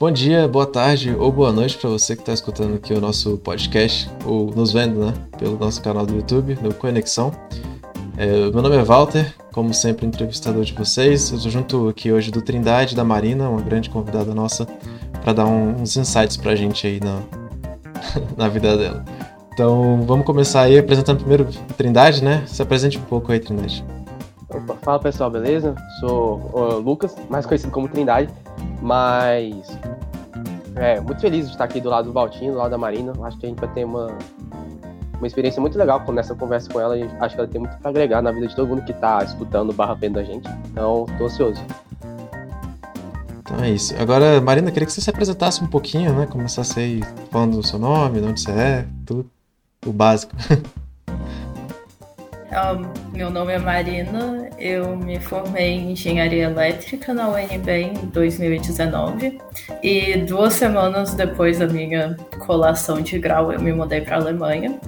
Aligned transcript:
Bom 0.00 0.10
dia, 0.10 0.48
boa 0.48 0.66
tarde 0.66 1.14
ou 1.14 1.30
boa 1.30 1.52
noite 1.52 1.78
para 1.78 1.88
você 1.88 2.16
que 2.16 2.22
está 2.22 2.32
escutando 2.32 2.74
aqui 2.74 2.92
o 2.92 3.00
nosso 3.00 3.38
podcast 3.38 4.10
ou 4.26 4.50
nos 4.50 4.72
vendo, 4.72 5.06
né, 5.06 5.14
pelo 5.38 5.56
nosso 5.56 5.80
canal 5.80 6.04
do 6.04 6.16
YouTube, 6.16 6.58
no 6.60 6.74
Conexão. 6.74 7.30
É, 8.16 8.50
meu 8.50 8.60
nome 8.60 8.74
é 8.74 8.82
Walter, 8.82 9.32
como 9.52 9.72
sempre 9.72 10.04
entrevistador 10.04 10.64
de 10.64 10.72
vocês. 10.72 11.30
Eu 11.30 11.36
estou 11.36 11.50
junto 11.50 11.88
aqui 11.88 12.10
hoje 12.10 12.32
do 12.32 12.42
Trindade, 12.42 12.96
da 12.96 13.04
Marina, 13.04 13.48
uma 13.48 13.60
grande 13.60 13.88
convidada 13.88 14.34
nossa, 14.34 14.66
para 15.22 15.32
dar 15.32 15.46
um, 15.46 15.80
uns 15.80 15.96
insights 15.96 16.36
para 16.36 16.50
a 16.50 16.56
gente 16.56 16.84
aí 16.88 16.98
na, 16.98 17.20
na 18.36 18.48
vida 18.48 18.76
dela. 18.76 19.04
Então 19.52 20.02
vamos 20.02 20.26
começar 20.26 20.62
aí 20.62 20.76
apresentando 20.76 21.18
primeiro 21.18 21.46
Trindade, 21.76 22.22
né? 22.22 22.42
Se 22.48 22.60
apresente 22.60 22.98
um 22.98 23.02
pouco 23.02 23.30
aí, 23.30 23.38
Trindade. 23.38 23.84
Opa, 24.50 24.74
fala 24.82 24.98
pessoal, 24.98 25.30
beleza? 25.30 25.76
Sou 26.00 26.50
o 26.52 26.78
Lucas, 26.80 27.14
mais 27.30 27.46
conhecido 27.46 27.70
como 27.70 27.88
Trindade. 27.88 28.28
Mas 28.80 29.78
é 30.76 31.00
muito 31.00 31.20
feliz 31.20 31.46
de 31.46 31.52
estar 31.52 31.64
aqui 31.64 31.80
do 31.80 31.88
lado 31.88 32.06
do 32.06 32.12
Valtinho, 32.12 32.52
do 32.52 32.58
lado 32.58 32.70
da 32.70 32.78
Marina. 32.78 33.12
Acho 33.22 33.38
que 33.38 33.46
a 33.46 33.48
gente 33.48 33.60
vai 33.60 33.72
ter 33.72 33.84
uma, 33.84 34.08
uma 35.18 35.26
experiência 35.26 35.60
muito 35.60 35.78
legal 35.78 36.04
nessa 36.12 36.34
conversa 36.34 36.70
com 36.70 36.80
ela. 36.80 36.94
Acho 37.20 37.34
que 37.34 37.40
ela 37.40 37.48
tem 37.48 37.60
muito 37.60 37.76
para 37.78 37.90
agregar 37.90 38.20
na 38.22 38.32
vida 38.32 38.46
de 38.46 38.56
todo 38.56 38.68
mundo 38.68 38.82
que 38.82 38.92
está 38.92 39.22
escutando 39.22 39.72
barra 39.72 39.94
vendo 39.94 40.18
a 40.18 40.24
gente. 40.24 40.48
Então, 40.70 41.06
tô 41.16 41.26
ansioso. 41.26 41.62
Então 43.40 43.62
é 43.62 43.70
isso. 43.70 43.94
Agora, 44.00 44.40
Marina, 44.40 44.70
queria 44.70 44.86
que 44.86 44.92
você 44.92 45.00
se 45.00 45.10
apresentasse 45.10 45.62
um 45.62 45.66
pouquinho, 45.66 46.12
né? 46.12 46.26
Começasse 46.26 46.80
aí 46.80 47.02
falando 47.30 47.56
do 47.56 47.66
seu 47.66 47.78
nome, 47.78 48.20
de 48.20 48.26
onde 48.26 48.40
você 48.40 48.50
é, 48.50 48.86
tudo. 49.06 49.30
O 49.86 49.92
básico. 49.92 50.34
Um, 52.54 53.16
meu 53.16 53.30
nome 53.30 53.52
é 53.52 53.58
Marina, 53.58 54.48
eu 54.56 54.96
me 54.96 55.18
formei 55.18 55.72
em 55.72 55.90
engenharia 55.90 56.44
elétrica 56.44 57.12
na 57.12 57.28
UNB 57.28 57.68
em 57.68 57.94
2019 58.12 59.40
e 59.82 60.18
duas 60.18 60.52
semanas 60.52 61.14
depois 61.14 61.58
da 61.58 61.66
minha 61.66 62.16
colação 62.46 63.02
de 63.02 63.18
grau 63.18 63.50
eu 63.50 63.60
me 63.60 63.72
mudei 63.72 64.02
para 64.02 64.18
a 64.18 64.20
Alemanha 64.20 64.78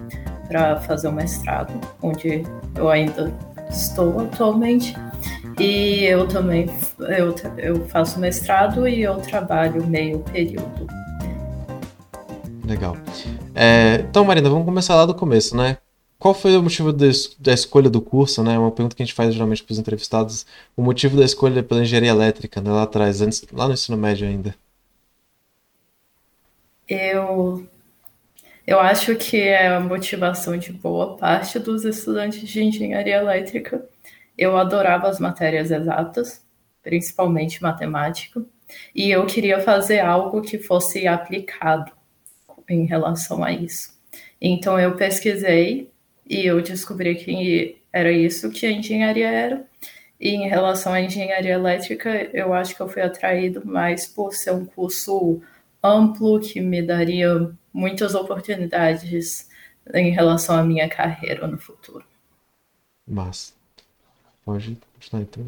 para 0.47 0.77
fazer 0.77 1.09
o 1.09 1.13
mestrado, 1.13 1.73
onde 2.01 2.45
eu 2.77 2.89
ainda 2.89 3.35
estou 3.69 4.21
atualmente. 4.21 4.95
E 5.59 6.05
eu 6.05 6.29
também 6.29 6.71
eu, 7.01 7.35
eu 7.59 7.85
faço 7.89 8.21
mestrado 8.21 8.87
e 8.87 9.03
eu 9.03 9.17
trabalho 9.17 9.85
meio 9.89 10.21
período. 10.21 10.87
Legal. 12.65 12.97
É, 13.57 14.05
então, 14.09 14.25
Marina, 14.25 14.49
vamos 14.49 14.65
começar 14.65 14.95
lá 14.95 15.05
do 15.05 15.15
começo, 15.15 15.57
né? 15.57 15.79
Qual 16.19 16.33
foi 16.33 16.57
o 16.57 16.63
motivo 16.63 16.93
de, 16.93 17.11
da 17.39 17.53
escolha 17.53 17.91
do 17.91 18.01
curso, 18.01 18.43
né? 18.43 18.59
Uma 18.59 18.71
pergunta 18.71 18.97
que 18.97 19.03
a 19.03 19.07
gente 19.07 19.15
faz 19.15 19.35
geralmente 19.35 19.63
para 19.63 19.73
os 19.73 19.79
entrevistados. 19.79 20.47
O 20.77 20.83
motivo 20.83 21.17
da 21.17 21.25
escolha 21.25 21.63
pela 21.63 21.83
engenharia 21.83 22.11
elétrica, 22.11 22.61
né? 22.61 22.71
Lá 22.71 22.85
atrás, 22.85 23.21
antes, 23.21 23.45
lá 23.53 23.67
no 23.67 23.75
ensino 23.75 23.99
médio 23.99 24.27
ainda. 24.27 24.55
Eu, 26.89 27.67
eu 28.67 28.81
acho 28.81 29.15
que 29.17 29.37
é 29.37 29.69
a 29.69 29.81
motivação 29.81 30.57
de 30.57 30.73
boa 30.73 31.17
parte 31.17 31.59
dos 31.59 31.85
estudantes 31.85 32.49
de 32.49 32.63
engenharia 32.63 33.17
elétrica. 33.17 33.87
Eu 34.39 34.57
adorava 34.57 35.09
as 35.09 35.19
matérias 35.19 35.71
exatas, 35.71 36.43
principalmente 36.83 37.63
matemática, 37.63 38.43
e 38.95 39.11
eu 39.11 39.27
queria 39.27 39.61
fazer 39.61 40.01
algo 40.01 40.43
que 40.43 40.59
fosse 40.59 41.07
aplicado 41.07 41.93
em 42.69 42.87
relação 42.87 43.45
a 43.45 43.53
isso. 43.53 43.95
Então 44.41 44.79
eu 44.79 44.97
pesquisei 44.97 45.91
e 46.29 46.45
eu 46.45 46.61
descobri 46.61 47.15
que 47.15 47.81
era 47.93 48.11
isso 48.11 48.51
que 48.51 48.67
a 48.67 48.71
engenharia 48.71 49.29
era. 49.29 49.67
E 50.19 50.31
em 50.31 50.49
relação 50.49 50.93
à 50.93 51.01
engenharia 51.01 51.53
elétrica, 51.53 52.11
eu 52.37 52.53
acho 52.53 52.75
que 52.75 52.81
eu 52.81 52.89
fui 52.89 53.03
atraído 53.03 53.65
mais 53.65 54.07
por 54.07 54.33
ser 54.33 54.53
um 54.53 54.65
curso 54.65 55.41
amplo 55.83 56.41
que 56.41 56.61
me 56.61 56.83
daria 56.83 57.53
muitas 57.73 58.15
oportunidades 58.15 59.49
em 59.95 60.11
relação 60.11 60.57
à 60.57 60.65
minha 60.65 60.89
carreira 60.89 61.47
no 61.47 61.59
futuro. 61.59 62.05
Mas 63.07 63.55
pode 64.45 64.77
continuar 64.95 65.23
então. 65.23 65.45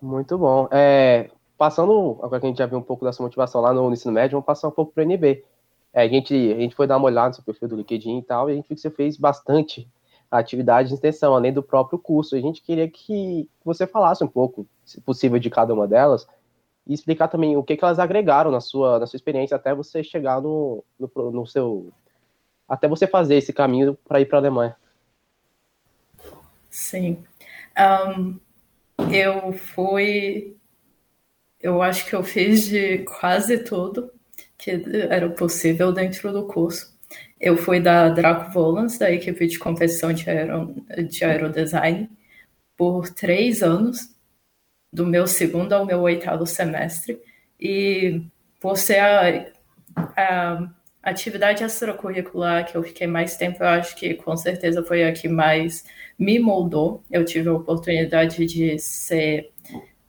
Muito 0.00 0.38
bom. 0.38 0.68
É, 0.70 1.30
passando, 1.58 2.18
agora 2.22 2.40
que 2.40 2.46
a 2.46 2.48
gente 2.48 2.58
já 2.58 2.66
viu 2.66 2.78
um 2.78 2.82
pouco 2.82 3.04
dessa 3.04 3.22
motivação 3.22 3.60
lá 3.60 3.72
no 3.72 3.92
ensino 3.92 4.12
médio, 4.12 4.36
vamos 4.36 4.46
passar 4.46 4.68
um 4.68 4.72
pouco 4.72 4.92
para 4.92 5.02
o 5.02 5.04
NB. 5.04 5.44
É, 5.92 6.02
a, 6.02 6.08
gente, 6.08 6.34
a 6.34 6.60
gente 6.60 6.74
foi 6.74 6.86
dar 6.86 6.96
uma 6.96 7.06
olhada 7.06 7.28
no 7.28 7.34
seu 7.34 7.44
perfil 7.44 7.68
do 7.68 7.76
LinkedIn 7.76 8.18
e 8.18 8.22
tal, 8.22 8.48
e 8.48 8.52
a 8.52 8.56
gente 8.56 8.68
viu 8.68 8.76
que 8.76 8.80
você 8.80 8.90
fez 8.90 9.16
bastante 9.16 9.88
atividade 10.38 10.88
de 10.88 10.94
extensão, 10.94 11.34
além 11.34 11.52
do 11.52 11.62
próprio 11.62 11.98
curso. 11.98 12.36
A 12.36 12.40
gente 12.40 12.62
queria 12.62 12.88
que 12.88 13.48
você 13.64 13.86
falasse 13.86 14.22
um 14.22 14.28
pouco, 14.28 14.66
se 14.84 15.00
possível, 15.00 15.38
de 15.38 15.50
cada 15.50 15.72
uma 15.72 15.86
delas 15.86 16.26
e 16.86 16.94
explicar 16.94 17.28
também 17.28 17.56
o 17.56 17.62
que, 17.62 17.76
que 17.76 17.84
elas 17.84 17.98
agregaram 17.98 18.50
na 18.50 18.60
sua, 18.60 18.98
na 18.98 19.06
sua 19.06 19.16
experiência 19.16 19.56
até 19.56 19.74
você 19.74 20.04
chegar 20.04 20.40
no, 20.40 20.84
no, 20.98 21.30
no 21.32 21.46
seu. 21.46 21.92
até 22.68 22.86
você 22.86 23.06
fazer 23.06 23.36
esse 23.36 23.52
caminho 23.52 23.98
para 24.06 24.20
ir 24.20 24.26
para 24.26 24.38
a 24.38 24.40
Alemanha. 24.40 24.76
Sim. 26.70 27.24
Um, 27.76 28.38
eu 29.10 29.52
fui. 29.52 30.56
Eu 31.60 31.82
acho 31.82 32.06
que 32.06 32.14
eu 32.14 32.22
fiz 32.22 32.66
de 32.66 32.98
quase 32.98 33.58
tudo 33.58 34.12
que 34.56 34.70
era 35.10 35.28
possível 35.30 35.92
dentro 35.92 36.32
do 36.32 36.46
curso. 36.46 36.95
Eu 37.40 37.56
fui 37.56 37.80
da 37.80 38.08
Draco 38.08 38.50
Volans, 38.52 38.98
da 38.98 39.10
equipe 39.10 39.46
de 39.46 39.58
competição 39.58 40.12
de, 40.12 40.28
aero, 40.28 40.74
de 41.08 41.24
aerodesign, 41.24 42.10
por 42.76 43.08
três 43.10 43.62
anos, 43.62 44.14
do 44.92 45.06
meu 45.06 45.26
segundo 45.26 45.72
ao 45.72 45.84
meu 45.84 46.00
oitavo 46.00 46.46
semestre. 46.46 47.20
E 47.60 48.22
por 48.60 48.76
ser 48.78 48.98
a, 48.98 49.46
a 50.16 50.68
atividade 51.02 51.62
extracurricular 51.62 52.66
que 52.66 52.76
eu 52.76 52.82
fiquei 52.82 53.06
mais 53.06 53.36
tempo, 53.36 53.62
eu 53.62 53.68
acho 53.68 53.94
que 53.96 54.14
com 54.14 54.36
certeza 54.36 54.82
foi 54.82 55.04
a 55.04 55.12
que 55.12 55.28
mais 55.28 55.84
me 56.18 56.38
moldou. 56.38 57.02
Eu 57.10 57.24
tive 57.24 57.48
a 57.48 57.54
oportunidade 57.54 58.44
de 58.46 58.78
ser 58.78 59.50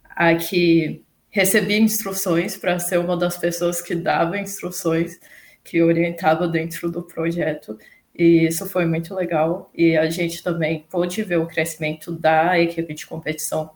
a 0.09 0.33
que 0.35 1.03
recebi 1.29 1.79
instruções 1.79 2.57
para 2.57 2.79
ser 2.79 2.97
uma 2.97 3.15
das 3.15 3.37
pessoas 3.37 3.81
que 3.81 3.93
dava 3.93 4.39
instruções 4.39 5.19
que 5.67 5.81
orientava 5.81 6.47
dentro 6.47 6.89
do 6.89 7.03
projeto. 7.03 7.77
E 8.17 8.45
isso 8.47 8.65
foi 8.67 8.85
muito 8.85 9.13
legal. 9.13 9.69
E 9.75 9.97
a 9.97 10.09
gente 10.09 10.41
também 10.41 10.85
pôde 10.89 11.21
ver 11.23 11.37
o 11.37 11.47
crescimento 11.47 12.11
da 12.11 12.59
equipe 12.59 12.93
de 12.93 13.05
competição 13.05 13.69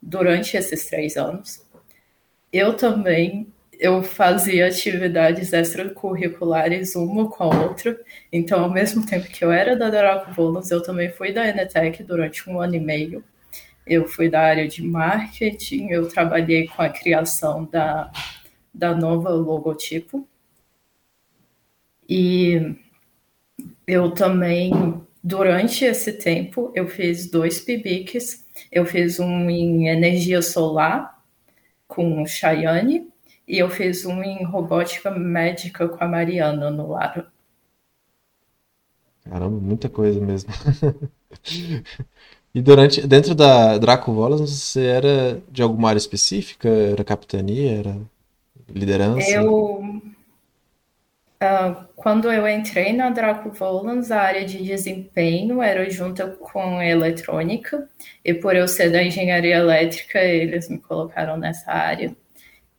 durante 0.00 0.56
esses 0.56 0.86
três 0.86 1.16
anos. 1.16 1.66
Eu 2.52 2.74
também 2.74 3.52
eu 3.82 4.00
fazia 4.00 4.68
atividades 4.68 5.52
extracurriculares 5.52 6.94
uma 6.94 7.28
com 7.28 7.42
a 7.42 7.62
outra. 7.64 7.98
Então, 8.32 8.62
ao 8.62 8.70
mesmo 8.70 9.04
tempo 9.04 9.26
que 9.26 9.44
eu 9.44 9.50
era 9.50 9.76
da 9.76 9.90
Daraco 9.90 10.32
Volans, 10.32 10.70
eu 10.70 10.80
também 10.80 11.10
fui 11.10 11.32
da 11.32 11.48
Enetec 11.48 12.04
durante 12.04 12.48
um 12.48 12.60
ano 12.60 12.76
e 12.76 12.80
meio. 12.80 13.24
Eu 13.84 14.06
fui 14.06 14.30
da 14.30 14.40
área 14.40 14.68
de 14.68 14.82
marketing, 14.82 15.88
eu 15.88 16.08
trabalhei 16.08 16.68
com 16.68 16.80
a 16.80 16.88
criação 16.88 17.64
da, 17.64 18.08
da 18.72 18.94
nova 18.94 19.30
logotipo. 19.30 20.28
E 22.14 22.76
eu 23.86 24.10
também, 24.10 25.00
durante 25.24 25.82
esse 25.82 26.12
tempo, 26.12 26.70
eu 26.74 26.86
fiz 26.86 27.30
dois 27.30 27.58
PIBICs. 27.58 28.44
Eu 28.70 28.84
fiz 28.84 29.18
um 29.18 29.48
em 29.48 29.88
energia 29.88 30.42
solar 30.42 31.24
com 31.88 32.22
o 32.22 32.26
Chayane 32.26 33.08
e 33.48 33.58
eu 33.58 33.70
fiz 33.70 34.04
um 34.04 34.22
em 34.22 34.44
robótica 34.44 35.10
médica 35.10 35.88
com 35.88 36.04
a 36.04 36.06
Mariana 36.06 36.70
no 36.70 36.90
Lara. 36.90 37.32
Caramba, 39.24 39.58
muita 39.58 39.88
coisa 39.88 40.20
mesmo. 40.20 40.52
e 42.54 42.60
durante, 42.60 43.06
dentro 43.06 43.34
da 43.34 43.78
Draco 43.78 44.12
Volas, 44.12 44.38
você 44.42 44.84
era 44.84 45.42
de 45.50 45.62
alguma 45.62 45.88
área 45.88 45.98
específica? 45.98 46.68
Era 46.68 47.04
capitania? 47.04 47.78
Era 47.78 47.96
liderança? 48.68 49.30
Eu 49.30 50.02
Uh, 51.42 51.88
quando 51.96 52.30
eu 52.30 52.46
entrei 52.46 52.92
na 52.92 53.10
Draco 53.10 53.50
Volans, 53.50 54.12
a 54.12 54.20
área 54.20 54.44
de 54.44 54.62
desempenho 54.62 55.60
era 55.60 55.90
junto 55.90 56.24
com 56.36 56.80
eletrônica, 56.80 57.88
e 58.24 58.32
por 58.32 58.54
eu 58.54 58.68
ser 58.68 58.92
da 58.92 59.02
engenharia 59.02 59.56
elétrica, 59.56 60.20
eles 60.20 60.68
me 60.68 60.78
colocaram 60.78 61.36
nessa 61.36 61.72
área. 61.72 62.16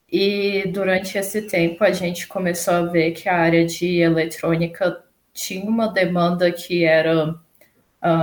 E 0.10 0.64
durante 0.68 1.18
esse 1.18 1.42
tempo, 1.42 1.84
a 1.84 1.92
gente 1.92 2.26
começou 2.26 2.76
a 2.76 2.82
ver 2.84 3.12
que 3.12 3.28
a 3.28 3.36
área 3.36 3.66
de 3.66 3.98
eletrônica 4.00 5.04
tinha 5.34 5.66
uma 5.70 5.88
demanda 5.92 6.50
que 6.50 6.86
era 6.86 7.36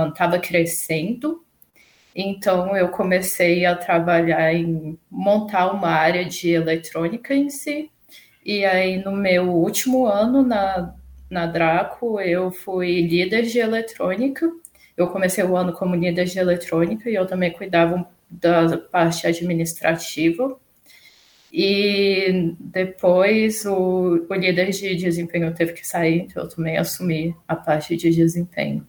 estava 0.09 0.37
uh, 0.37 0.41
crescendo. 0.41 1.45
Então, 2.15 2.75
eu 2.75 2.89
comecei 2.89 3.63
a 3.65 3.75
trabalhar 3.75 4.53
em 4.55 4.97
montar 5.09 5.71
uma 5.71 5.89
área 5.89 6.25
de 6.25 6.49
eletrônica 6.49 7.35
em 7.35 7.49
si 7.51 7.91
e 8.43 8.65
aí, 8.65 9.03
no 9.03 9.11
meu 9.11 9.49
último 9.49 10.05
ano 10.05 10.41
na, 10.41 10.95
na 11.29 11.45
Draco, 11.45 12.19
eu 12.19 12.51
fui 12.51 13.01
líder 13.01 13.43
de 13.43 13.59
eletrônica. 13.59 14.49
Eu 14.97 15.07
comecei 15.07 15.43
o 15.43 15.55
ano 15.55 15.73
como 15.73 15.95
líder 15.95 16.25
de 16.25 16.39
eletrônica 16.39 17.09
e 17.09 17.15
eu 17.15 17.25
também 17.25 17.51
cuidava 17.51 18.07
da 18.29 18.77
parte 18.77 19.27
administrativa. 19.27 20.57
E 21.53 22.55
depois 22.59 23.65
o, 23.65 24.25
o 24.29 24.33
líder 24.33 24.69
de 24.71 24.95
desempenho 24.95 25.53
teve 25.53 25.73
que 25.73 25.85
sair, 25.85 26.21
então 26.21 26.43
eu 26.43 26.49
também 26.49 26.77
assumi 26.77 27.35
a 27.45 27.55
parte 27.55 27.95
de 27.97 28.09
desempenho. 28.09 28.87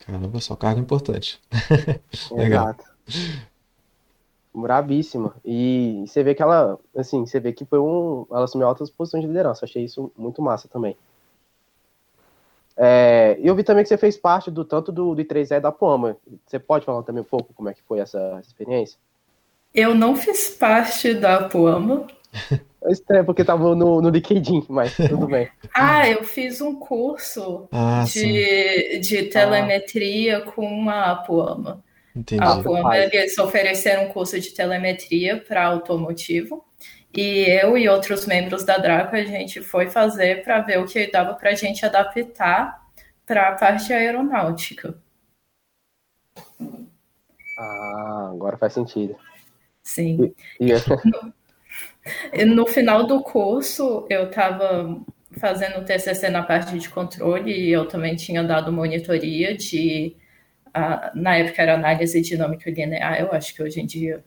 Caramba, 0.00 0.40
só 0.40 0.56
cargo 0.56 0.80
importante. 0.80 1.40
Legal. 2.32 2.70
Exato. 2.70 2.84
Brabíssima. 4.60 5.34
E 5.44 6.04
você 6.06 6.22
vê 6.22 6.34
que 6.34 6.42
ela, 6.42 6.78
assim, 6.96 7.26
você 7.26 7.40
vê 7.40 7.52
que 7.52 7.64
foi 7.64 7.78
um. 7.78 8.26
Ela 8.30 8.44
assumiu 8.44 8.66
altas 8.66 8.90
posições 8.90 9.22
de 9.22 9.28
liderança. 9.28 9.64
Achei 9.64 9.84
isso 9.84 10.10
muito 10.16 10.42
massa 10.42 10.68
também. 10.68 10.96
É, 12.76 13.36
eu 13.42 13.56
vi 13.56 13.64
também 13.64 13.82
que 13.82 13.88
você 13.88 13.98
fez 13.98 14.16
parte 14.16 14.52
do 14.52 14.64
tanto 14.64 14.92
do, 14.92 15.14
do 15.14 15.22
I3E 15.22 15.58
da 15.58 15.72
Poama. 15.72 16.16
Você 16.46 16.60
pode 16.60 16.84
falar 16.84 17.02
também 17.02 17.22
um 17.22 17.26
pouco 17.26 17.52
como 17.52 17.68
é 17.68 17.74
que 17.74 17.82
foi 17.82 17.98
essa 17.98 18.38
experiência? 18.40 18.98
Eu 19.74 19.94
não 19.94 20.14
fiz 20.14 20.50
parte 20.50 21.12
da 21.12 21.48
Poama. 21.48 22.06
É 22.84 22.92
estranho, 22.92 23.24
porque 23.24 23.44
tava 23.44 23.74
no, 23.74 24.00
no 24.00 24.08
LinkedIn, 24.08 24.64
mas 24.68 24.96
tudo 24.96 25.26
bem. 25.26 25.48
ah, 25.74 26.08
eu 26.08 26.22
fiz 26.22 26.60
um 26.60 26.76
curso 26.76 27.66
ah, 27.72 28.04
de, 28.06 29.00
de 29.00 29.24
telemetria 29.24 30.38
ah. 30.38 30.52
com 30.52 30.88
a 30.88 31.16
Poama. 31.16 31.82
Entendi. 32.14 32.42
A 32.42 32.62
Poama, 32.62 32.96
eles 32.96 33.36
ofereceram 33.38 34.04
um 34.04 34.08
curso 34.08 34.38
de 34.40 34.50
telemetria 34.50 35.42
para 35.46 35.64
automotivo. 35.64 36.64
E 37.14 37.46
eu 37.48 37.76
e 37.78 37.88
outros 37.88 38.26
membros 38.26 38.64
da 38.64 38.76
Draco, 38.76 39.16
a 39.16 39.24
gente 39.24 39.62
foi 39.62 39.88
fazer 39.88 40.42
para 40.42 40.60
ver 40.60 40.78
o 40.78 40.86
que 40.86 41.10
dava 41.10 41.34
para 41.34 41.50
a 41.50 41.54
gente 41.54 41.84
adaptar 41.84 42.86
para 43.24 43.48
a 43.48 43.52
parte 43.52 43.92
aeronáutica. 43.92 44.96
Ah, 47.58 48.30
agora 48.32 48.56
faz 48.56 48.74
sentido. 48.74 49.16
Sim. 49.82 50.34
E, 50.60 50.72
e... 52.36 52.44
no 52.44 52.66
final 52.66 53.06
do 53.06 53.22
curso, 53.22 54.06
eu 54.08 54.28
estava 54.28 55.00
fazendo 55.38 55.84
TCC 55.84 56.28
na 56.28 56.42
parte 56.42 56.78
de 56.78 56.88
controle 56.88 57.52
e 57.52 57.70
eu 57.70 57.86
também 57.86 58.16
tinha 58.16 58.42
dado 58.42 58.72
monitoria 58.72 59.56
de, 59.56 60.16
uh, 60.78 61.10
na 61.14 61.36
época 61.36 61.62
era 61.62 61.74
análise 61.74 62.20
dinâmica 62.20 62.70
linear, 62.70 63.20
eu 63.20 63.32
acho 63.32 63.54
que 63.54 63.62
hoje 63.62 63.80
em 63.80 63.86
dia 63.86 64.24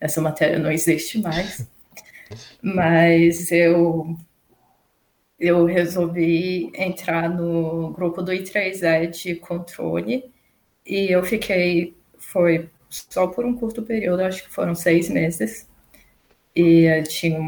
essa 0.00 0.20
matéria 0.20 0.58
não 0.58 0.70
existe 0.70 1.18
mais, 1.18 1.68
mas 2.62 3.50
eu 3.52 4.16
eu 5.42 5.64
resolvi 5.64 6.70
entrar 6.76 7.28
no 7.28 7.90
grupo 7.92 8.22
do 8.22 8.30
I3E 8.30 9.08
de 9.10 9.34
controle 9.34 10.32
e 10.86 11.10
eu 11.12 11.24
fiquei, 11.24 11.96
foi 12.16 12.70
só 12.88 13.26
por 13.26 13.44
um 13.44 13.54
curto 13.54 13.82
período, 13.82 14.22
acho 14.22 14.44
que 14.44 14.50
foram 14.50 14.74
seis 14.74 15.08
meses. 15.08 15.68
E 16.54 17.02
tinha, 17.08 17.38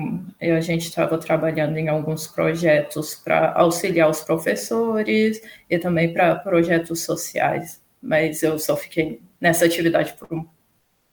a 0.40 0.60
gente 0.60 0.88
estava 0.88 1.18
trabalhando 1.18 1.76
em 1.76 1.88
alguns 1.88 2.26
projetos 2.26 3.14
para 3.14 3.52
auxiliar 3.52 4.08
os 4.10 4.22
professores 4.22 5.42
e 5.68 5.78
também 5.78 6.12
para 6.12 6.36
projetos 6.36 7.04
sociais, 7.04 7.82
mas 8.04 8.42
eu 8.42 8.58
só 8.58 8.76
fiquei 8.76 9.20
nessa 9.40 9.64
atividade 9.66 10.14
por 10.14 10.32
um, 10.32 10.46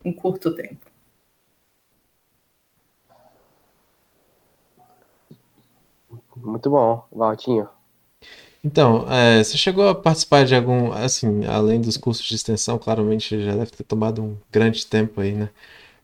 um 0.06 0.14
curto 0.14 0.56
tempo. 0.56 0.86
Muito 6.36 6.70
bom, 6.70 7.06
Valtinho. 7.12 7.70
Então, 8.64 9.08
é, 9.12 9.44
você 9.44 9.58
chegou 9.58 9.90
a 9.90 9.96
participar 9.96 10.46
de 10.46 10.56
algum, 10.56 10.92
assim, 10.92 11.46
além 11.46 11.82
dos 11.82 11.98
cursos 11.98 12.26
de 12.28 12.36
extensão, 12.36 12.78
claramente 12.78 13.44
já 13.44 13.56
deve 13.56 13.72
ter 13.72 13.84
tomado 13.84 14.22
um 14.24 14.38
grande 14.52 14.86
tempo 14.86 15.20
aí, 15.22 15.34
né? 15.34 15.50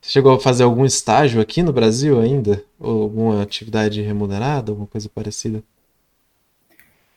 Você 0.00 0.10
chegou 0.12 0.34
a 0.34 0.40
fazer 0.40 0.64
algum 0.64 0.84
estágio 0.84 1.40
aqui 1.40 1.62
no 1.62 1.72
Brasil 1.72 2.20
ainda? 2.20 2.64
Ou 2.80 3.02
alguma 3.04 3.42
atividade 3.42 4.02
remunerada, 4.02 4.72
alguma 4.72 4.88
coisa 4.88 5.08
parecida? 5.08 5.62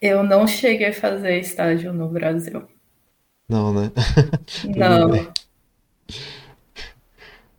Eu 0.01 0.23
não 0.23 0.47
cheguei 0.47 0.87
a 0.87 0.93
fazer 0.93 1.39
estágio 1.39 1.93
no 1.93 2.07
Brasil. 2.09 2.67
Não, 3.51 3.73
né? 3.73 3.91
Não. 4.77 5.09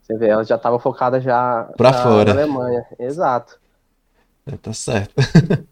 Você 0.01 0.17
vê, 0.17 0.29
ela 0.29 0.43
já 0.43 0.57
estava 0.57 0.79
focada 0.79 1.21
já 1.21 1.71
pra 1.77 1.91
na, 1.91 2.03
fora. 2.03 2.33
na 2.33 2.41
Alemanha. 2.41 2.87
Exato. 2.99 3.61
É, 4.47 4.57
tá 4.57 4.73
certo. 4.73 5.15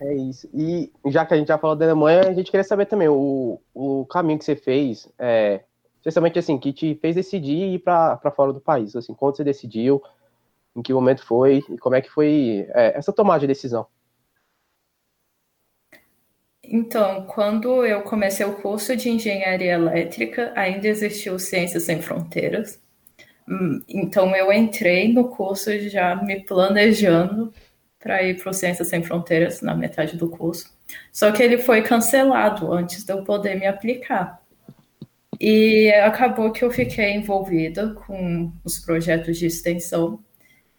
É 0.00 0.14
isso. 0.14 0.48
E 0.54 0.92
já 1.06 1.26
que 1.26 1.34
a 1.34 1.36
gente 1.36 1.48
já 1.48 1.58
falou 1.58 1.74
da 1.74 1.84
Alemanha, 1.84 2.20
a 2.20 2.32
gente 2.32 2.52
queria 2.52 2.62
saber 2.62 2.86
também 2.86 3.08
o, 3.08 3.60
o 3.74 4.06
caminho 4.06 4.38
que 4.38 4.44
você 4.44 4.54
fez, 4.54 5.08
é, 5.18 5.64
especialmente 5.96 6.38
assim, 6.38 6.56
que 6.56 6.72
te 6.72 6.94
fez 7.02 7.16
decidir 7.16 7.74
ir 7.74 7.80
para 7.80 8.30
fora 8.30 8.52
do 8.52 8.60
país. 8.60 8.94
Assim, 8.94 9.12
quando 9.12 9.36
você 9.36 9.42
decidiu, 9.42 10.00
em 10.76 10.80
que 10.80 10.94
momento 10.94 11.26
foi 11.26 11.64
e 11.68 11.76
como 11.78 11.96
é 11.96 12.00
que 12.00 12.08
foi 12.08 12.64
é, 12.72 12.96
essa 12.96 13.12
tomada 13.12 13.40
de 13.40 13.48
decisão? 13.48 13.88
Então, 16.72 17.24
quando 17.26 17.84
eu 17.84 18.02
comecei 18.02 18.46
o 18.46 18.54
curso 18.54 18.96
de 18.96 19.10
engenharia 19.10 19.72
elétrica, 19.72 20.52
ainda 20.54 20.86
existiu 20.86 21.36
Ciências 21.36 21.82
Sem 21.82 22.00
Fronteiras. 22.00 22.80
Hum, 23.48 23.82
então, 23.88 24.36
eu 24.36 24.52
entrei 24.52 25.12
no 25.12 25.28
curso 25.30 25.76
já 25.88 26.14
me 26.14 26.44
planejando 26.44 27.52
para 27.98 28.22
ir 28.22 28.40
para 28.40 28.50
o 28.50 28.54
Ciências 28.54 28.86
Sem 28.88 29.02
Fronteiras 29.02 29.60
na 29.60 29.74
metade 29.74 30.16
do 30.16 30.28
curso. 30.30 30.72
Só 31.12 31.32
que 31.32 31.42
ele 31.42 31.58
foi 31.58 31.82
cancelado 31.82 32.72
antes 32.72 33.02
de 33.04 33.12
eu 33.12 33.24
poder 33.24 33.58
me 33.58 33.66
aplicar. 33.66 34.40
E 35.40 35.90
acabou 35.92 36.52
que 36.52 36.64
eu 36.64 36.70
fiquei 36.70 37.14
envolvida 37.14 37.94
com 37.94 38.52
os 38.62 38.78
projetos 38.78 39.38
de 39.38 39.46
extensão 39.46 40.22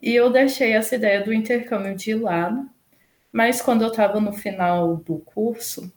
e 0.01 0.15
eu 0.15 0.31
deixei 0.31 0.71
essa 0.71 0.95
ideia 0.95 1.21
do 1.21 1.33
intercâmbio 1.33 1.95
de 1.95 2.13
lado. 2.13 2.69
Mas 3.31 3.61
quando 3.61 3.83
eu 3.83 3.89
estava 3.89 4.19
no 4.19 4.33
final 4.33 4.97
do 4.97 5.19
curso, 5.19 5.91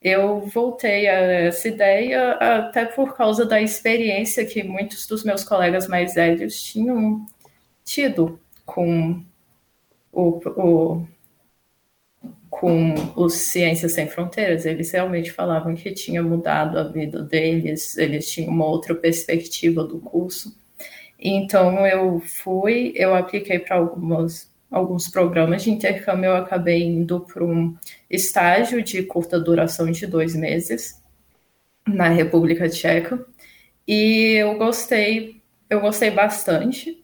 eu 0.00 0.40
voltei 0.40 1.08
a 1.08 1.14
essa 1.14 1.68
ideia 1.68 2.32
até 2.32 2.84
por 2.86 3.16
causa 3.16 3.44
da 3.44 3.60
experiência 3.60 4.46
que 4.46 4.62
muitos 4.62 5.06
dos 5.06 5.24
meus 5.24 5.42
colegas 5.44 5.88
mais 5.88 6.14
velhos 6.14 6.62
tinham 6.62 7.26
tido 7.84 8.38
com 8.64 9.24
o, 10.12 10.40
o, 10.60 11.06
com 12.50 12.94
os 13.16 13.34
Ciências 13.34 13.92
Sem 13.92 14.08
Fronteiras, 14.08 14.66
eles 14.66 14.90
realmente 14.90 15.32
falavam 15.32 15.74
que 15.74 15.92
tinha 15.92 16.22
mudado 16.22 16.78
a 16.78 16.84
vida 16.84 17.22
deles, 17.22 17.96
eles 17.96 18.30
tinham 18.30 18.52
uma 18.52 18.66
outra 18.66 18.94
perspectiva 18.94 19.84
do 19.84 20.00
curso. 20.00 20.56
Então 21.18 21.86
eu 21.86 22.20
fui, 22.20 22.92
eu 22.94 23.14
apliquei 23.14 23.58
para 23.58 23.76
algumas 23.76 24.50
alguns 24.70 25.08
programas 25.08 25.62
de 25.62 25.70
intercâmbio, 25.70 26.26
eu 26.26 26.36
acabei 26.36 26.82
indo 26.82 27.20
para 27.20 27.44
um 27.44 27.76
estágio 28.10 28.82
de 28.82 29.02
curta 29.02 29.40
duração 29.40 29.90
de 29.90 30.06
dois 30.06 30.34
meses 30.34 31.02
na 31.86 32.08
República 32.08 32.68
Tcheca 32.68 33.24
e 33.86 34.34
eu 34.34 34.58
gostei, 34.58 35.40
eu 35.70 35.80
gostei 35.80 36.10
bastante. 36.10 37.02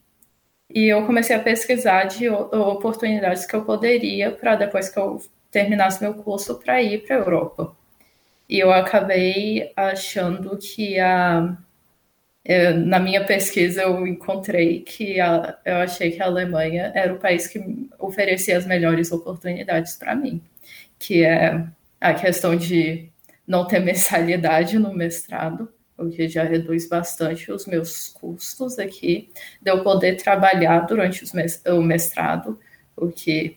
E 0.68 0.86
eu 0.86 1.06
comecei 1.06 1.34
a 1.34 1.40
pesquisar 1.40 2.04
de 2.04 2.28
oportunidades 2.28 3.46
que 3.46 3.54
eu 3.54 3.64
poderia 3.64 4.30
para 4.32 4.56
depois 4.56 4.88
que 4.88 4.98
eu 4.98 5.22
terminasse 5.50 6.02
meu 6.02 6.14
curso 6.14 6.58
para 6.58 6.82
ir 6.82 7.06
para 7.06 7.16
a 7.16 7.18
Europa. 7.20 7.76
E 8.48 8.58
eu 8.58 8.72
acabei 8.72 9.72
achando 9.76 10.58
que 10.58 10.98
a 10.98 11.56
na 12.86 13.00
minha 13.00 13.24
pesquisa 13.24 13.82
eu 13.82 14.06
encontrei 14.06 14.80
que 14.80 15.18
a, 15.18 15.58
eu 15.64 15.76
achei 15.76 16.10
que 16.10 16.22
a 16.22 16.26
Alemanha 16.26 16.92
era 16.94 17.14
o 17.14 17.18
país 17.18 17.46
que 17.46 17.88
oferecia 17.98 18.58
as 18.58 18.66
melhores 18.66 19.10
oportunidades 19.12 19.96
para 19.96 20.14
mim, 20.14 20.42
que 20.98 21.24
é 21.24 21.64
a 22.00 22.12
questão 22.12 22.54
de 22.54 23.08
não 23.46 23.66
ter 23.66 23.80
mensalidade 23.80 24.78
no 24.78 24.94
mestrado, 24.94 25.72
o 25.96 26.10
que 26.10 26.28
já 26.28 26.44
reduz 26.44 26.88
bastante 26.88 27.50
os 27.50 27.66
meus 27.66 28.08
custos 28.08 28.78
aqui, 28.78 29.30
de 29.62 29.70
eu 29.70 29.82
poder 29.82 30.16
trabalhar 30.16 30.80
durante 30.80 31.24
o 31.68 31.80
mestrado, 31.80 32.58
o 32.96 33.08
que, 33.08 33.56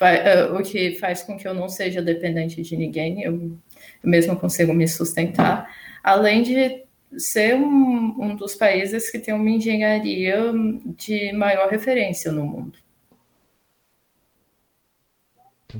eh, 0.00 0.44
o 0.46 0.62
que 0.62 0.96
faz 0.96 1.22
com 1.22 1.36
que 1.36 1.46
eu 1.46 1.54
não 1.54 1.68
seja 1.68 2.02
dependente 2.02 2.62
de 2.62 2.76
ninguém, 2.76 3.22
eu 3.22 3.56
mesmo 4.02 4.34
consigo 4.36 4.72
me 4.72 4.88
sustentar, 4.88 5.70
além 6.02 6.42
de 6.42 6.83
ser 7.18 7.54
um, 7.54 8.14
um 8.18 8.36
dos 8.36 8.54
países 8.54 9.10
que 9.10 9.18
tem 9.18 9.34
uma 9.34 9.50
engenharia 9.50 10.52
de 10.96 11.32
maior 11.32 11.68
referência 11.68 12.32
no 12.32 12.44
mundo. 12.44 12.78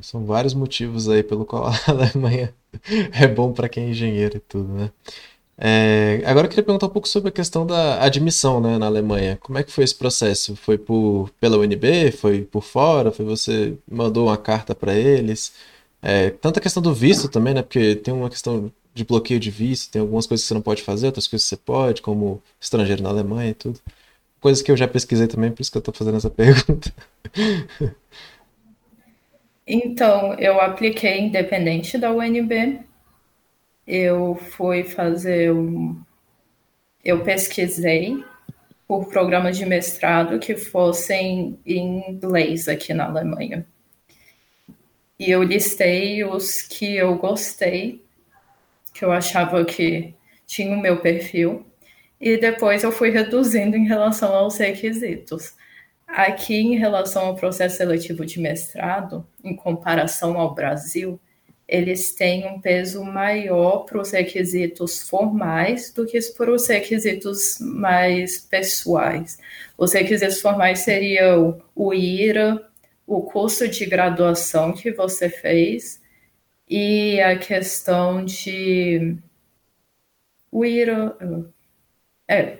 São 0.02 0.24
vários 0.24 0.54
motivos 0.54 1.08
aí 1.08 1.22
pelo 1.22 1.44
qual 1.44 1.66
a 1.70 1.78
Alemanha 1.86 2.52
é 3.12 3.26
bom 3.26 3.52
para 3.52 3.68
quem 3.68 3.84
é 3.84 3.90
engenheiro 3.90 4.36
e 4.36 4.40
tudo, 4.40 4.72
né? 4.72 4.90
É, 5.56 6.20
agora 6.26 6.46
eu 6.46 6.50
queria 6.50 6.64
perguntar 6.64 6.86
um 6.86 6.90
pouco 6.90 7.06
sobre 7.08 7.28
a 7.28 7.32
questão 7.32 7.64
da 7.64 8.02
admissão 8.02 8.60
né, 8.60 8.76
na 8.76 8.86
Alemanha. 8.86 9.38
Como 9.40 9.56
é 9.56 9.62
que 9.62 9.70
foi 9.70 9.84
esse 9.84 9.94
processo? 9.94 10.56
Foi 10.56 10.76
por, 10.76 11.30
pela 11.40 11.56
UNB? 11.58 12.10
Foi 12.12 12.42
por 12.42 12.62
fora? 12.62 13.12
Foi 13.12 13.24
você 13.24 13.78
mandou 13.88 14.26
uma 14.26 14.36
carta 14.36 14.74
para 14.74 14.94
eles? 14.94 15.52
É, 16.02 16.30
tanta 16.30 16.60
questão 16.60 16.82
do 16.82 16.92
visto 16.92 17.28
também, 17.28 17.54
né? 17.54 17.62
Porque 17.62 17.94
tem 17.96 18.12
uma 18.12 18.28
questão 18.28 18.70
de 18.94 19.04
bloqueio 19.04 19.40
de 19.40 19.50
visto, 19.50 19.90
tem 19.90 20.00
algumas 20.00 20.26
coisas 20.26 20.44
que 20.44 20.48
você 20.48 20.54
não 20.54 20.62
pode 20.62 20.82
fazer, 20.82 21.06
outras 21.06 21.26
coisas 21.26 21.48
que 21.48 21.56
você 21.56 21.62
pode, 21.62 22.00
como 22.00 22.42
estrangeiro 22.60 23.02
na 23.02 23.10
Alemanha 23.10 23.50
e 23.50 23.54
tudo. 23.54 23.80
coisa 24.40 24.62
que 24.62 24.70
eu 24.70 24.76
já 24.76 24.86
pesquisei 24.86 25.26
também, 25.26 25.50
por 25.50 25.62
isso 25.62 25.70
que 25.72 25.76
eu 25.78 25.80
estou 25.80 25.94
fazendo 25.94 26.16
essa 26.16 26.30
pergunta. 26.30 26.92
Então, 29.66 30.34
eu 30.34 30.60
apliquei 30.60 31.20
independente 31.20 31.98
da 31.98 32.12
UNB. 32.12 32.80
Eu 33.86 34.36
fui 34.36 34.84
fazer 34.84 35.52
um. 35.52 36.00
Eu 37.04 37.22
pesquisei 37.22 38.22
por 38.86 39.08
programas 39.08 39.56
de 39.56 39.66
mestrado 39.66 40.38
que 40.38 40.56
fossem 40.56 41.58
em 41.66 42.10
inglês 42.10 42.68
aqui 42.68 42.92
na 42.92 43.06
Alemanha. 43.06 43.66
E 45.18 45.30
eu 45.30 45.42
listei 45.42 46.24
os 46.24 46.60
que 46.60 46.96
eu 46.96 47.16
gostei, 47.16 48.03
que 48.94 49.04
eu 49.04 49.12
achava 49.12 49.64
que 49.64 50.14
tinha 50.46 50.74
o 50.74 50.80
meu 50.80 51.00
perfil, 51.00 51.66
e 52.20 52.38
depois 52.38 52.84
eu 52.84 52.92
fui 52.92 53.10
reduzindo 53.10 53.76
em 53.76 53.86
relação 53.86 54.32
aos 54.32 54.56
requisitos. 54.56 55.54
Aqui, 56.06 56.54
em 56.54 56.78
relação 56.78 57.26
ao 57.26 57.34
processo 57.34 57.76
seletivo 57.76 58.24
de 58.24 58.40
mestrado, 58.40 59.26
em 59.42 59.56
comparação 59.56 60.38
ao 60.38 60.54
Brasil, 60.54 61.20
eles 61.66 62.14
têm 62.14 62.46
um 62.46 62.60
peso 62.60 63.02
maior 63.02 63.80
para 63.80 64.00
os 64.00 64.12
requisitos 64.12 65.08
formais 65.08 65.92
do 65.92 66.06
que 66.06 66.20
para 66.36 66.52
os 66.52 66.68
requisitos 66.68 67.58
mais 67.58 68.38
pessoais. 68.38 69.38
Os 69.76 69.92
requisitos 69.92 70.40
formais 70.40 70.80
seriam 70.80 71.60
o 71.74 71.92
IRA, 71.92 72.62
o 73.06 73.22
curso 73.22 73.66
de 73.66 73.86
graduação 73.86 74.72
que 74.72 74.92
você 74.92 75.28
fez 75.28 76.00
e 76.68 77.20
a 77.20 77.36
questão 77.38 78.24
de 78.24 79.16
o 80.50 80.64
IRA 80.64 81.16
é 82.28 82.58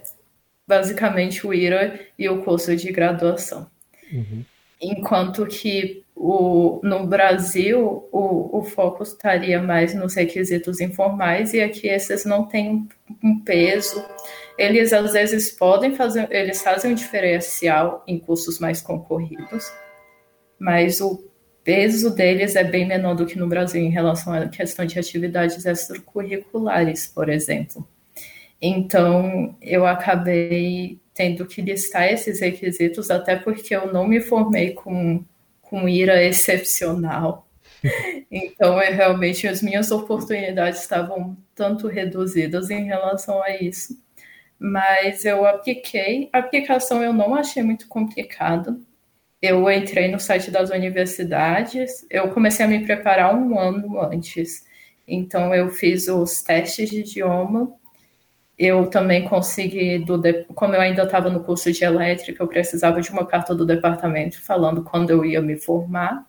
basicamente 0.67 1.47
o 1.47 1.55
IRA 1.55 2.01
e 2.19 2.29
o 2.29 2.43
curso 2.43 2.75
de 2.75 2.91
graduação. 2.91 3.71
Uhum. 4.13 4.45
Enquanto 4.81 5.47
que 5.47 6.05
o, 6.15 6.81
no 6.83 7.07
Brasil 7.07 8.09
o, 8.13 8.59
o 8.59 8.65
foco 8.65 9.03
estaria 9.03 9.61
mais 9.61 9.95
nos 9.95 10.15
requisitos 10.15 10.81
informais 10.81 11.53
e 11.53 11.61
aqui 11.61 11.89
esses 11.89 12.25
não 12.25 12.47
têm 12.47 12.89
um 13.23 13.41
peso. 13.41 14.05
Eles 14.57 14.93
às 14.93 15.13
vezes 15.13 15.51
podem 15.51 15.95
fazer, 15.95 16.29
eles 16.31 16.63
fazem 16.63 16.93
um 16.93 16.95
diferencial 16.95 18.05
em 18.07 18.19
cursos 18.19 18.59
mais 18.59 18.81
concorridos, 18.81 19.73
mas 20.59 21.01
o 21.01 21.23
peso 21.65 22.15
deles 22.15 22.55
é 22.55 22.63
bem 22.63 22.87
menor 22.87 23.15
do 23.15 23.27
que 23.27 23.39
no 23.39 23.49
Brasil 23.49 23.83
em 23.83 23.91
relação 23.91 24.33
à 24.35 24.47
questão 24.47 24.85
de 24.85 24.99
atividades 24.99 25.65
extracurriculares, 25.65 27.07
por 27.07 27.29
exemplo. 27.31 27.89
Então, 28.61 29.57
eu 29.61 29.87
acabei 29.87 30.99
tendo 31.15 31.47
que 31.47 31.63
listar 31.63 32.05
esses 32.05 32.41
requisitos, 32.41 33.11
até 33.11 33.37
porque 33.37 33.75
eu 33.75 33.93
não 33.93 34.07
me 34.07 34.21
formei 34.21 34.73
com, 34.73 35.25
com 35.63 35.89
ira 35.89 36.23
excepcional. 36.23 37.49
Então, 38.31 38.81
é, 38.81 38.89
realmente, 38.89 39.47
as 39.47 39.63
minhas 39.63 39.91
oportunidades 39.91 40.81
estavam 40.81 41.37
tanto 41.55 41.87
reduzidas 41.87 42.71
em 42.71 42.85
relação 42.85 43.41
a 43.43 43.51
isso. 43.57 43.97
Mas 44.59 45.25
eu 45.25 45.47
apliquei. 45.47 46.31
A 46.33 46.39
aplicação 46.39 47.03
eu 47.03 47.13
não 47.13 47.35
achei 47.35 47.63
muito 47.63 47.87
complicada 47.87 48.77
eu 49.45 49.71
entrei 49.71 50.09
no 50.09 50.19
site 50.19 50.51
das 50.51 50.71
universidades, 50.71 52.07
eu 52.11 52.31
comecei 52.31 52.65
a 52.65 52.69
me 52.69 52.85
preparar 52.85 53.35
um 53.35 53.59
ano 53.59 54.01
antes. 54.01 54.65
Então, 55.07 55.55
eu 55.55 55.69
fiz 55.69 56.09
os 56.09 56.43
testes 56.43 56.89
de 56.89 57.01
idioma. 57.01 57.71
Eu 58.59 58.89
também 58.89 59.25
consegui, 59.29 59.99
do, 59.99 60.23
como 60.55 60.75
eu 60.75 60.81
ainda 60.81 61.03
estava 61.03 61.29
no 61.29 61.45
curso 61.45 61.71
de 61.73 61.85
elétrica, 61.85 62.43
eu 62.43 62.49
precisava 62.49 63.01
de 63.03 63.11
uma 63.11 63.27
carta 63.27 63.55
do 63.55 63.67
departamento 63.67 64.41
falando 64.41 64.83
quando 64.83 65.11
eu 65.11 65.25
ia 65.25 65.43
me 65.43 65.57
formar. 65.57 66.27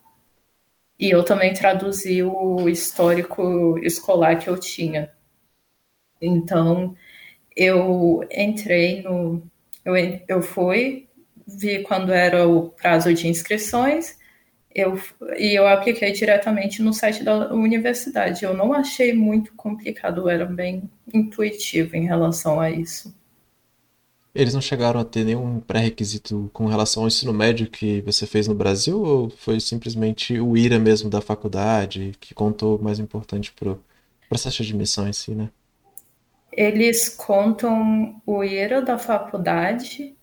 E 0.99 1.09
eu 1.09 1.23
também 1.23 1.53
traduzi 1.53 2.21
o 2.23 2.67
histórico 2.67 3.79
escolar 3.79 4.37
que 4.39 4.49
eu 4.49 4.57
tinha. 4.59 5.11
Então, 6.21 6.95
eu 7.55 8.27
entrei 8.31 9.01
no. 9.03 9.41
Eu, 9.85 9.95
eu 10.27 10.41
fui, 10.41 11.04
vi 11.47 11.83
quando 11.83 12.11
era 12.11 12.47
o 12.47 12.69
prazo 12.69 13.13
de 13.13 13.27
inscrições 13.27 14.17
eu, 14.75 14.99
e 15.37 15.57
eu 15.57 15.65
apliquei 15.65 16.11
diretamente 16.11 16.81
no 16.81 16.93
site 16.93 17.23
da 17.23 17.53
universidade. 17.53 18.43
Eu 18.43 18.53
não 18.53 18.73
achei 18.73 19.13
muito 19.13 19.53
complicado, 19.53 20.27
era 20.27 20.45
bem 20.45 20.83
intuitivo 21.13 21.95
em 21.95 22.05
relação 22.05 22.59
a 22.59 22.69
isso. 22.69 23.15
Eles 24.33 24.53
não 24.53 24.59
chegaram 24.59 24.99
a 24.99 25.05
ter 25.05 25.23
nenhum 25.23 25.61
pré-requisito 25.61 26.49
com 26.51 26.65
relação 26.65 27.03
ao 27.03 27.07
ensino 27.07 27.31
médio 27.31 27.69
que 27.69 28.01
você 28.01 28.27
fez 28.27 28.49
no 28.49 28.53
Brasil 28.53 29.01
ou 29.01 29.29
foi 29.29 29.61
simplesmente 29.61 30.37
o 30.41 30.57
IRA 30.57 30.77
mesmo 30.77 31.09
da 31.09 31.21
faculdade 31.21 32.11
que 32.19 32.33
contou 32.33 32.77
mais 32.77 32.99
importante 32.99 33.53
para 33.53 33.71
o 33.71 33.79
processo 34.27 34.61
de 34.61 34.73
admissão 34.73 35.07
em 35.07 35.13
si, 35.13 35.31
né? 35.31 35.49
Eles 36.51 37.07
contam 37.07 38.21
o 38.25 38.43
IRA 38.43 38.81
da 38.81 38.97
faculdade 38.97 40.13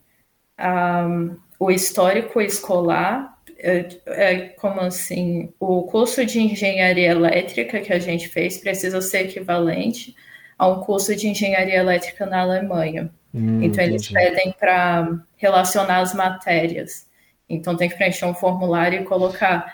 um, 0.60 1.36
o 1.58 1.70
histórico 1.70 2.40
escolar, 2.40 3.38
é, 3.58 3.88
é, 4.06 4.38
como 4.48 4.80
assim, 4.80 5.52
o 5.60 5.84
curso 5.84 6.26
de 6.26 6.40
engenharia 6.40 7.10
elétrica 7.10 7.80
que 7.80 7.92
a 7.92 7.98
gente 7.98 8.28
fez 8.28 8.58
precisa 8.58 9.00
ser 9.00 9.26
equivalente 9.26 10.16
a 10.58 10.68
um 10.68 10.80
curso 10.80 11.14
de 11.14 11.28
engenharia 11.28 11.76
elétrica 11.76 12.26
na 12.26 12.40
Alemanha. 12.40 13.10
Hum, 13.34 13.62
então, 13.62 13.82
eles 13.82 14.10
entendi. 14.10 14.14
pedem 14.14 14.54
para 14.58 15.20
relacionar 15.36 15.98
as 16.00 16.14
matérias. 16.14 17.08
Então, 17.48 17.76
tem 17.76 17.88
que 17.88 17.96
preencher 17.96 18.26
um 18.26 18.34
formulário 18.34 19.00
e 19.00 19.04
colocar 19.04 19.72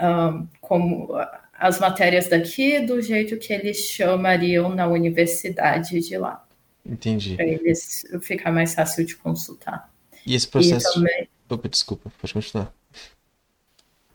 um, 0.00 0.46
como 0.60 1.08
as 1.52 1.78
matérias 1.78 2.28
daqui 2.28 2.80
do 2.80 3.00
jeito 3.00 3.36
que 3.36 3.52
eles 3.52 3.78
chamariam 3.78 4.68
na 4.74 4.86
universidade 4.88 6.00
de 6.00 6.18
lá. 6.18 6.44
Entendi. 6.84 7.36
Para 7.36 7.46
eles 7.46 8.04
ficar 8.20 8.50
mais 8.50 8.74
fácil 8.74 9.06
de 9.06 9.16
consultar. 9.16 9.91
E 10.26 10.34
esse 10.34 10.48
processo. 10.48 10.88
E 10.90 10.94
também... 10.94 11.28
Opa, 11.48 11.68
desculpa, 11.68 12.12
pode 12.20 12.32
continuar. 12.32 12.72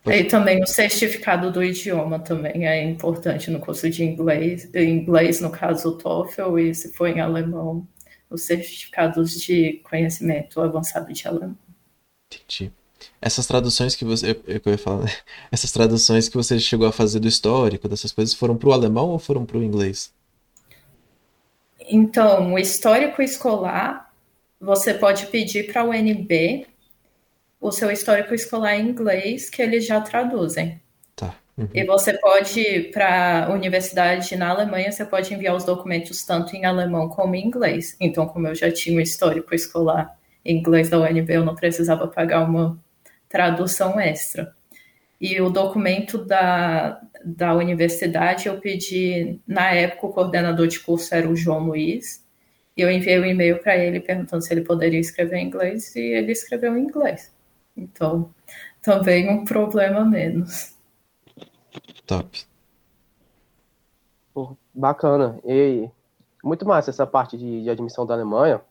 Pode... 0.03 0.17
E 0.17 0.23
também 0.23 0.63
o 0.63 0.67
certificado 0.67 1.51
do 1.51 1.63
idioma 1.63 2.19
também 2.19 2.67
é 2.67 2.83
importante 2.83 3.51
no 3.51 3.59
curso 3.59 3.89
de 3.89 4.03
inglês, 4.03 4.69
em 4.73 4.89
inglês, 4.89 5.41
no 5.41 5.51
caso 5.51 5.89
o 5.89 5.97
TOEFL, 5.97 6.59
e 6.59 6.73
se 6.73 6.93
for 6.93 7.07
em 7.07 7.19
alemão, 7.19 7.87
os 8.29 8.43
certificados 8.43 9.39
de 9.39 9.81
conhecimento 9.83 10.59
avançado 10.61 11.11
de 11.13 11.27
alemão. 11.27 11.57
Entendi. 12.31 12.71
Essas 13.21 13.45
traduções 13.45 13.95
que 13.95 14.03
você. 14.03 14.31
Eu, 14.31 14.61
eu 14.65 14.71
ia 14.71 14.77
falar, 14.77 15.03
né? 15.03 15.11
Essas 15.51 15.71
traduções 15.71 16.27
que 16.27 16.35
você 16.35 16.59
chegou 16.59 16.87
a 16.87 16.91
fazer 16.91 17.19
do 17.19 17.27
histórico, 17.27 17.87
dessas 17.87 18.11
coisas, 18.11 18.33
foram 18.33 18.57
para 18.57 18.69
o 18.69 18.73
alemão 18.73 19.09
ou 19.09 19.19
foram 19.19 19.45
para 19.45 19.57
o 19.57 19.63
inglês? 19.63 20.13
Então, 21.89 22.53
o 22.53 22.59
histórico 22.59 23.21
escolar 23.21 24.06
você 24.59 24.93
pode 24.93 25.27
pedir 25.27 25.71
para 25.71 25.83
o 25.83 25.89
UNB 25.89 26.67
o 27.59 27.71
seu 27.71 27.91
histórico 27.91 28.33
escolar 28.33 28.75
em 28.75 28.89
inglês, 28.89 29.49
que 29.49 29.61
eles 29.61 29.85
já 29.85 29.99
traduzem. 30.01 30.81
Tá. 31.15 31.35
Uhum. 31.57 31.67
E 31.73 31.83
você 31.83 32.13
pode, 32.13 32.91
para 32.93 33.45
a 33.45 33.51
universidade 33.51 34.35
na 34.35 34.49
Alemanha, 34.49 34.91
você 34.91 35.03
pode 35.03 35.33
enviar 35.33 35.55
os 35.55 35.63
documentos 35.63 36.23
tanto 36.23 36.55
em 36.55 36.65
alemão 36.65 37.09
como 37.09 37.35
em 37.35 37.45
inglês. 37.45 37.95
Então, 37.99 38.27
como 38.27 38.47
eu 38.47 38.55
já 38.55 38.71
tinha 38.71 38.97
o 38.97 39.01
histórico 39.01 39.53
escolar 39.55 40.17
em 40.45 40.57
inglês 40.57 40.89
da 40.89 40.99
UNB, 40.99 41.33
eu 41.33 41.45
não 41.45 41.55
precisava 41.55 42.07
pagar 42.07 42.43
uma 42.43 42.79
tradução 43.27 43.99
extra. 43.99 44.55
E 45.19 45.41
o 45.41 45.49
documento 45.49 46.19
da, 46.19 47.01
da 47.25 47.55
universidade 47.55 48.47
eu 48.47 48.59
pedi, 48.59 49.39
na 49.47 49.73
época, 49.73 50.05
o 50.05 50.13
coordenador 50.13 50.67
de 50.67 50.79
curso 50.79 51.13
era 51.13 51.27
o 51.27 51.35
João 51.35 51.65
Luiz, 51.65 52.23
e 52.77 52.81
eu 52.81 52.91
enviei 52.91 53.19
um 53.19 53.25
e-mail 53.25 53.59
para 53.59 53.75
ele 53.75 53.99
perguntando 53.99 54.43
se 54.43 54.53
ele 54.53 54.61
poderia 54.61 54.99
escrever 54.99 55.37
em 55.37 55.47
inglês 55.47 55.95
e 55.95 55.99
ele 55.99 56.31
escreveu 56.31 56.77
em 56.77 56.83
inglês. 56.83 57.35
Então, 57.75 58.29
também 58.81 59.29
um 59.29 59.43
problema 59.43 60.05
menos. 60.05 60.77
Top. 62.05 62.45
bacana. 64.73 65.39
E 65.43 65.89
muito 66.43 66.65
massa 66.65 66.91
essa 66.91 67.07
parte 67.07 67.35
de, 67.35 67.63
de 67.63 67.69
admissão 67.69 68.05
da 68.05 68.13
Alemanha, 68.13 68.61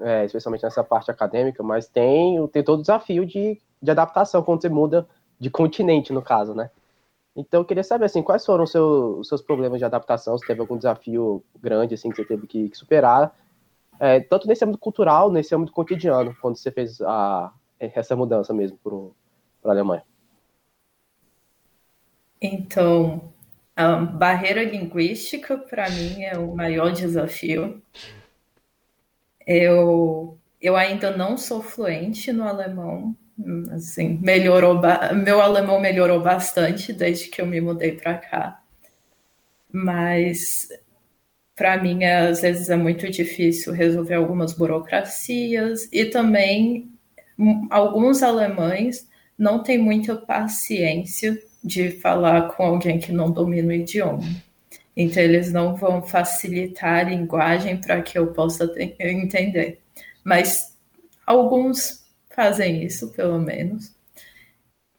é, 0.00 0.24
especialmente 0.24 0.62
nessa 0.62 0.84
parte 0.84 1.10
acadêmica, 1.10 1.62
mas 1.62 1.88
tem, 1.88 2.46
tem 2.48 2.62
todo 2.62 2.78
o 2.78 2.82
desafio 2.82 3.26
de, 3.26 3.60
de 3.82 3.90
adaptação 3.90 4.42
quando 4.42 4.62
você 4.62 4.68
muda 4.68 5.06
de 5.38 5.50
continente, 5.50 6.12
no 6.12 6.22
caso, 6.22 6.54
né? 6.54 6.70
Então, 7.36 7.60
eu 7.60 7.64
queria 7.64 7.84
saber, 7.84 8.06
assim, 8.06 8.22
quais 8.22 8.44
foram 8.44 8.64
os 8.64 8.72
seus, 8.72 9.18
os 9.20 9.28
seus 9.28 9.42
problemas 9.42 9.78
de 9.78 9.84
adaptação, 9.84 10.36
se 10.36 10.46
teve 10.46 10.60
algum 10.60 10.76
desafio 10.76 11.44
grande, 11.60 11.94
assim, 11.94 12.10
que 12.10 12.16
você 12.16 12.24
teve 12.24 12.46
que, 12.46 12.68
que 12.68 12.76
superar, 12.76 13.34
é, 13.98 14.20
tanto 14.20 14.48
nesse 14.48 14.64
âmbito 14.64 14.78
cultural, 14.78 15.30
nesse 15.30 15.54
âmbito 15.54 15.72
cotidiano, 15.72 16.36
quando 16.40 16.56
você 16.56 16.70
fez 16.70 17.00
a, 17.02 17.52
essa 17.78 18.16
mudança 18.16 18.52
mesmo 18.52 18.78
para 19.62 19.70
a 19.70 19.74
Alemanha. 19.74 20.04
Então, 22.42 23.32
a 23.76 23.96
barreira 23.96 24.64
linguística, 24.64 25.56
para 25.56 25.88
mim, 25.90 26.22
é 26.24 26.36
o 26.36 26.54
maior 26.56 26.90
desafio. 26.90 27.80
Eu 29.46 30.38
eu 30.60 30.76
ainda 30.76 31.16
não 31.16 31.38
sou 31.38 31.62
fluente 31.62 32.32
no 32.32 32.44
alemão, 32.44 33.16
assim, 33.72 34.18
melhorou, 34.22 34.80
meu 35.14 35.40
alemão 35.40 35.80
melhorou 35.80 36.20
bastante 36.20 36.92
desde 36.92 37.28
que 37.28 37.40
eu 37.40 37.46
me 37.46 37.60
mudei 37.60 37.92
para 37.92 38.14
cá. 38.14 38.62
Mas 39.72 40.68
para 41.60 41.76
mim, 41.76 42.04
às 42.04 42.40
vezes 42.40 42.70
é 42.70 42.76
muito 42.76 43.10
difícil 43.10 43.74
resolver 43.74 44.14
algumas 44.14 44.54
burocracias 44.54 45.86
e 45.92 46.06
também 46.06 46.90
alguns 47.68 48.22
alemães 48.22 49.06
não 49.38 49.62
têm 49.62 49.76
muita 49.76 50.16
paciência 50.16 51.38
de 51.62 51.90
falar 51.90 52.48
com 52.54 52.62
alguém 52.62 52.98
que 52.98 53.12
não 53.12 53.30
domina 53.30 53.68
o 53.68 53.72
idioma. 53.72 54.22
Então, 54.96 55.22
eles 55.22 55.52
não 55.52 55.76
vão 55.76 56.02
facilitar 56.02 57.06
a 57.06 57.10
linguagem 57.10 57.76
para 57.76 58.00
que 58.00 58.18
eu 58.18 58.28
possa 58.28 58.70
entender. 58.98 59.80
Mas 60.24 60.76
alguns 61.26 61.99
fazem 62.40 62.82
isso, 62.82 63.12
pelo 63.12 63.38
menos. 63.38 63.94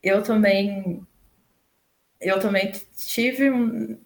Eu 0.04 0.22
também 0.22 1.02
eu 2.20 2.40
também 2.40 2.72
tive 2.96 3.50
um 3.50 3.98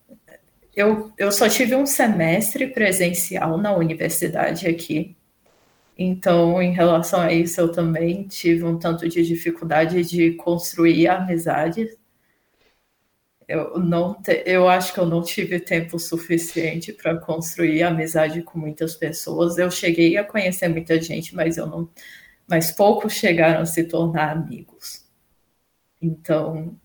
eu, 0.75 1.11
eu 1.17 1.31
só 1.31 1.49
tive 1.49 1.75
um 1.75 1.85
semestre 1.85 2.67
presencial 2.67 3.57
na 3.57 3.73
universidade 3.75 4.67
aqui. 4.67 5.15
Então, 5.97 6.61
em 6.61 6.73
relação 6.73 7.21
a 7.21 7.33
isso, 7.33 7.61
eu 7.61 7.71
também 7.71 8.27
tive 8.27 8.65
um 8.65 8.77
tanto 8.79 9.07
de 9.09 9.23
dificuldade 9.25 10.03
de 10.03 10.33
construir 10.33 11.07
amizades. 11.07 11.97
Eu, 13.47 13.79
não 13.79 14.13
te, 14.21 14.43
eu 14.45 14.67
acho 14.67 14.93
que 14.93 14.99
eu 14.99 15.05
não 15.05 15.21
tive 15.21 15.59
tempo 15.59 15.99
suficiente 15.99 16.91
para 16.91 17.17
construir 17.17 17.83
amizade 17.83 18.41
com 18.41 18.59
muitas 18.59 18.95
pessoas. 18.95 19.57
Eu 19.57 19.69
cheguei 19.71 20.17
a 20.17 20.23
conhecer 20.23 20.67
muita 20.67 20.99
gente, 21.01 21.35
mas 21.35 21.57
eu 21.57 21.67
não, 21.67 21.89
mas 22.47 22.71
poucos 22.71 23.13
chegaram 23.13 23.61
a 23.61 23.65
se 23.65 23.83
tornar 23.85 24.31
amigos. 24.31 25.05
Então, 26.01 26.77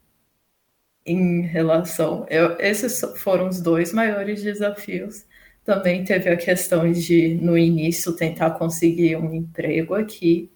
em 1.05 1.43
relação, 1.43 2.27
eu, 2.29 2.59
esses 2.59 3.01
foram 3.19 3.49
os 3.49 3.61
dois 3.61 3.93
maiores 3.93 4.43
desafios. 4.43 5.25
Também 5.65 6.05
teve 6.05 6.31
a 6.31 6.37
questão 6.37 6.91
de, 6.91 7.35
no 7.37 7.57
início, 7.59 8.17
tentar 8.17 8.53
conseguir 8.53 9.17
um 9.17 9.33
emprego 9.35 9.95
aqui 9.95 10.51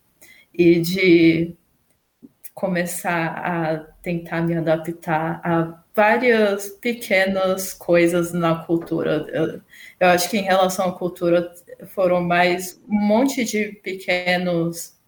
e 0.53 0.81
de 0.81 1.57
começar 2.55 3.27
a 3.27 3.79
tentar 4.03 4.43
me 4.43 4.57
adaptar 4.57 5.41
a 5.45 5.84
várias 5.95 6.69
pequenas 6.69 7.73
coisas 7.73 8.33
na 8.33 8.65
cultura. 8.65 9.63
Eu, 10.01 10.09
acho 10.09 10.29
que 10.29 10.37
em 10.37 10.43
relação 10.43 10.89
à 10.89 10.93
cultura 10.93 11.55
foram 11.87 12.21
mais 12.21 12.81
um 12.89 13.01
monte 13.01 13.45
de 13.45 13.73
pequenos 13.83 14.99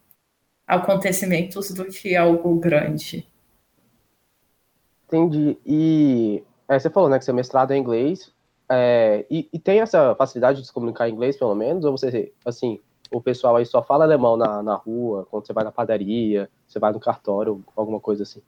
acontecimentos 0.67 1.71
do 1.73 1.85
que 1.87 2.15
algo 2.15 2.55
grande. 2.59 3.27
Entendi. 5.07 5.59
E 5.67 6.43
é, 6.69 6.79
você 6.79 6.89
falou, 6.89 7.09
né, 7.09 7.19
que 7.19 7.25
seu 7.25 7.35
mestrado 7.35 7.73
é 7.73 7.77
em 7.77 7.81
inglês. 7.81 8.33
É, 8.69 9.25
e, 9.31 9.49
e, 9.53 9.59
tem 9.61 9.81
essa 9.81 10.15
facilidade 10.17 10.61
de 10.61 10.67
se 10.67 10.73
comunicar 10.73 11.09
em 11.09 11.13
inglês, 11.13 11.37
pelo 11.37 11.55
menos? 11.55 11.85
Ou 11.85 11.93
você, 11.93 12.33
assim, 12.45 12.81
o 13.13 13.21
pessoal 13.21 13.55
aí 13.57 13.65
só 13.65 13.81
fala 13.81 14.05
alemão 14.05 14.37
na, 14.37 14.61
na 14.61 14.75
rua, 14.75 15.25
quando 15.31 15.47
você 15.47 15.53
vai 15.53 15.63
na 15.63 15.71
padaria, 15.71 16.51
você 16.67 16.81
vai 16.81 16.93
no 16.93 16.99
cartório, 16.99 17.65
alguma 17.77 18.01
coisa 18.01 18.25
assim? 18.25 18.43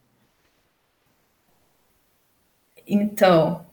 Então, 2.88 3.66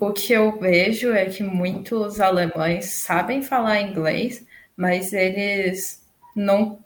o 0.00 0.12
que 0.12 0.32
eu 0.32 0.58
vejo 0.58 1.12
é 1.12 1.26
que 1.26 1.42
muitos 1.42 2.20
alemães 2.20 2.86
sabem 2.86 3.42
falar 3.42 3.80
inglês, 3.80 4.46
mas 4.76 5.12
eles 5.12 6.04
não 6.34 6.84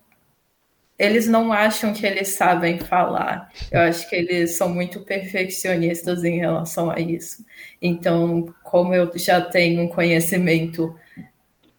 eles 0.99 1.27
não 1.27 1.51
acham 1.51 1.95
que 1.95 2.05
eles 2.07 2.29
sabem 2.29 2.79
falar. 2.79 3.51
Eu 3.71 3.81
acho 3.81 4.09
que 4.09 4.15
eles 4.15 4.57
são 4.59 4.69
muito 4.69 5.01
perfeccionistas 5.01 6.25
em 6.25 6.39
relação 6.39 6.91
a 6.91 7.01
isso. 7.01 7.45
Então, 7.81 8.55
como 8.63 8.95
eu 8.95 9.11
já 9.17 9.41
tenho 9.41 9.83
um 9.83 9.89
conhecimento 9.89 10.95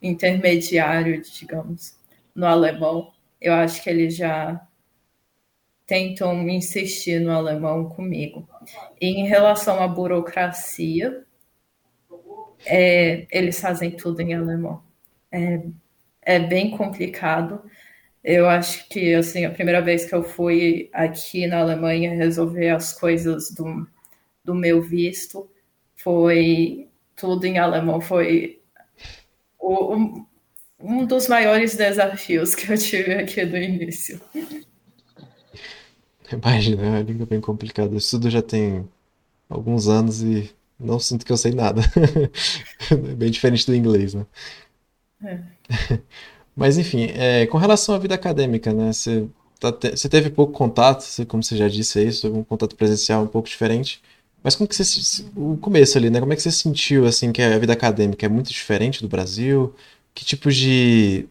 intermediário, 0.02 1.22
digamos, 1.22 1.96
no 2.34 2.48
alemão, 2.48 3.12
eu 3.40 3.54
acho 3.54 3.84
que 3.84 3.90
eles 3.92 4.16
já 4.16 4.60
tentam 5.86 6.48
insistir 6.48 7.20
no 7.20 7.32
alemão 7.32 7.90
comigo. 7.90 8.48
E 9.00 9.08
em 9.08 9.28
relação 9.28 9.82
à 9.82 9.88
burocracia, 9.88 11.26
é, 12.66 13.28
eles 13.32 13.60
fazem 13.60 13.92
tudo 13.92 14.22
em 14.22 14.34
alemão. 14.34 14.82
É, 15.32 15.62
é 16.22 16.40
bem 16.40 16.72
complicado. 16.72 17.64
Eu 18.24 18.48
acho 18.48 18.88
que 18.90 19.14
assim 19.16 19.46
a 19.46 19.52
primeira 19.52 19.82
vez 19.82 20.06
que 20.06 20.14
eu 20.14 20.24
fui 20.24 20.90
aqui 20.94 21.48
na 21.48 21.60
Alemanha 21.60 22.16
resolver 22.16 22.70
as 22.70 22.94
coisas 22.94 23.52
do, 23.52 23.88
do 24.44 24.54
meu 24.54 24.82
visto 24.82 25.50
foi 25.96 26.88
tudo 27.16 27.46
em 27.46 27.58
alemão. 27.58 28.00
Foi 28.00 28.62
o, 29.60 29.96
um, 30.80 31.06
dos 31.06 31.28
maiores 31.28 31.76
desafios 31.76 32.54
que 32.56 32.72
eu 32.72 32.78
tive 32.78 33.14
aqui 33.14 33.46
do 33.46 33.58
início. 33.58 34.22
Imagina, 36.44 36.84
é 36.84 36.90
uma 36.90 37.02
língua 37.02 37.26
bem 37.26 37.42
complicada. 37.42 37.94
Eu 37.94 37.98
estudo 37.98 38.30
já 38.30 38.42
tem 38.42 38.88
alguns 39.50 39.88
anos 39.88 40.22
e 40.22 40.52
não 40.80 41.00
sinto 41.00 41.26
que 41.26 41.32
eu 41.32 41.38
sei 41.38 41.52
nada. 41.54 41.82
é 42.92 42.96
bem 43.16 43.32
diferente 43.32 43.66
do 43.66 43.76
inglês, 43.76 44.14
né? 44.14 44.26
É. 45.24 45.40
Mas 46.56 46.78
enfim, 46.78 47.06
é, 47.14 47.46
com 47.48 47.58
relação 47.58 47.96
à 47.96 48.00
vida 48.00 48.16
acadêmica, 48.16 48.74
né? 48.74 48.92
Você, 48.92 49.28
tá 49.60 49.72
te, 49.72 49.92
você 49.92 50.10
teve 50.10 50.30
pouco 50.30 50.54
contato, 50.54 51.06
como 51.28 51.44
você 51.44 51.56
já 51.58 51.68
disse 51.68 52.00
aí, 52.00 52.10
é 52.24 52.28
um 52.28 52.44
contato 52.44 52.76
presencial 52.76 53.24
um 53.24 53.28
pouco 53.28 53.48
diferente. 53.48 54.02
Mas 54.44 54.56
como 54.56 54.68
que 54.68 54.76
você. 54.76 55.24
O 55.36 55.58
começo 55.58 55.98
ali, 55.98 56.10
né? 56.10 56.20
Como 56.20 56.34
é 56.34 56.36
que 56.36 56.42
você 56.42 56.52
sentiu 56.52 57.06
assim 57.06 57.32
que 57.32 57.42
a 57.42 57.58
vida 57.60 57.74
acadêmica 57.74 58.26
é 58.26 58.30
muito 58.30 58.50
diferente 58.52 59.02
do 59.02 59.08
Brasil? 59.08 59.74
Que 60.14 60.26
tipo 60.26 60.52
de, 60.52 61.28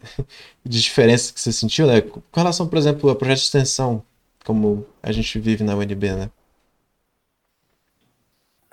de 0.65 0.81
diferença 0.81 1.33
que 1.33 1.39
você 1.41 1.51
sentiu, 1.51 1.87
né? 1.87 2.01
Com 2.01 2.21
relação, 2.33 2.67
por 2.67 2.77
exemplo, 2.77 3.09
a 3.09 3.15
projeto 3.15 3.39
de 3.39 3.45
extensão, 3.45 4.03
como 4.45 4.85
a 5.01 5.11
gente 5.11 5.39
vive 5.39 5.63
na 5.63 5.75
UNB, 5.75 6.15
né? 6.15 6.31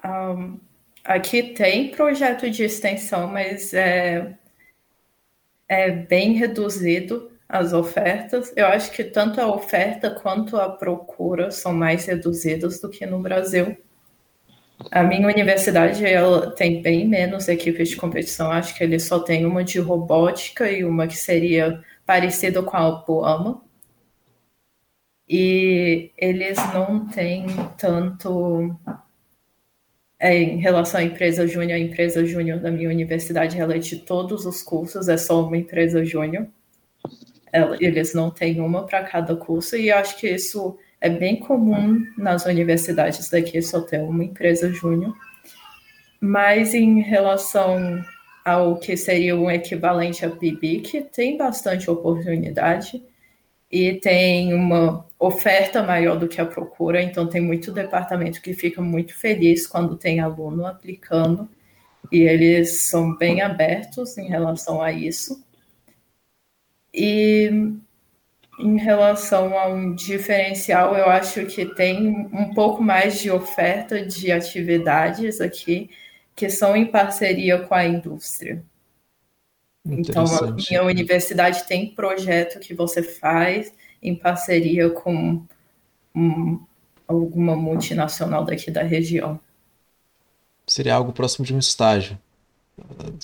Um, 0.04 0.58
aqui 1.04 1.42
tem 1.54 1.90
projeto 1.90 2.50
de 2.50 2.64
extensão, 2.64 3.26
mas 3.26 3.74
é, 3.74 4.34
é 5.68 5.90
bem 5.90 6.32
reduzido 6.34 7.30
as 7.48 7.72
ofertas. 7.72 8.52
Eu 8.56 8.66
acho 8.66 8.92
que 8.92 9.02
tanto 9.04 9.40
a 9.40 9.46
oferta 9.46 10.10
quanto 10.10 10.56
a 10.56 10.68
procura 10.68 11.50
são 11.50 11.72
mais 11.72 12.04
reduzidas 12.06 12.80
do 12.80 12.90
que 12.90 13.06
no 13.06 13.20
Brasil. 13.20 13.76
A 14.92 15.02
minha 15.02 15.26
universidade 15.26 16.04
ela 16.04 16.54
tem 16.54 16.80
bem 16.82 17.06
menos 17.06 17.48
equipes 17.48 17.88
de 17.88 17.96
competição. 17.96 18.52
Acho 18.52 18.74
que 18.76 18.84
ele 18.84 19.00
só 19.00 19.18
tem 19.18 19.44
uma 19.44 19.64
de 19.64 19.80
robótica 19.80 20.70
e 20.70 20.84
uma 20.84 21.06
que 21.06 21.16
seria 21.16 21.82
parecida 22.06 22.62
com 22.62 22.76
a 22.76 23.00
Poama. 23.00 23.62
E 25.28 26.10
eles 26.16 26.56
não 26.72 27.06
têm 27.06 27.46
tanto 27.76 28.74
é, 30.18 30.36
em 30.36 30.58
relação 30.58 31.00
à 31.00 31.04
empresa 31.04 31.46
júnior, 31.46 31.76
a 31.76 31.78
empresa 31.78 32.24
júnior 32.24 32.58
da 32.58 32.70
minha 32.70 32.88
universidade 32.88 33.58
ela 33.58 33.76
é 33.76 33.78
de 33.78 33.96
todos 33.98 34.46
os 34.46 34.62
cursos, 34.62 35.08
é 35.08 35.16
só 35.16 35.46
uma 35.46 35.56
empresa 35.56 36.04
júnior. 36.04 36.46
Eles 37.80 38.14
não 38.14 38.30
têm 38.30 38.60
uma 38.60 38.84
para 38.84 39.04
cada 39.04 39.36
curso, 39.36 39.76
e 39.76 39.90
acho 39.90 40.18
que 40.18 40.28
isso 40.28 40.76
é 41.00 41.08
bem 41.08 41.36
comum 41.36 42.04
nas 42.16 42.44
universidades 42.46 43.30
daqui, 43.30 43.62
só 43.62 43.80
ter 43.80 44.00
uma 44.00 44.24
empresa 44.24 44.70
júnior. 44.72 45.14
Mas 46.20 46.74
em 46.74 47.00
relação 47.00 48.04
ao 48.44 48.76
que 48.76 48.96
seria 48.96 49.36
um 49.36 49.48
equivalente 49.48 50.24
a 50.24 50.30
PIBIC, 50.30 51.02
tem 51.12 51.36
bastante 51.36 51.88
oportunidade 51.88 53.00
e 53.70 53.94
tem 53.94 54.54
uma 54.54 55.06
oferta 55.18 55.82
maior 55.82 56.16
do 56.18 56.28
que 56.28 56.40
a 56.40 56.46
procura, 56.46 57.02
então 57.02 57.26
tem 57.28 57.40
muito 57.40 57.72
departamento 57.72 58.40
que 58.40 58.54
fica 58.54 58.80
muito 58.80 59.14
feliz 59.14 59.66
quando 59.66 59.96
tem 59.96 60.20
aluno 60.20 60.66
aplicando 60.66 61.48
e 62.10 62.22
eles 62.22 62.82
são 62.88 63.14
bem 63.16 63.42
abertos 63.42 64.16
em 64.16 64.28
relação 64.28 64.80
a 64.80 64.92
isso. 64.92 65.44
E 66.94 67.50
em 68.58 68.76
relação 68.78 69.56
a 69.58 69.68
um 69.68 69.94
diferencial, 69.94 70.96
eu 70.96 71.06
acho 71.06 71.44
que 71.46 71.66
tem 71.66 72.28
um 72.32 72.52
pouco 72.54 72.82
mais 72.82 73.20
de 73.20 73.30
oferta 73.30 74.04
de 74.04 74.32
atividades 74.32 75.40
aqui 75.40 75.90
que 76.34 76.48
são 76.48 76.76
em 76.76 76.86
parceria 76.86 77.58
com 77.60 77.74
a 77.74 77.84
indústria. 77.84 78.62
Então, 79.86 80.24
a 80.24 80.52
minha 80.52 80.84
universidade 80.84 81.64
tem 81.64 81.94
projeto 81.94 82.60
que 82.60 82.74
você 82.74 83.02
faz 83.02 83.72
em 84.02 84.14
parceria 84.14 84.90
com 84.90 85.42
um, 86.14 86.60
alguma 87.06 87.56
multinacional 87.56 88.44
daqui 88.44 88.70
da 88.70 88.82
região. 88.82 89.40
Seria 90.66 90.94
algo 90.94 91.12
próximo 91.12 91.44
de 91.44 91.54
um 91.54 91.58
estágio. 91.58 92.18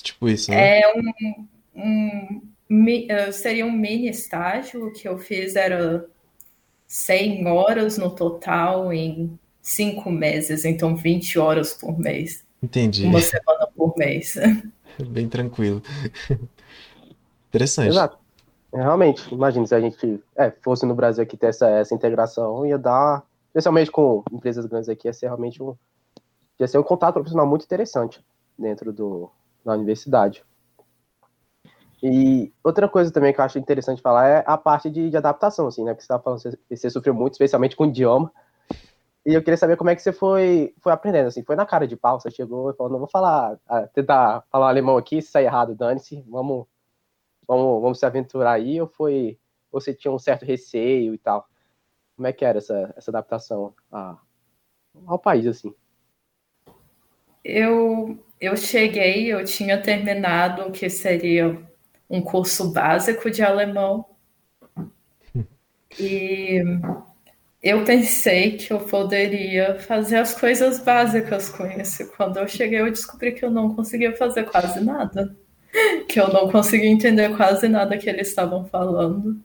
Tipo 0.01 0.27
isso, 0.27 0.51
né? 0.51 0.79
É 0.81 0.93
um, 0.93 1.47
um 1.75 2.41
uh, 2.69 3.31
seria 3.31 3.65
um 3.65 3.71
mini 3.71 4.09
estágio. 4.09 4.87
O 4.87 4.91
que 4.91 5.07
eu 5.07 5.17
fiz 5.17 5.55
era 5.55 6.05
100 6.87 7.47
horas 7.47 7.97
no 7.97 8.09
total 8.09 8.91
em 8.91 9.37
cinco 9.61 10.11
meses, 10.11 10.65
então 10.65 10.95
20 10.95 11.39
horas 11.39 11.73
por 11.73 11.97
mês. 11.99 12.43
Entendi. 12.61 13.05
Uma 13.05 13.21
semana 13.21 13.67
por 13.75 13.95
mês. 13.97 14.35
Bem 15.09 15.27
tranquilo. 15.27 15.81
Interessante. 17.49 17.89
Exato. 17.89 18.17
É, 18.73 18.81
realmente, 18.81 19.33
imagina 19.33 19.65
se 19.65 19.73
a 19.73 19.79
gente 19.79 20.21
é, 20.35 20.51
fosse 20.51 20.85
no 20.85 20.93
Brasil 20.93 21.23
aqui 21.23 21.37
ter 21.37 21.47
essa, 21.47 21.69
essa 21.69 21.95
integração, 21.95 22.65
ia 22.65 22.77
dar, 22.77 23.23
especialmente 23.47 23.89
com 23.89 24.23
empresas 24.31 24.65
grandes 24.65 24.89
aqui, 24.89 25.07
ia 25.07 25.13
ser 25.13 25.27
realmente 25.27 25.63
um, 25.63 25.75
ia 26.59 26.67
ser 26.67 26.77
um 26.77 26.83
contato 26.83 27.13
profissional 27.13 27.47
muito 27.47 27.63
interessante 27.63 28.23
dentro 28.57 28.91
do, 28.91 29.29
da 29.63 29.73
universidade. 29.73 30.43
E 32.03 32.53
outra 32.63 32.87
coisa 32.87 33.11
também 33.11 33.33
que 33.33 33.39
eu 33.39 33.45
acho 33.45 33.57
interessante 33.57 34.01
falar 34.01 34.27
é 34.27 34.43
a 34.45 34.57
parte 34.57 34.89
de, 34.89 35.09
de 35.09 35.17
adaptação, 35.17 35.67
assim, 35.67 35.83
né? 35.83 35.91
Porque 35.93 36.01
você 36.01 36.05
estava 36.05 36.21
falando 36.21 36.41
que 36.41 36.75
você, 36.75 36.89
sofreu 36.89 37.13
muito, 37.13 37.33
especialmente 37.33 37.75
com 37.75 37.85
o 37.85 37.87
idioma. 37.87 38.31
E 39.25 39.33
eu 39.33 39.41
queria 39.41 39.57
saber 39.57 39.75
como 39.75 39.89
é 39.89 39.95
que 39.95 40.03
você 40.03 40.13
foi, 40.13 40.73
foi 40.79 40.91
aprendendo, 40.93 41.27
assim, 41.27 41.43
foi 41.43 41.55
na 41.55 41.65
cara 41.65 41.87
de 41.87 41.95
pau, 41.95 42.19
você 42.19 42.29
chegou 42.29 42.69
e 42.69 42.75
falou, 42.75 42.91
não 42.91 42.99
vou 42.99 43.07
falar, 43.07 43.57
tentar 43.91 44.43
falar 44.51 44.69
alemão 44.69 44.97
aqui, 44.97 45.19
se 45.19 45.31
sair 45.31 45.45
errado, 45.45 45.73
dane-se, 45.73 46.23
vamos, 46.27 46.67
vamos, 47.47 47.81
vamos 47.81 47.99
se 47.99 48.05
aventurar 48.05 48.51
aí, 48.51 48.79
ou 48.79 48.87
foi, 48.87 49.39
ou 49.71 49.81
você 49.81 49.95
tinha 49.95 50.11
um 50.11 50.19
certo 50.19 50.45
receio 50.45 51.15
e 51.15 51.17
tal? 51.17 51.49
Como 52.15 52.27
é 52.27 52.33
que 52.33 52.45
era 52.45 52.59
essa, 52.59 52.93
essa 52.95 53.09
adaptação 53.09 53.73
a, 53.91 54.15
ao 55.07 55.17
país, 55.17 55.47
assim? 55.47 55.73
Eu, 57.43 58.23
eu 58.39 58.55
cheguei, 58.55 59.33
eu 59.33 59.43
tinha 59.43 59.81
terminado 59.81 60.67
o 60.67 60.71
que 60.71 60.87
seria 60.87 61.67
um 62.07 62.21
curso 62.21 62.71
básico 62.71 63.31
de 63.31 63.41
alemão. 63.41 64.05
E 65.97 66.61
eu 67.65 67.83
pensei 67.83 68.57
que 68.57 68.71
eu 68.71 68.79
poderia 68.79 69.79
fazer 69.79 70.17
as 70.17 70.39
coisas 70.39 70.79
básicas 70.79 71.49
com 71.49 71.65
isso. 71.65 72.07
Quando 72.15 72.37
eu 72.37 72.47
cheguei, 72.47 72.79
eu 72.79 72.91
descobri 72.91 73.31
que 73.31 73.43
eu 73.43 73.49
não 73.49 73.73
conseguia 73.73 74.15
fazer 74.15 74.43
quase 74.43 74.79
nada. 74.81 75.35
Que 76.07 76.19
eu 76.19 76.31
não 76.31 76.49
conseguia 76.51 76.87
entender 76.87 77.35
quase 77.35 77.67
nada 77.67 77.97
que 77.97 78.07
eles 78.07 78.27
estavam 78.29 78.65
falando. 78.65 79.41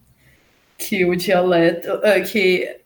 Que 0.77 1.03
o 1.07 1.17
dialeto. 1.17 1.89
Ah, 2.05 2.21
que 2.21 2.81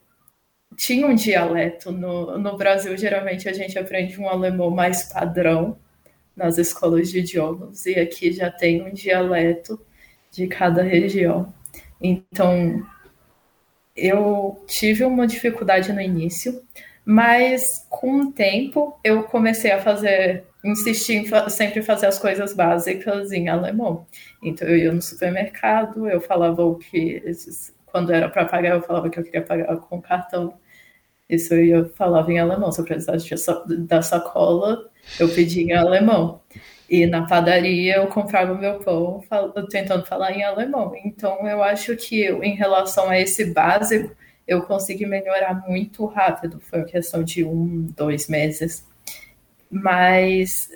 tinha 0.76 1.04
um 1.04 1.16
dialeto. 1.16 1.90
No, 1.90 2.38
no 2.38 2.56
Brasil, 2.56 2.96
geralmente, 2.96 3.48
a 3.48 3.52
gente 3.52 3.76
aprende 3.76 4.20
um 4.20 4.28
alemão 4.28 4.70
mais 4.70 5.12
padrão 5.12 5.76
nas 6.36 6.58
escolas 6.58 7.10
de 7.10 7.18
idiomas. 7.18 7.84
E 7.86 7.98
aqui 7.98 8.32
já 8.32 8.52
tem 8.52 8.82
um 8.82 8.92
dialeto 8.92 9.84
de 10.30 10.46
cada 10.46 10.82
região. 10.82 11.52
Então, 12.00 12.86
eu 13.96 14.64
tive 14.66 15.04
uma 15.04 15.26
dificuldade 15.26 15.92
no 15.92 16.00
início, 16.00 16.62
mas 17.04 17.86
com 17.88 18.20
o 18.20 18.32
tempo 18.32 18.98
eu 19.04 19.24
comecei 19.24 19.70
a 19.70 19.80
fazer, 19.80 20.44
insistir 20.64 21.16
em 21.16 21.50
sempre 21.50 21.82
fazer 21.82 22.06
as 22.06 22.18
coisas 22.18 22.54
básicas 22.54 23.32
em 23.32 23.48
alemão. 23.48 24.06
Então 24.42 24.66
eu 24.68 24.76
ia 24.76 24.92
no 24.92 25.02
supermercado, 25.02 26.08
eu 26.08 26.20
falava 26.20 26.64
o 26.64 26.76
que 26.76 27.22
quando 27.86 28.12
era 28.12 28.28
para 28.28 28.44
pagar, 28.46 28.74
eu 28.74 28.82
falava 28.82 29.08
que 29.08 29.20
eu 29.20 29.22
queria 29.22 29.42
pagar 29.42 29.76
com 29.76 30.02
cartão. 30.02 30.54
Isso 31.28 31.54
eu 31.54 31.88
falava 31.90 32.32
em 32.32 32.38
alemão. 32.38 32.72
Se 32.72 32.80
eu 32.80 32.84
precisasse 32.84 33.32
da 33.78 34.02
sacola, 34.02 34.90
eu 35.18 35.28
pedia 35.28 35.62
em 35.62 35.72
alemão. 35.72 36.40
E 36.88 37.06
na 37.06 37.26
padaria 37.26 37.96
eu 37.96 38.06
comprava 38.08 38.54
meu 38.54 38.78
pão 38.80 39.22
tentando 39.70 40.06
falar 40.06 40.32
em 40.32 40.44
alemão. 40.44 40.92
Então 41.04 41.46
eu 41.48 41.62
acho 41.62 41.96
que 41.96 42.28
em 42.28 42.54
relação 42.54 43.08
a 43.08 43.18
esse 43.18 43.46
básico, 43.46 44.14
eu 44.46 44.62
consegui 44.62 45.06
melhorar 45.06 45.66
muito 45.66 46.04
rápido. 46.06 46.60
Foi 46.60 46.80
uma 46.80 46.86
questão 46.86 47.22
de 47.24 47.44
um, 47.44 47.88
dois 47.96 48.28
meses. 48.28 48.86
Mas 49.70 50.70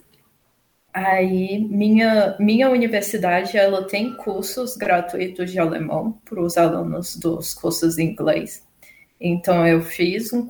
aí 0.92 1.58
minha, 1.68 2.36
minha 2.40 2.70
universidade 2.70 3.56
ela 3.56 3.86
tem 3.86 4.16
cursos 4.16 4.76
gratuitos 4.76 5.50
de 5.50 5.58
alemão 5.58 6.18
para 6.24 6.40
os 6.40 6.56
alunos 6.56 7.16
dos 7.16 7.54
cursos 7.54 7.98
em 7.98 8.10
inglês. 8.10 8.66
Então 9.20 9.66
eu 9.66 9.82
fiz 9.82 10.32
um 10.32 10.48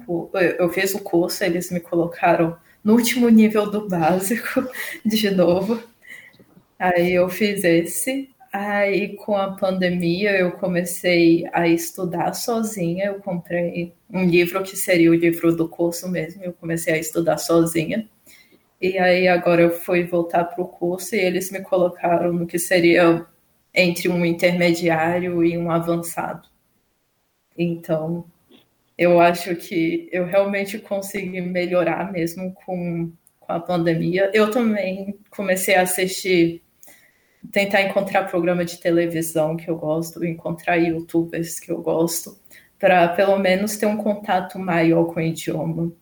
eu 0.58 0.68
fiz 0.70 0.94
o 0.94 1.00
curso, 1.00 1.42
eles 1.42 1.70
me 1.70 1.80
colocaram 1.80 2.56
no 2.88 2.94
último 2.94 3.28
nível 3.28 3.70
do 3.70 3.86
básico, 3.86 4.66
de 5.04 5.30
novo. 5.30 5.78
Aí 6.78 7.12
eu 7.12 7.28
fiz 7.28 7.62
esse. 7.62 8.30
Aí 8.50 9.14
com 9.14 9.36
a 9.36 9.50
pandemia 9.54 10.30
eu 10.30 10.52
comecei 10.52 11.46
a 11.52 11.68
estudar 11.68 12.32
sozinha. 12.32 13.04
Eu 13.04 13.16
comprei 13.16 13.92
um 14.10 14.24
livro 14.24 14.62
que 14.62 14.74
seria 14.74 15.10
o 15.10 15.14
livro 15.14 15.54
do 15.54 15.68
curso 15.68 16.08
mesmo. 16.08 16.42
Eu 16.42 16.54
comecei 16.54 16.94
a 16.94 16.98
estudar 16.98 17.36
sozinha. 17.36 18.08
E 18.80 18.96
aí 18.96 19.28
agora 19.28 19.60
eu 19.60 19.70
fui 19.70 20.04
voltar 20.04 20.44
para 20.44 20.64
o 20.64 20.68
curso 20.68 21.14
e 21.14 21.18
eles 21.18 21.50
me 21.50 21.60
colocaram 21.60 22.32
no 22.32 22.46
que 22.46 22.58
seria 22.58 23.26
entre 23.74 24.08
um 24.08 24.24
intermediário 24.24 25.44
e 25.44 25.58
um 25.58 25.70
avançado. 25.70 26.48
Então, 27.54 28.24
eu 28.98 29.20
acho 29.20 29.54
que 29.54 30.08
eu 30.12 30.26
realmente 30.26 30.78
consegui 30.78 31.40
melhorar 31.40 32.10
mesmo 32.10 32.52
com, 32.66 33.12
com 33.38 33.52
a 33.52 33.60
pandemia. 33.60 34.28
Eu 34.34 34.50
também 34.50 35.16
comecei 35.30 35.76
a 35.76 35.82
assistir, 35.82 36.64
tentar 37.52 37.82
encontrar 37.82 38.24
programa 38.24 38.64
de 38.64 38.78
televisão 38.80 39.56
que 39.56 39.70
eu 39.70 39.76
gosto, 39.76 40.24
encontrar 40.24 40.76
youtubers 40.76 41.60
que 41.60 41.70
eu 41.70 41.80
gosto, 41.80 42.36
para 42.76 43.06
pelo 43.08 43.38
menos 43.38 43.76
ter 43.76 43.86
um 43.86 43.96
contato 43.96 44.58
maior 44.58 45.04
com 45.04 45.20
o 45.20 45.22
idioma. 45.22 45.92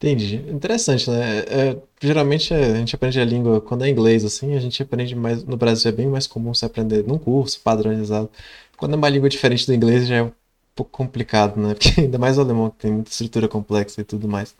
Entendi. 0.00 0.36
Interessante, 0.48 1.10
né? 1.10 1.40
É, 1.40 1.82
geralmente 2.00 2.54
a 2.54 2.76
gente 2.76 2.94
aprende 2.94 3.20
a 3.20 3.24
língua 3.24 3.60
quando 3.60 3.84
é 3.84 3.88
inglês, 3.88 4.24
assim, 4.24 4.54
a 4.54 4.60
gente 4.60 4.80
aprende 4.80 5.14
mais. 5.16 5.42
No 5.44 5.56
Brasil 5.56 5.88
é 5.90 5.92
bem 5.92 6.06
mais 6.06 6.26
comum 6.26 6.54
se 6.54 6.64
aprender 6.64 7.04
num 7.04 7.18
curso 7.18 7.60
padronizado. 7.60 8.30
Quando 8.76 8.92
é 8.94 8.96
uma 8.96 9.08
língua 9.08 9.28
diferente 9.28 9.66
do 9.66 9.74
inglês 9.74 10.06
já 10.06 10.16
é 10.16 10.22
um 10.22 10.32
pouco 10.74 10.92
complicado, 10.92 11.60
né? 11.60 11.74
Porque 11.78 12.00
ainda 12.00 12.16
mais 12.16 12.38
o 12.38 12.40
alemão, 12.42 12.70
que 12.70 12.78
tem 12.78 12.92
muita 12.92 13.10
estrutura 13.10 13.48
complexa 13.48 14.00
e 14.00 14.04
tudo 14.04 14.28
mais. 14.28 14.54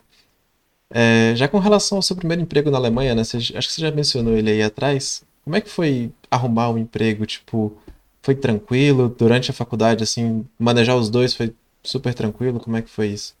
É, 0.91 1.33
já 1.35 1.47
com 1.47 1.59
relação 1.59 1.97
ao 1.99 2.01
seu 2.01 2.15
primeiro 2.15 2.41
emprego 2.41 2.69
na 2.71 2.77
Alemanha, 2.77 3.15
né? 3.15 3.23
Você, 3.23 3.37
acho 3.37 3.53
que 3.53 3.73
você 3.73 3.81
já 3.81 3.91
mencionou 3.91 4.35
ele 4.35 4.49
aí 4.51 4.61
atrás. 4.63 5.23
Como 5.43 5.55
é 5.55 5.61
que 5.61 5.69
foi 5.69 6.11
arrumar 6.29 6.69
um 6.69 6.77
emprego? 6.77 7.25
Tipo, 7.25 7.73
foi 8.21 8.35
tranquilo 8.35 9.09
durante 9.17 9.51
a 9.51 9.53
faculdade, 9.53 10.03
assim, 10.03 10.45
manejar 10.59 10.95
os 10.95 11.09
dois 11.09 11.33
foi 11.33 11.53
super 11.83 12.13
tranquilo? 12.13 12.59
Como 12.59 12.75
é 12.77 12.81
que 12.81 12.89
foi 12.89 13.07
isso? 13.07 13.38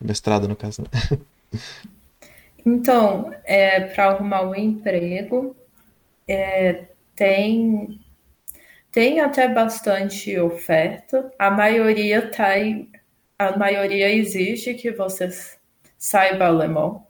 Mestrado, 0.00 0.48
no 0.48 0.56
caso. 0.56 0.82
Né? 0.82 1.18
Então, 2.66 3.32
é, 3.44 3.80
para 3.80 4.08
arrumar 4.10 4.42
um 4.42 4.54
emprego, 4.54 5.56
é, 6.26 6.88
tem, 7.16 7.98
tem 8.92 9.20
até 9.20 9.48
bastante 9.48 10.38
oferta. 10.38 11.32
A 11.38 11.50
maioria 11.50 12.30
tá, 12.30 12.48
a 13.38 13.56
maioria 13.56 14.12
exige 14.12 14.74
que 14.74 14.90
você 14.92 15.30
saiba 15.96 16.46
alemão. 16.46 17.06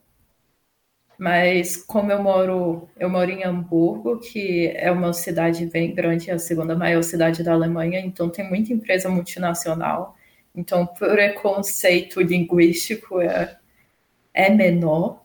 Mas 1.18 1.77
como 1.77 2.12
eu 2.12 2.22
moro, 2.22 2.88
eu 2.96 3.11
moro 3.11 3.31
em 3.31 3.42
Hamburgo, 3.44 4.20
que 4.20 4.68
é 4.77 4.90
uma 4.90 5.12
cidade 5.12 5.66
bem 5.66 5.92
grande, 5.94 6.31
é 6.31 6.35
a 6.35 6.38
segunda 6.38 6.77
maior 6.77 7.03
cidade 7.03 7.42
da 7.42 7.53
Alemanha, 7.55 7.98
então 8.01 8.31
tem 8.31 8.48
muita 8.48 8.72
empresa 8.72 9.09
multinacional. 9.09 10.16
Então, 10.55 10.83
o 10.83 10.87
preconceito 10.89 12.21
linguístico 12.21 13.21
é, 13.21 13.57
é 14.35 14.51
menor. 14.51 15.23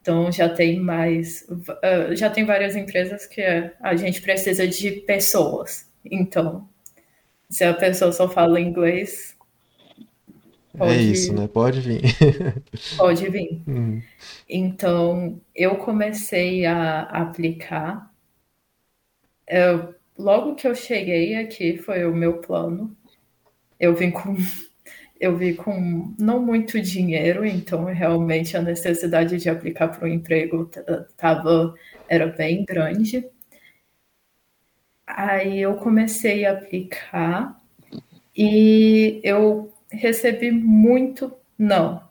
Então, 0.00 0.30
já 0.30 0.48
tem 0.48 0.78
mais. 0.78 1.44
Uh, 1.48 2.14
já 2.14 2.30
tem 2.30 2.44
várias 2.44 2.76
empresas 2.76 3.26
que 3.26 3.42
a 3.80 3.96
gente 3.96 4.20
precisa 4.22 4.66
de 4.66 4.92
pessoas. 4.92 5.90
Então, 6.04 6.68
se 7.50 7.64
a 7.64 7.74
pessoa 7.74 8.12
só 8.12 8.28
fala 8.28 8.60
inglês. 8.60 9.36
É 10.74 10.78
pode, 10.78 10.92
é 10.92 11.02
isso, 11.02 11.34
né? 11.34 11.48
Pode 11.48 11.80
vir. 11.80 12.02
pode 12.96 13.28
vir. 13.28 13.62
Uhum. 13.66 14.00
Então, 14.48 15.40
eu 15.54 15.76
comecei 15.76 16.64
a 16.66 17.02
aplicar. 17.02 18.12
Eu, 19.48 19.94
logo 20.16 20.54
que 20.54 20.68
eu 20.68 20.74
cheguei 20.74 21.34
aqui, 21.36 21.78
foi 21.78 22.04
o 22.04 22.14
meu 22.14 22.38
plano 22.38 22.96
eu 23.78 23.94
vim 23.94 24.10
com 24.10 24.36
eu 25.18 25.36
vi 25.36 25.54
com 25.54 26.14
não 26.18 26.44
muito 26.44 26.80
dinheiro, 26.80 27.44
então 27.44 27.84
realmente 27.86 28.56
a 28.56 28.62
necessidade 28.62 29.38
de 29.38 29.48
aplicar 29.48 29.88
para 29.88 30.04
o 30.04 30.08
emprego 30.08 30.70
tava 31.16 31.74
era 32.08 32.26
bem 32.26 32.64
grande. 32.64 33.26
Aí 35.06 35.60
eu 35.60 35.74
comecei 35.76 36.44
a 36.44 36.52
aplicar 36.52 37.58
e 38.36 39.20
eu 39.24 39.72
recebi 39.90 40.50
muito 40.50 41.32
não, 41.58 42.02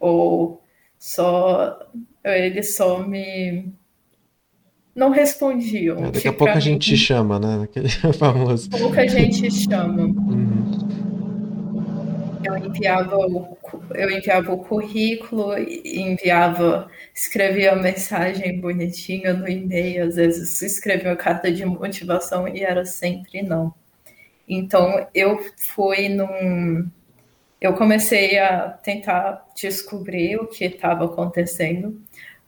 ou 0.00 0.62
só 0.96 1.90
eles 2.22 2.76
só 2.76 3.04
me 3.04 3.72
não 4.94 5.10
respondiam. 5.10 5.98
É, 5.98 6.10
daqui 6.12 6.28
a 6.28 6.32
pouco 6.32 6.52
a 6.52 6.60
gente 6.60 6.90
te 6.90 6.96
chama, 6.96 7.40
né? 7.40 7.64
Aquele 7.64 7.88
famoso. 8.14 8.70
Pouca 8.70 9.08
gente 9.08 9.50
chama. 9.50 10.02
Uhum. 10.02 10.53
Enviava 12.64 13.16
o, 13.16 13.58
eu 13.94 14.10
enviava 14.10 14.52
o 14.52 14.58
currículo, 14.58 15.56
enviava, 15.58 16.90
escrevia 17.14 17.74
mensagem 17.76 18.60
bonitinha 18.60 19.32
no 19.34 19.48
e-mail, 19.48 20.06
às 20.08 20.16
vezes 20.16 20.62
escrevia 20.62 21.10
uma 21.10 21.16
carta 21.16 21.52
de 21.52 21.64
motivação 21.64 22.48
e 22.48 22.62
era 22.62 22.84
sempre 22.84 23.42
não. 23.42 23.74
Então 24.48 25.06
eu 25.14 25.38
fui 25.74 26.08
num. 26.08 26.88
Eu 27.60 27.74
comecei 27.74 28.38
a 28.38 28.70
tentar 28.70 29.46
descobrir 29.56 30.36
o 30.36 30.46
que 30.46 30.64
estava 30.66 31.06
acontecendo 31.06 32.00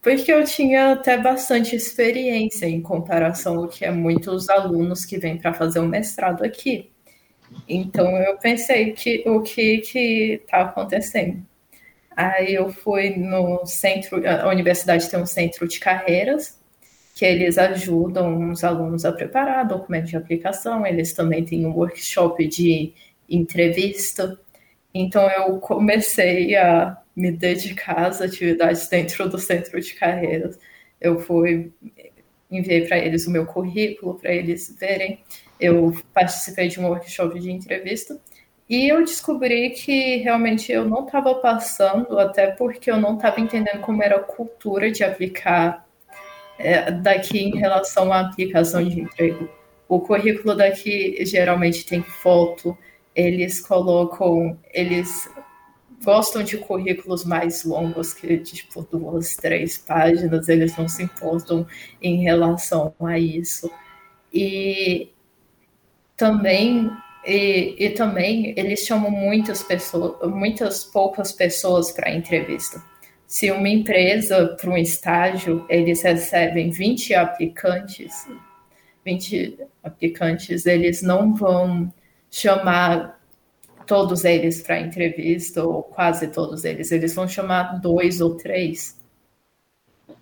porque 0.06 0.32
eu 0.32 0.44
tinha 0.44 0.92
até 0.92 1.18
bastante 1.18 1.74
experiência 1.74 2.66
em 2.66 2.80
comparação 2.80 3.56
ao 3.56 3.68
que 3.68 3.84
é 3.84 3.90
muitos 3.90 4.48
alunos 4.48 5.04
que 5.04 5.18
vêm 5.18 5.36
para 5.36 5.52
fazer 5.52 5.80
o 5.80 5.88
mestrado 5.88 6.44
aqui. 6.44 6.92
Então 7.68 8.16
eu 8.18 8.36
pensei 8.38 8.92
que 8.92 9.22
o 9.26 9.40
que 9.42 9.78
que 9.78 10.40
está 10.42 10.62
acontecendo. 10.62 11.44
Aí 12.16 12.54
eu 12.54 12.70
fui 12.70 13.10
no 13.10 13.66
centro, 13.66 14.22
a 14.26 14.48
universidade 14.48 15.10
tem 15.10 15.20
um 15.20 15.26
centro 15.26 15.68
de 15.68 15.78
carreiras 15.78 16.58
que 17.14 17.24
eles 17.24 17.56
ajudam 17.58 18.50
os 18.50 18.62
alunos 18.62 19.04
a 19.06 19.12
preparar 19.12 19.66
documento 19.66 20.06
de 20.06 20.16
aplicação. 20.16 20.86
Eles 20.86 21.14
também 21.14 21.44
têm 21.44 21.66
um 21.66 21.72
workshop 21.72 22.46
de 22.46 22.92
entrevista. 23.28 24.38
Então 24.92 25.28
eu 25.30 25.58
comecei 25.58 26.54
a 26.56 26.96
me 27.16 27.32
dedicar 27.32 28.06
às 28.06 28.20
atividades 28.20 28.88
dentro 28.88 29.28
do 29.28 29.38
centro 29.38 29.80
de 29.80 29.94
carreiras. 29.94 30.58
Eu 31.00 31.18
fui 31.18 31.72
enviei 32.50 32.86
para 32.86 32.98
eles 32.98 33.26
o 33.26 33.30
meu 33.30 33.46
currículo 33.46 34.14
para 34.14 34.32
eles 34.32 34.74
verem. 34.78 35.20
Eu 35.58 35.94
participei 36.12 36.68
de 36.68 36.80
um 36.80 36.86
workshop 36.88 37.38
de 37.40 37.50
entrevista 37.50 38.20
e 38.68 38.88
eu 38.88 39.04
descobri 39.04 39.70
que 39.70 40.16
realmente 40.16 40.72
eu 40.72 40.84
não 40.84 41.04
estava 41.04 41.34
passando, 41.36 42.18
até 42.18 42.48
porque 42.48 42.90
eu 42.90 42.96
não 42.96 43.14
estava 43.14 43.40
entendendo 43.40 43.80
como 43.80 44.02
era 44.02 44.16
a 44.16 44.22
cultura 44.22 44.90
de 44.90 45.04
aplicar 45.04 45.86
é, 46.58 46.90
daqui 46.90 47.38
em 47.38 47.56
relação 47.56 48.12
à 48.12 48.20
aplicação 48.20 48.82
de 48.82 49.00
emprego. 49.00 49.48
O 49.88 50.00
currículo 50.00 50.54
daqui 50.56 51.24
geralmente 51.24 51.86
tem 51.86 52.02
foto, 52.02 52.76
eles 53.14 53.60
colocam, 53.60 54.58
eles 54.74 55.28
gostam 56.04 56.42
de 56.42 56.58
currículos 56.58 57.24
mais 57.24 57.64
longos, 57.64 58.12
que 58.12 58.38
tipo 58.38 58.82
duas, 58.90 59.36
três 59.36 59.78
páginas, 59.78 60.48
eles 60.48 60.76
não 60.76 60.88
se 60.88 61.02
importam 61.02 61.66
em 62.00 62.22
relação 62.22 62.94
a 63.00 63.18
isso. 63.18 63.70
E 64.32 65.10
também 66.16 66.90
e, 67.26 67.74
e 67.76 67.90
também 67.90 68.54
eles 68.56 68.80
chamam 68.80 69.10
muitas 69.10 69.62
pessoas, 69.62 70.30
muitas 70.30 70.84
poucas 70.84 71.32
pessoas 71.32 71.90
para 71.90 72.14
entrevista. 72.14 72.80
Se 73.26 73.50
uma 73.50 73.68
empresa 73.68 74.56
para 74.60 74.70
um 74.70 74.76
estágio, 74.76 75.66
eles 75.68 76.02
recebem 76.02 76.70
20 76.70 77.14
aplicantes, 77.14 78.12
20 79.04 79.58
aplicantes, 79.82 80.64
eles 80.64 81.02
não 81.02 81.34
vão 81.34 81.92
chamar 82.30 83.15
todos 83.86 84.24
eles 84.24 84.62
para 84.62 84.80
entrevista, 84.80 85.64
ou 85.64 85.82
quase 85.82 86.28
todos 86.28 86.64
eles. 86.64 86.90
Eles 86.90 87.14
vão 87.14 87.28
chamar 87.28 87.80
dois 87.80 88.20
ou 88.20 88.34
três. 88.36 88.98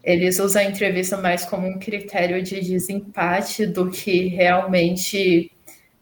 Eles 0.03 0.39
usam 0.39 0.63
a 0.63 0.65
entrevista 0.65 1.17
mais 1.17 1.45
como 1.45 1.67
um 1.67 1.79
critério 1.79 2.43
de 2.43 2.61
desempate 2.61 3.67
do 3.67 3.91
que 3.91 4.29
realmente 4.29 5.51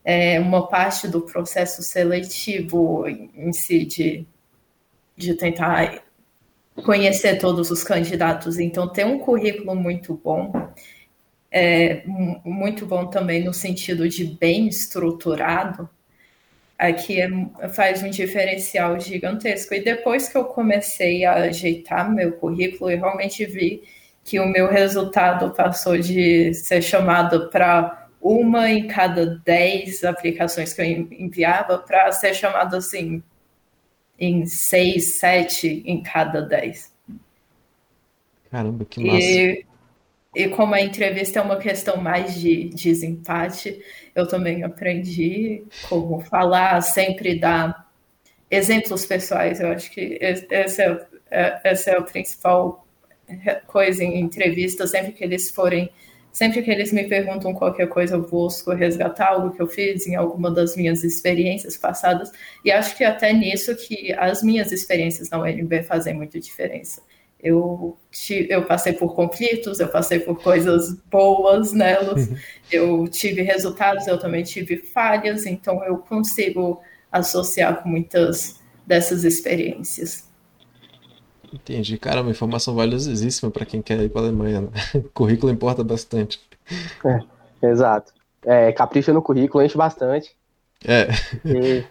é, 0.05 0.41
uma 0.41 0.69
parte 0.69 1.07
do 1.07 1.23
processo 1.23 1.83
seletivo 1.83 3.07
em 3.09 3.53
si, 3.53 3.85
de, 3.85 4.27
de 5.17 5.35
tentar 5.35 6.03
conhecer 6.85 7.39
todos 7.39 7.71
os 7.71 7.85
candidatos. 7.85 8.59
Então, 8.59 8.89
ter 8.89 9.07
um 9.07 9.19
currículo 9.19 9.75
muito 9.77 10.15
bom 10.15 10.53
é 11.53 12.03
muito 12.45 12.87
bom 12.87 13.07
também 13.07 13.45
no 13.45 13.53
sentido 13.53 14.09
de 14.09 14.25
bem 14.25 14.67
estruturado 14.69 15.89
aqui 16.89 17.21
é, 17.21 17.69
faz 17.69 18.03
um 18.03 18.11
diferencial 18.11 18.99
gigantesco. 18.99 19.75
E 19.75 19.81
depois 19.81 20.29
que 20.29 20.37
eu 20.37 20.45
comecei 20.45 21.25
a 21.25 21.35
ajeitar 21.35 22.13
meu 22.13 22.33
currículo, 22.33 22.91
eu 22.91 22.99
realmente 22.99 23.45
vi 23.47 23.83
que 24.25 24.41
o 24.41 24.47
meu 24.47 24.69
resultado 24.69 25.51
passou 25.53 25.97
de 25.99 26.53
ser 26.55 26.83
chamado 26.83 27.49
para 27.51 28.09
uma 28.21 28.71
em 28.71 28.87
cada 28.87 29.27
dez 29.45 30.05
aplicações 30.05 30.73
que 30.73 30.81
eu 30.81 30.87
enviava 30.87 31.79
para 31.79 32.11
ser 32.13 32.35
chamado 32.35 32.77
assim 32.77 33.23
em 34.19 34.47
seis, 34.47 35.19
sete 35.19 35.83
em 35.85 36.03
cada 36.03 36.43
dez. 36.43 36.93
Caramba, 38.51 38.85
que 38.85 39.05
massa. 39.05 39.19
E, 39.19 39.67
e 40.35 40.49
como 40.49 40.75
a 40.75 40.81
entrevista 40.81 41.39
é 41.39 41.43
uma 41.43 41.59
questão 41.59 41.99
mais 41.99 42.35
de 42.35 42.71
desempate, 42.71 43.83
eu 44.15 44.27
também 44.27 44.63
aprendi 44.63 45.65
como 45.89 46.21
falar, 46.21 46.81
sempre 46.81 47.39
dar 47.39 47.91
exemplos 48.51 49.05
pessoais. 49.05 49.61
Eu 49.61 49.69
acho 49.69 49.91
que 49.91 50.19
essa 50.21 50.83
é, 50.83 51.07
é, 51.31 51.61
essa 51.65 51.91
é 51.91 51.99
a 51.99 52.03
principal 52.03 52.87
coisa 53.67 54.03
em 54.03 54.21
entrevista, 54.21 54.87
sempre 54.87 55.13
que 55.13 55.23
eles 55.25 55.51
forem, 55.51 55.91
sempre 56.31 56.63
que 56.63 56.71
eles 56.71 56.93
me 56.93 57.05
perguntam 57.05 57.55
qualquer 57.55 57.89
coisa, 57.89 58.17
eu 58.17 58.23
busco 58.23 58.73
resgatar 58.73 59.29
algo 59.29 59.53
que 59.53 59.61
eu 59.61 59.67
fiz 59.67 60.07
em 60.07 60.17
alguma 60.17 60.51
das 60.51 60.77
minhas 60.77 61.05
experiências 61.05 61.77
passadas, 61.77 62.31
e 62.65 62.71
acho 62.71 62.97
que 62.97 63.05
até 63.05 63.33
nisso 63.33 63.75
que 63.77 64.13
as 64.15 64.43
minhas 64.43 64.73
experiências 64.73 65.31
na 65.31 65.41
UNB 65.41 65.83
fazem 65.83 66.15
muita 66.15 66.39
diferença. 66.39 67.03
Eu, 67.43 67.99
eu 68.49 68.65
passei 68.65 68.93
por 68.93 69.15
conflitos, 69.15 69.81
eu 69.81 69.89
passei 69.89 70.21
por 70.21 70.41
coisas 70.41 70.95
boas 71.11 71.73
nelas, 71.73 72.29
uhum. 72.29 72.37
eu 72.71 73.09
tive 73.09 73.43
resultados, 73.43 74.07
eu 74.07 74.17
também 74.17 74.45
tive 74.45 74.77
falhas, 74.77 75.45
então 75.45 75.83
eu 75.85 75.99
consigo 75.99 76.81
associar 77.11 77.83
com 77.83 77.89
muitas 77.89 78.61
dessas 78.87 79.25
experiências. 79.25 80.31
Entendi. 81.53 81.99
Cara, 81.99 82.23
uma 82.23 82.31
informação 82.31 82.75
valiosíssima 82.75 83.51
para 83.51 83.67
quem 83.67 83.83
quer 83.83 84.01
ir 84.01 84.09
para 84.09 84.23
a 84.23 84.25
Alemanha. 84.25 84.63
Né? 84.63 84.71
O 84.95 85.03
currículo 85.13 85.53
importa 85.53 85.85
bastante. 85.85 86.41
É, 87.05 87.67
exato. 87.67 88.13
É, 88.45 88.73
capricha 88.73 89.13
no 89.13 89.21
currículo, 89.21 89.63
enche 89.63 89.77
bastante. 89.77 90.35
É. 90.85 91.09
E... 91.45 91.85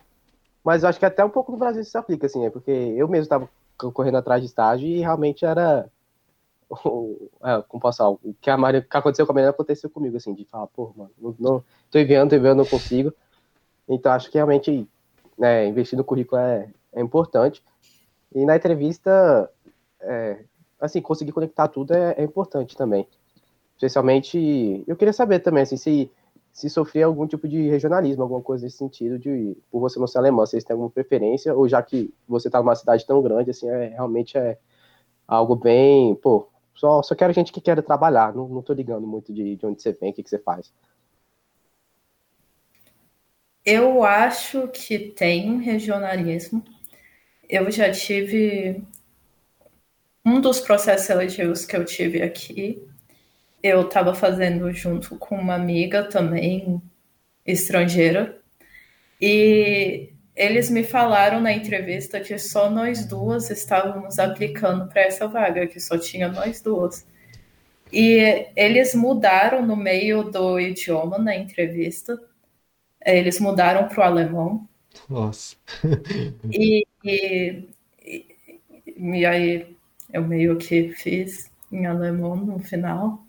Mas 0.64 0.84
eu 0.84 0.90
acho 0.90 1.00
que 1.00 1.06
até 1.06 1.24
um 1.24 1.30
pouco 1.30 1.52
no 1.52 1.58
Brasil 1.58 1.82
isso 1.82 1.92
se 1.92 1.98
aplica, 1.98 2.28
assim, 2.28 2.46
é 2.46 2.50
porque 2.50 2.72
eu 2.72 3.08
mesmo 3.08 3.24
estava 3.24 3.50
correndo 3.90 4.18
atrás 4.18 4.42
de 4.42 4.48
estágio 4.48 4.88
e 4.88 5.00
realmente 5.00 5.46
era 5.46 5.90
é, 7.44 7.62
como 7.68 7.82
posso 7.82 7.98
falar, 7.98 8.12
o 8.12 8.36
que 8.40 8.50
a 8.50 8.58
Maria, 8.58 8.82
que 8.82 8.98
aconteceu 8.98 9.26
com 9.26 9.34
a 9.34 9.36
Maria 9.36 9.50
aconteceu 9.50 9.90
comigo, 9.90 10.16
assim, 10.16 10.34
de 10.34 10.46
falar, 10.46 10.68
pô, 10.68 10.94
mano, 10.96 11.12
não, 11.20 11.36
não 11.38 11.64
tô 11.90 12.00
enviando, 12.00 12.30
tô 12.30 12.36
enviando, 12.36 12.60
não 12.60 12.66
consigo. 12.66 13.14
Então 13.90 14.12
acho 14.14 14.30
que 14.30 14.38
realmente 14.38 14.88
né, 15.38 15.68
investir 15.68 15.98
no 15.98 16.04
currículo 16.04 16.40
é, 16.42 16.70
é 16.94 17.02
importante. 17.02 17.62
E 18.34 18.46
na 18.46 18.56
entrevista, 18.56 19.50
é, 20.00 20.46
assim, 20.80 21.02
conseguir 21.02 21.34
conectar 21.34 21.68
tudo 21.68 21.94
é, 21.94 22.16
é, 22.18 22.24
importante 22.24 22.78
também. 22.78 23.06
Especialmente, 23.76 24.84
eu 24.88 24.96
queria 24.96 25.14
saber 25.14 25.40
também, 25.40 25.64
assim, 25.64 25.76
se 25.76 26.10
se 26.52 26.70
sofrer 26.70 27.04
algum 27.04 27.26
tipo 27.26 27.48
de 27.48 27.70
regionalismo, 27.70 28.24
alguma 28.24 28.42
coisa 28.42 28.66
nesse 28.66 28.78
sentido, 28.78 29.18
de 29.18 29.58
por 29.70 29.80
você 29.80 30.00
não 30.00 30.08
ser 30.08 30.18
alemão, 30.18 30.46
vocês 30.46 30.64
têm 30.64 30.74
alguma 30.74 30.90
preferência, 30.90 31.56
ou 31.56 31.68
já 31.68 31.82
que 31.82 32.14
você 32.28 32.48
está 32.48 32.60
numa 32.60 32.76
cidade 32.76 33.06
tão 33.06 33.22
grande, 33.22 33.52
assim, 33.52 33.70
é, 33.70 33.90
realmente 33.90 34.38
é 34.38 34.58
algo 35.28 35.56
bem, 35.56 36.14
pô, 36.16 36.50
só, 36.74 37.02
só 37.02 37.16
quero 37.16 37.34
gente 37.34 37.52
que 37.52 37.62
queira 37.62 37.82
trabalhar, 37.82 38.34
não, 38.34 38.48
não 38.48 38.62
tô 38.62 38.74
ligando 38.74 39.08
muito 39.08 39.34
de, 39.34 39.56
de 39.56 39.66
onde 39.66 39.82
você 39.82 39.94
vem, 39.94 40.12
o 40.12 40.14
que, 40.14 40.24
que 40.24 40.30
você 40.30 40.40
faz. 40.40 40.74
Eu 43.64 44.04
acho 44.04 44.68
que 44.70 44.98
tem 44.98 45.60
regionalismo. 45.62 46.64
Eu 47.48 47.70
já 47.70 47.92
tive 47.92 48.84
um 50.26 50.42
dos 50.42 50.60
processos 50.60 51.06
seletivos 51.06 51.66
que 51.66 51.76
eu 51.78 51.86
tive 51.86 52.22
aqui 52.24 52.91
eu 53.64 53.82
estava 53.82 54.14
fazendo 54.14 54.72
junto 54.72 55.18
com 55.18 55.36
uma 55.36 55.56
amiga 55.56 56.04
também 56.04 56.82
estrangeira 57.46 58.42
e 59.22 60.12
eles 60.36 60.70
me 60.70 60.84
falaram 60.84 61.40
na 61.40 61.54
entrevista 61.54 62.20
que 62.20 62.38
só 62.40 62.70
nós 62.70 63.06
duas 63.06 63.50
estávamos 63.50 64.18
aplicando 64.18 64.88
para 64.88 65.02
essa 65.02 65.28
vaga, 65.28 65.68
que 65.68 65.80
só 65.80 65.98
tinha 65.98 66.28
nós 66.30 66.62
duas. 66.62 67.06
E 67.92 68.48
eles 68.56 68.96
mudaram 68.96 69.66
no 69.66 69.76
meio 69.76 70.24
do 70.24 70.60
idioma 70.60 71.20
na 71.20 71.36
entrevista. 71.36 72.18
Eles 73.06 73.40
mudaram 73.40 73.88
para 73.88 74.00
o 74.00 74.04
alemão. 74.04 74.68
Nossa. 75.10 75.56
e, 76.50 76.88
e, 77.04 77.68
e, 78.98 79.26
aí 79.26 79.76
eu 80.12 80.24
meio 80.24 80.58
que 80.58 80.90
fiz 80.94 81.52
em 81.72 81.86
alemão 81.86 82.36
no 82.36 82.60
final. 82.60 83.26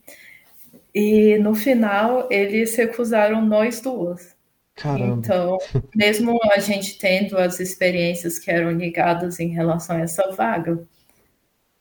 E 0.94 1.38
no 1.38 1.55
final 1.55 2.28
eles 2.31 2.74
recusaram 2.76 3.44
nós 3.44 3.81
duas. 3.81 4.37
Caramba. 4.74 5.16
Então, 5.18 5.59
mesmo 5.94 6.38
a 6.50 6.59
gente 6.59 6.98
tendo 6.98 7.37
as 7.38 7.61
experiências 7.61 8.38
que 8.38 8.50
eram 8.50 8.70
ligadas 8.72 9.38
em 9.38 9.48
relação 9.48 9.96
a 9.96 10.00
essa 10.00 10.31
vaga, 10.33 10.83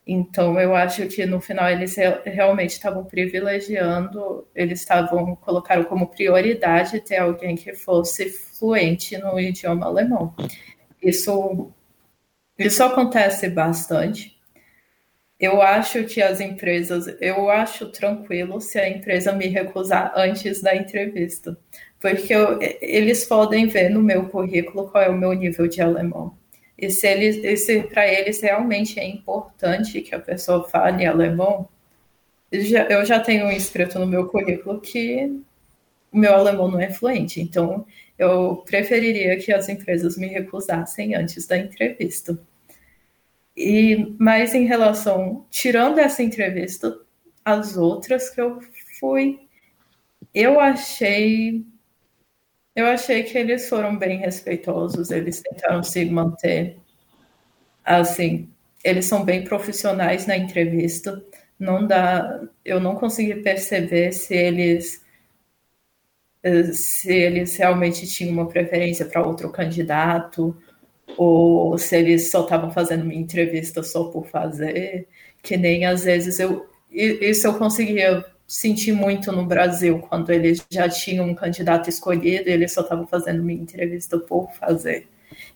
então 0.06 0.60
eu 0.60 0.76
acho 0.76 1.08
que 1.08 1.26
no 1.26 1.40
final 1.40 1.70
eles 1.70 1.96
realmente 2.26 2.72
estavam 2.72 3.06
privilegiando, 3.06 4.48
eles 4.54 4.80
estavam 4.80 5.36
colocaram 5.36 5.84
como 5.84 6.08
prioridade 6.08 7.00
ter 7.02 7.18
alguém 7.18 7.56
que 7.56 7.74
fosse 7.74 8.30
fluente 8.30 9.18
no 9.18 9.40
idioma 9.40 9.86
alemão. 9.86 10.34
Isso 11.02 11.72
isso 12.58 12.84
acontece 12.84 13.50
bastante. 13.50 14.38
Eu 15.42 15.60
acho 15.60 16.04
que 16.06 16.22
as 16.22 16.40
empresas, 16.40 17.08
eu 17.20 17.50
acho 17.50 17.92
tranquilo 17.92 18.62
se 18.62 18.80
a 18.80 18.88
empresa 18.88 19.34
me 19.34 19.48
recusar 19.48 20.14
antes 20.16 20.62
da 20.62 20.76
entrevista, 20.76 21.58
porque 22.00 22.32
eu, 22.34 22.60
eles 22.80 23.26
podem 23.26 23.68
ver 23.68 23.90
no 23.90 24.04
meu 24.04 24.30
currículo 24.30 24.90
qual 24.92 25.04
é 25.04 25.10
o 25.10 25.18
meu 25.18 25.34
nível 25.34 25.68
de 25.68 25.82
alemão. 25.82 26.38
E 26.78 26.92
se, 26.92 27.08
eles, 27.08 27.64
se 27.66 27.82
para 27.84 28.08
eles 28.08 28.40
realmente 28.42 29.00
é 29.00 29.06
importante 29.08 30.02
que 30.02 30.14
a 30.14 30.20
pessoa 30.20 30.68
fale 30.70 31.06
alemão, 31.08 31.68
já, 32.52 32.84
eu 32.86 33.04
já 33.06 33.20
tenho 33.20 33.52
escrito 33.52 33.98
no 33.98 34.06
meu 34.06 34.28
currículo 34.28 34.80
que 34.80 35.42
o 36.12 36.18
meu 36.18 36.36
alemão 36.36 36.70
não 36.70 36.80
é 36.80 36.92
fluente. 36.92 37.42
Então, 37.42 37.86
eu 38.18 38.58
preferiria 38.66 39.38
que 39.38 39.52
as 39.52 39.70
empresas 39.70 40.18
me 40.18 40.28
recusassem 40.28 41.16
antes 41.16 41.48
da 41.48 41.58
entrevista. 41.58 42.38
E 43.56 44.16
mas 44.20 44.56
em 44.56 44.66
relação, 44.66 45.46
tirando 45.50 46.00
essa 46.00 46.24
entrevista, 46.24 46.98
as 47.44 47.78
outras 47.78 48.30
que 48.30 48.40
eu 48.42 48.60
fui, 49.00 49.40
eu 50.34 50.60
achei 50.60 51.66
eu 52.76 52.86
achei 52.88 53.24
que 53.24 53.38
eles 53.38 53.68
foram 53.70 53.98
bem 53.98 54.20
respeitosos, 54.20 55.12
eles 55.12 55.42
tentaram 55.42 55.84
se 55.84 56.06
manter 56.06 56.78
assim, 57.84 58.50
eles 58.84 59.06
são 59.06 59.24
bem 59.26 59.44
profissionais 59.44 60.26
na 60.28 60.38
entrevista. 60.38 61.24
Não 61.60 61.86
dá, 61.86 62.42
eu 62.66 62.80
não 62.80 62.96
consegui 62.96 63.36
perceber 63.36 64.14
se 64.14 64.36
eles 64.36 65.04
se 66.74 67.12
eles 67.12 67.56
realmente 67.56 68.08
tinham 68.08 68.34
uma 68.34 68.48
preferência 68.48 69.06
para 69.06 69.26
outro 69.26 69.52
candidato 69.52 70.58
ou 71.18 71.78
se 71.78 71.96
eles 71.96 72.32
só 72.32 72.44
estavam 72.44 72.72
fazendo 72.72 73.06
minha 73.06 73.22
entrevista 73.22 73.84
só 73.84 74.06
por 74.06 74.28
fazer, 74.28 75.08
que 75.42 75.58
nem 75.58 75.86
às 75.86 76.04
vezes 76.04 76.40
eu 76.40 76.70
isso 76.92 77.48
eu 77.48 77.58
conseguia 77.58 78.26
sentir 78.46 78.92
muito 78.92 79.32
no 79.32 79.46
Brasil 79.46 80.00
quando 80.00 80.30
eles 80.30 80.66
já 80.70 80.90
tinham 80.90 81.26
um 81.30 81.36
candidato 81.36 81.90
escolhido 81.90 82.50
e 82.50 82.52
eles 82.52 82.74
só 82.74 82.82
estavam 82.82 83.08
fazendo 83.08 83.42
minha 83.42 83.62
entrevista 83.62 84.20
por 84.20 84.52
fazer, 84.54 85.08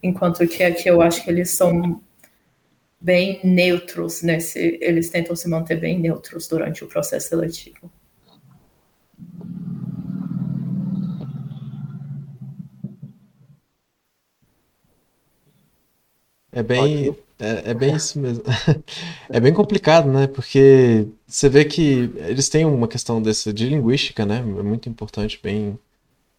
enquanto 0.01 0.47
que 0.47 0.63
aqui 0.63 0.89
eu 0.89 1.01
acho 1.01 1.23
que 1.23 1.29
eles 1.29 1.49
são 1.49 2.01
bem 2.99 3.39
neutros 3.43 4.21
nesse, 4.23 4.79
eles 4.81 5.09
tentam 5.09 5.35
se 5.35 5.47
manter 5.49 5.79
bem 5.79 5.99
neutros 5.99 6.47
durante 6.47 6.83
o 6.83 6.87
processo 6.87 7.29
seletivo. 7.29 7.91
É 16.55 16.63
bem, 16.63 17.13
é, 17.37 17.71
é 17.71 17.73
bem 17.73 17.93
isso 17.95 18.17
mesmo. 18.17 18.43
É 19.29 19.39
bem 19.41 19.53
complicado, 19.53 20.09
né? 20.09 20.25
Porque 20.27 21.05
você 21.27 21.49
vê 21.49 21.65
que 21.65 22.09
eles 22.17 22.47
têm 22.47 22.63
uma 22.65 22.87
questão 22.87 23.21
dessa 23.21 23.51
de 23.53 23.67
linguística, 23.67 24.25
né? 24.25 24.37
É 24.39 24.63
muito 24.63 24.87
importante, 24.87 25.37
bem. 25.43 25.77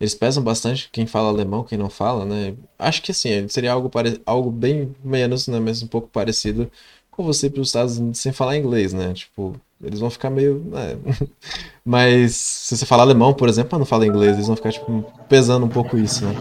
Eles 0.01 0.15
pesam 0.15 0.43
bastante 0.43 0.89
quem 0.91 1.07
fala 1.07 1.29
alemão, 1.29 1.65
quem 1.65 1.77
não 1.79 1.91
fala, 1.91 2.25
né? 2.25 2.55
Acho 2.79 3.03
que 3.03 3.11
assim, 3.13 3.47
seria 3.49 3.73
algo, 3.73 3.91
pare... 3.91 4.21
algo 4.27 4.51
bem 4.51 4.95
menos, 5.05 5.49
né? 5.49 5.61
Mas 5.61 5.83
um 5.83 5.87
pouco 5.87 6.09
parecido 6.09 6.71
com 7.11 7.23
você 7.25 7.51
para 7.51 7.61
os 7.61 7.69
Estados 7.69 7.99
Unidos 7.99 8.21
sem 8.21 8.33
falar 8.33 8.57
inglês, 8.57 8.93
né? 8.95 9.13
Tipo, 9.15 9.55
eles 9.83 10.01
vão 10.01 10.11
ficar 10.11 10.31
meio. 10.31 10.65
Né? 10.67 10.97
Mas 11.85 12.37
se 12.37 12.77
você 12.77 12.87
falar 12.87 13.03
alemão, 13.03 13.35
por 13.35 13.49
exemplo, 13.49 13.79
não 13.79 13.87
fala 13.87 14.07
inglês, 14.07 14.35
eles 14.35 14.47
vão 14.47 14.57
ficar 14.57 14.73
tipo, 14.73 15.05
pesando 15.29 15.67
um 15.67 15.71
pouco 15.71 15.99
isso, 15.99 16.25
né? 16.25 16.35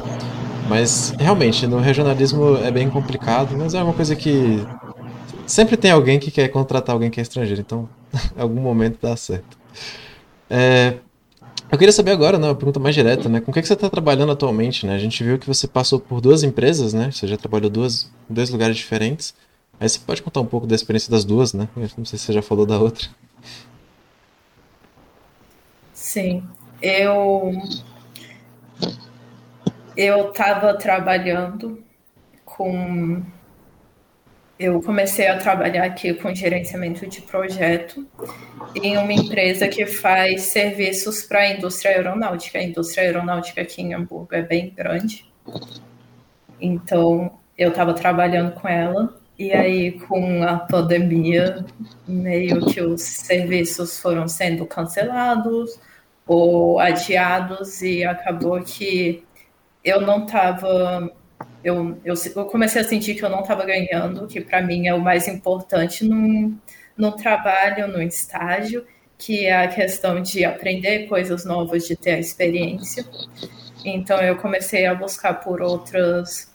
Mas 0.68 1.12
realmente, 1.20 1.68
no 1.68 1.80
regionalismo 1.80 2.58
é 2.58 2.72
bem 2.72 2.90
complicado, 2.90 3.56
mas 3.58 3.74
é 3.74 3.84
uma 3.84 3.94
coisa 3.94 4.16
que 4.16 4.66
sempre 5.46 5.78
tem 5.78 5.92
alguém 5.92 6.20
que 6.20 6.32
quer 6.32 6.48
contratar 6.48 6.94
alguém 6.94 7.10
que 7.10 7.20
é 7.20 7.24
estrangeiro, 7.24 7.62
então 7.62 7.88
em 8.36 8.42
algum 8.42 8.62
momento 8.62 8.98
dá 9.02 9.16
certo. 9.16 9.58
É, 10.50 10.96
eu 11.72 11.78
queria 11.78 11.92
saber 11.92 12.12
agora, 12.12 12.38
né, 12.38 12.48
uma 12.48 12.56
pergunta 12.56 12.80
mais 12.80 12.96
direta, 12.96 13.28
né? 13.28 13.42
Com 13.42 13.52
o 13.52 13.54
que, 13.54 13.62
que 13.62 13.68
você 13.68 13.74
está 13.74 13.90
trabalhando 13.90 14.32
atualmente, 14.32 14.86
né? 14.86 14.96
A 14.96 15.00
gente 15.00 15.24
viu 15.24 15.38
que 15.40 15.48
você 15.48 15.68
passou 15.68 16.00
por 16.00 16.22
duas 16.22 16.44
empresas, 16.44 16.94
né? 16.94 17.12
Você 17.12 17.28
já 17.28 17.38
trabalhou 17.38 17.70
duas, 17.70 18.12
em 18.30 18.34
dois 18.34 18.50
lugares 18.50 18.78
diferentes. 18.78 19.34
Aí 19.80 19.90
você 19.90 20.00
pode 20.00 20.22
contar 20.22 20.42
um 20.42 20.46
pouco 20.46 20.68
da 20.68 20.76
experiência 20.76 21.12
das 21.12 21.26
duas, 21.26 21.54
né? 21.54 21.68
Eu 21.76 21.90
não 21.98 22.06
sei 22.06 22.18
se 22.18 22.26
você 22.26 22.34
já 22.34 22.42
falou 22.42 22.66
da 22.66 22.80
outra. 22.80 23.08
Sim, 25.94 26.44
eu 26.82 27.52
eu 29.96 30.30
estava 30.30 30.74
trabalhando 30.78 31.84
com. 32.44 33.24
Eu 34.58 34.82
comecei 34.82 35.28
a 35.28 35.38
trabalhar 35.38 35.84
aqui 35.84 36.14
com 36.14 36.34
gerenciamento 36.34 37.06
de 37.08 37.22
projeto 37.22 38.08
em 38.74 38.98
uma 38.98 39.12
empresa 39.12 39.68
que 39.68 39.86
faz 39.86 40.44
serviços 40.44 41.24
para 41.24 41.40
a 41.40 41.52
indústria 41.52 41.92
aeronáutica. 41.92 42.58
A 42.58 42.64
indústria 42.64 43.04
aeronáutica 43.04 43.62
aqui 43.62 43.82
em 43.82 43.94
Hamburgo 43.94 44.34
é 44.34 44.42
bem 44.42 44.74
grande. 44.74 45.30
Então, 46.60 47.38
eu 47.58 47.70
estava 47.70 47.94
trabalhando 47.94 48.54
com 48.54 48.66
ela 48.66 49.20
e 49.38 49.52
aí, 49.52 50.00
com 50.00 50.44
a 50.44 50.56
pandemia, 50.56 51.66
meio 52.08 52.66
que 52.68 52.80
os 52.80 53.02
serviços 53.02 54.00
foram 54.00 54.30
sendo 54.30 54.66
cancelados 54.66 55.78
ou 56.26 56.80
adiados, 56.80 57.82
e 57.82 58.04
acabou 58.06 58.62
que 58.64 59.25
eu 59.86 60.02
não 60.02 60.26
estava. 60.26 61.14
Eu, 61.64 61.98
eu, 62.04 62.16
eu, 62.36 62.46
comecei 62.46 62.82
a 62.82 62.84
sentir 62.84 63.16
que 63.16 63.24
eu 63.24 63.30
não 63.30 63.42
estava 63.42 63.64
ganhando, 63.66 64.28
que 64.28 64.42
para 64.42 64.62
mim 64.62 64.88
é 64.88 64.94
o 64.94 65.00
mais 65.00 65.28
importante 65.28 66.04
num, 66.04 66.58
num 66.98 67.12
trabalho, 67.12 67.88
num 67.88 68.02
estágio, 68.02 68.86
que 69.18 69.46
é 69.46 69.64
a 69.64 69.68
questão 69.68 70.22
de 70.22 70.44
aprender 70.44 71.08
coisas 71.08 71.46
novas, 71.46 71.88
de 71.88 71.96
ter 71.96 72.16
a 72.16 72.20
experiência. 72.20 73.06
Então 73.84 74.20
eu 74.22 74.36
comecei 74.38 74.86
a 74.86 74.96
buscar 74.96 75.36
por 75.36 75.62
outras 75.62 76.52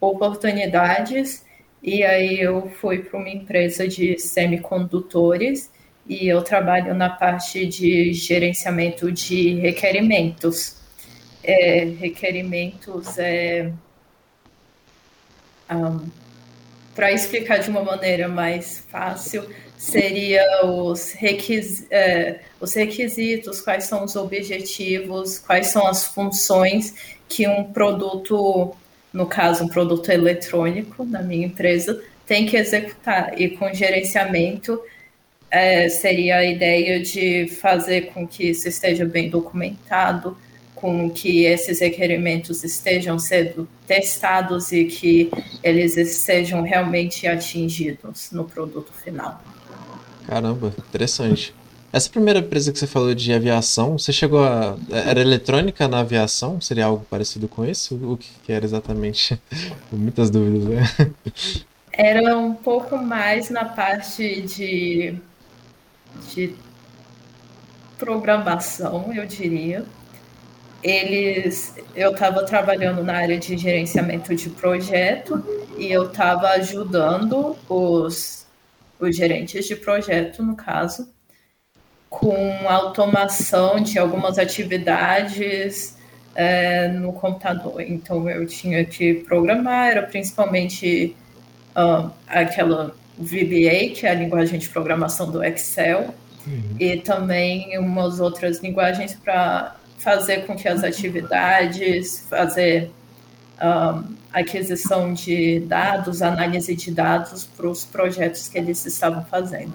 oportunidades 0.00 1.44
e 1.82 2.02
aí 2.02 2.40
eu 2.40 2.70
fui 2.80 2.98
para 2.98 3.18
uma 3.18 3.28
empresa 3.28 3.86
de 3.88 4.18
semicondutores 4.18 5.70
e 6.06 6.26
eu 6.26 6.42
trabalho 6.42 6.94
na 6.94 7.08
parte 7.10 7.66
de 7.66 8.12
gerenciamento 8.12 9.10
de 9.10 9.54
requerimentos 9.54 10.83
é, 11.44 11.84
requerimentos 11.84 13.18
é, 13.18 13.70
um, 15.70 16.08
para 16.94 17.12
explicar 17.12 17.58
de 17.58 17.70
uma 17.70 17.82
maneira 17.82 18.28
mais 18.28 18.84
fácil, 18.88 19.44
seria 19.76 20.64
os, 20.64 21.12
requis, 21.12 21.86
é, 21.90 22.40
os 22.60 22.72
requisitos, 22.74 23.60
quais 23.60 23.84
são 23.84 24.04
os 24.04 24.14
objetivos, 24.14 25.38
quais 25.38 25.68
são 25.68 25.86
as 25.86 26.04
funções 26.06 26.94
que 27.28 27.48
um 27.48 27.64
produto, 27.64 28.74
no 29.12 29.26
caso, 29.26 29.64
um 29.64 29.68
produto 29.68 30.10
eletrônico 30.10 31.04
na 31.04 31.20
minha 31.22 31.46
empresa, 31.46 32.00
tem 32.26 32.46
que 32.46 32.56
executar. 32.56 33.40
E 33.40 33.50
com 33.50 33.72
gerenciamento, 33.74 34.80
é, 35.50 35.88
seria 35.88 36.36
a 36.36 36.44
ideia 36.44 37.00
de 37.00 37.48
fazer 37.48 38.12
com 38.12 38.26
que 38.26 38.50
isso 38.50 38.68
esteja 38.68 39.04
bem 39.04 39.28
documentado, 39.28 40.36
com 40.84 41.08
que 41.08 41.46
esses 41.46 41.80
requerimentos 41.80 42.62
estejam 42.62 43.18
sendo 43.18 43.66
testados 43.86 44.70
e 44.70 44.84
que 44.84 45.30
eles 45.62 45.94
sejam 46.16 46.60
realmente 46.60 47.26
atingidos 47.26 48.30
no 48.30 48.44
produto 48.44 48.92
final. 48.92 49.42
Caramba, 50.26 50.74
interessante. 50.76 51.54
Essa 51.90 52.10
primeira 52.10 52.40
empresa 52.40 52.70
que 52.70 52.78
você 52.78 52.86
falou 52.86 53.14
de 53.14 53.32
aviação, 53.32 53.96
você 53.98 54.12
chegou 54.12 54.44
a. 54.44 54.76
Era 54.90 55.22
eletrônica 55.22 55.88
na 55.88 56.00
aviação? 56.00 56.60
Seria 56.60 56.84
algo 56.84 57.06
parecido 57.08 57.48
com 57.48 57.64
isso? 57.64 57.94
O 57.94 58.18
que 58.18 58.52
era 58.52 58.66
exatamente? 58.66 59.40
Muitas 59.90 60.28
dúvidas, 60.28 60.64
né? 60.64 61.12
Era 61.94 62.36
um 62.36 62.52
pouco 62.52 62.98
mais 62.98 63.48
na 63.48 63.64
parte 63.64 64.42
de, 64.42 65.14
de 66.34 66.54
programação, 67.96 69.10
eu 69.14 69.24
diria 69.24 69.86
eles 70.84 71.74
eu 71.96 72.12
estava 72.12 72.44
trabalhando 72.44 73.02
na 73.02 73.14
área 73.14 73.38
de 73.38 73.56
gerenciamento 73.56 74.34
de 74.34 74.50
projeto 74.50 75.42
e 75.76 75.90
eu 75.90 76.04
estava 76.04 76.50
ajudando 76.50 77.56
os 77.68 78.44
os 79.00 79.16
gerentes 79.16 79.66
de 79.66 79.76
projeto, 79.76 80.42
no 80.42 80.54
caso, 80.54 81.12
com 82.08 82.68
automação 82.68 83.80
de 83.80 83.98
algumas 83.98 84.38
atividades 84.38 85.96
é, 86.34 86.88
no 86.88 87.12
computador. 87.12 87.80
Então 87.80 88.28
eu 88.28 88.46
tinha 88.46 88.84
que 88.84 89.14
programar, 89.14 89.90
era 89.90 90.02
principalmente 90.02 91.16
uh, 91.76 92.10
aquela 92.26 92.94
VBA, 93.18 93.94
que 93.94 94.02
é 94.04 94.10
a 94.10 94.14
linguagem 94.14 94.58
de 94.58 94.68
programação 94.68 95.30
do 95.30 95.42
Excel, 95.42 96.14
uhum. 96.46 96.76
e 96.78 96.96
também 96.98 97.76
umas 97.78 98.20
outras 98.20 98.60
linguagens 98.60 99.14
para 99.14 99.76
fazer 100.04 100.46
com 100.46 100.54
que 100.54 100.68
as 100.68 100.84
atividades, 100.84 102.20
fazer 102.28 102.90
um, 103.60 104.14
aquisição 104.30 105.14
de 105.14 105.60
dados, 105.60 106.20
análise 106.20 106.76
de 106.76 106.90
dados 106.90 107.44
para 107.46 107.66
os 107.66 107.84
projetos 107.86 108.48
que 108.48 108.58
eles 108.58 108.84
estavam 108.84 109.24
fazendo. 109.24 109.72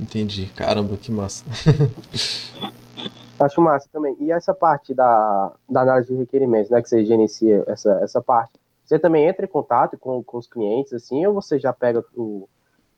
Entendi. 0.00 0.46
Caramba, 0.56 0.96
que 0.96 1.12
massa. 1.12 1.44
Acho 3.38 3.60
massa 3.60 3.86
também. 3.92 4.16
E 4.18 4.32
essa 4.32 4.54
parte 4.54 4.94
da, 4.94 5.52
da 5.68 5.82
análise 5.82 6.08
de 6.08 6.18
requerimentos, 6.18 6.70
né, 6.70 6.80
que 6.80 6.88
você 6.88 7.04
gerencia 7.04 7.62
essa, 7.66 7.92
essa 8.02 8.22
parte, 8.22 8.54
você 8.84 8.98
também 8.98 9.26
entra 9.26 9.44
em 9.44 9.48
contato 9.48 9.98
com, 9.98 10.22
com 10.22 10.38
os 10.38 10.46
clientes, 10.46 10.94
assim, 10.94 11.26
ou 11.26 11.34
você 11.34 11.58
já 11.58 11.72
pega 11.72 12.02
o, 12.16 12.48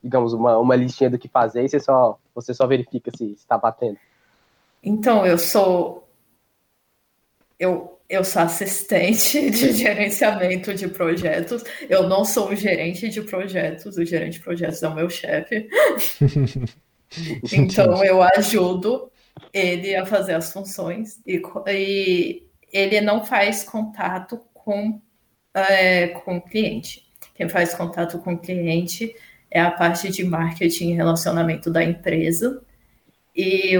digamos, 0.01 0.33
uma, 0.33 0.57
uma 0.57 0.75
listinha 0.75 1.09
do 1.09 1.19
que 1.19 1.27
fazer 1.27 1.65
e 1.65 1.69
você 1.69 1.79
só, 1.79 2.17
você 2.33 2.53
só 2.53 2.65
verifica 2.65 3.11
se 3.15 3.33
está 3.33 3.57
batendo? 3.57 3.97
Então, 4.81 5.25
eu 5.25 5.37
sou 5.37 6.07
eu, 7.59 7.99
eu 8.07 8.23
sou 8.23 8.41
assistente 8.41 9.49
de 9.51 9.73
gerenciamento 9.73 10.73
de 10.73 10.87
projetos. 10.87 11.63
Eu 11.89 12.07
não 12.07 12.23
sou 12.23 12.49
o 12.49 12.55
gerente 12.55 13.09
de 13.09 13.21
projetos. 13.21 13.97
O 13.97 14.05
gerente 14.05 14.33
de 14.33 14.39
projetos 14.39 14.81
é 14.81 14.87
o 14.87 14.95
meu 14.95 15.09
chefe. 15.09 15.67
então 17.51 18.03
eu 18.03 18.21
ajudo 18.21 19.11
ele 19.53 19.95
a 19.95 20.05
fazer 20.05 20.33
as 20.33 20.53
funções 20.53 21.19
e, 21.25 21.41
e 21.67 22.43
ele 22.71 23.01
não 23.01 23.25
faz 23.25 23.63
contato 23.63 24.39
com, 24.53 25.01
é, 25.53 26.07
com 26.07 26.37
o 26.37 26.41
cliente. 26.41 27.07
Quem 27.35 27.49
faz 27.49 27.73
contato 27.73 28.19
com 28.19 28.33
o 28.33 28.39
cliente 28.39 29.13
é 29.51 29.59
a 29.59 29.71
parte 29.71 30.09
de 30.09 30.23
marketing 30.23 30.91
e 30.91 30.93
relacionamento 30.93 31.71
da 31.71 31.83
empresa 31.83 32.61
e, 33.41 33.73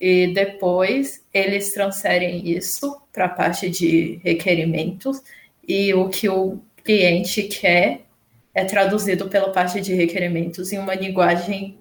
e 0.00 0.32
depois 0.32 1.22
eles 1.34 1.74
transferem 1.74 2.48
isso 2.48 2.98
para 3.12 3.26
a 3.26 3.28
parte 3.28 3.68
de 3.68 4.18
requerimentos 4.24 5.20
e 5.68 5.92
o 5.92 6.08
que 6.08 6.30
o 6.30 6.58
cliente 6.82 7.42
quer 7.42 8.06
é 8.54 8.64
traduzido 8.64 9.28
pela 9.28 9.52
parte 9.52 9.82
de 9.82 9.92
requerimentos 9.92 10.72
em 10.72 10.78
uma 10.78 10.94
linguagem 10.94 11.78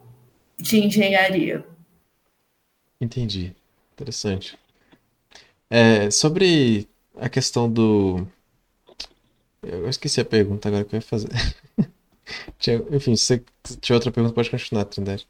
de 0.57 0.79
engenharia. 0.79 1.63
Entendi. 2.99 3.55
Interessante. 3.93 4.57
É, 5.69 6.11
sobre 6.11 6.85
a 7.15 7.29
questão 7.29 7.71
do. 7.71 8.27
Eu 9.63 9.87
esqueci 9.87 10.19
a 10.19 10.25
pergunta 10.25 10.67
agora 10.67 10.83
que 10.83 10.95
eu 10.95 10.97
ia 10.97 11.01
fazer. 11.01 11.29
Enfim, 12.91 13.15
se 13.15 13.25
você 13.25 13.43
tiver 13.79 13.95
outra 13.95 14.11
pergunta, 14.11 14.35
pode 14.35 14.49
continuar, 14.49 14.83
Trindade. 14.85 15.25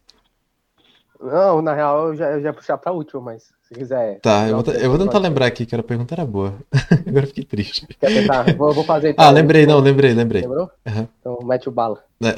Não, 1.22 1.62
na 1.62 1.74
real 1.74 2.08
eu 2.08 2.16
já, 2.16 2.32
eu 2.32 2.42
já 2.42 2.50
ia 2.50 2.54
puxar 2.54 2.78
pra 2.78 2.92
última, 2.92 3.22
mas 3.22 3.52
se 3.62 3.74
quiser. 3.74 4.20
Tá, 4.20 4.48
eu 4.48 4.62
vou, 4.62 4.74
eu 4.74 4.90
vou 4.90 5.00
tentar 5.00 5.20
lembrar 5.20 5.46
aqui 5.46 5.66
que 5.66 5.76
a 5.76 5.84
pergunta 5.84 6.16
era 6.16 6.26
boa. 6.26 6.56
Agora 7.08 7.28
fiquei 7.28 7.44
triste. 7.44 7.88
Quer 8.00 8.08
tentar? 8.08 8.56
Vou, 8.56 8.74
vou 8.74 8.84
fazer 8.84 9.12
então. 9.12 9.24
Ah, 9.24 9.30
lembrei, 9.30 9.66
não, 9.66 9.80
lembrei, 9.80 10.14
lembrei. 10.14 10.42
Lembrou? 10.42 10.70
Uhum. 10.86 11.08
Então 11.20 11.40
mete 11.44 11.70
o 11.70 11.72
bala. 11.72 12.04
É. 12.24 12.36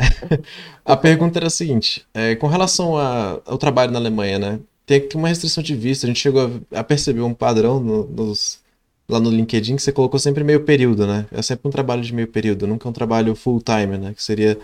A 0.85 0.95
pergunta 0.95 1.39
era 1.39 1.47
a 1.47 1.49
seguinte: 1.49 2.05
é, 2.13 2.35
com 2.35 2.47
relação 2.47 2.97
a, 2.97 3.41
ao 3.45 3.57
trabalho 3.57 3.91
na 3.91 3.99
Alemanha, 3.99 4.39
né? 4.39 4.59
Tem 4.85 4.97
aqui 4.97 5.17
uma 5.17 5.27
restrição 5.27 5.61
de 5.61 5.75
vista. 5.75 6.05
A 6.05 6.07
gente 6.07 6.21
chegou 6.21 6.61
a, 6.71 6.79
a 6.79 6.83
perceber 6.85 7.21
um 7.21 7.33
padrão 7.33 7.81
no, 7.81 8.05
nos, 8.05 8.61
lá 9.09 9.19
no 9.19 9.29
LinkedIn 9.29 9.75
que 9.75 9.81
você 9.81 9.91
colocou 9.91 10.19
sempre 10.19 10.43
meio 10.43 10.63
período, 10.63 11.05
né? 11.05 11.25
É 11.31 11.41
sempre 11.41 11.67
um 11.67 11.71
trabalho 11.71 12.01
de 12.01 12.13
meio 12.13 12.27
período, 12.27 12.65
nunca 12.65 12.87
um 12.87 12.93
trabalho 12.93 13.35
full 13.35 13.61
time, 13.61 13.97
né? 13.97 14.13
Que 14.13 14.23
seria 14.23 14.57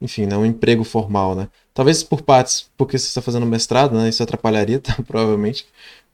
enfim, 0.00 0.26
né, 0.26 0.36
um 0.36 0.46
emprego 0.46 0.84
formal, 0.84 1.34
né? 1.34 1.48
Talvez 1.74 2.02
por 2.02 2.22
partes, 2.22 2.70
porque 2.76 2.98
você 2.98 3.06
está 3.06 3.20
fazendo 3.22 3.46
mestrado, 3.46 3.96
né? 3.96 4.08
Isso 4.08 4.22
atrapalharia, 4.22 4.78
tá, 4.80 4.96
provavelmente. 5.06 5.66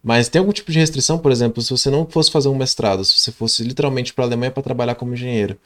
Mas 0.03 0.29
tem 0.29 0.39
algum 0.39 0.53
tipo 0.53 0.71
de 0.71 0.79
restrição, 0.79 1.19
por 1.19 1.33
exemplo, 1.33 1.63
se 1.63 1.71
você 1.71 1.91
não 1.91 2.07
fosse 2.07 2.31
fazer 2.31 2.49
um 2.49 2.57
mestrado, 2.57 3.05
se 3.05 3.19
você 3.19 3.33
fosse 3.33 3.63
literalmente 3.63 4.13
para 4.13 4.25
a 4.25 4.29
Alemanha 4.29 4.51
para 4.51 4.63
trabalhar 4.63 4.95
como 4.95 5.15
engenheiro, 5.15 5.59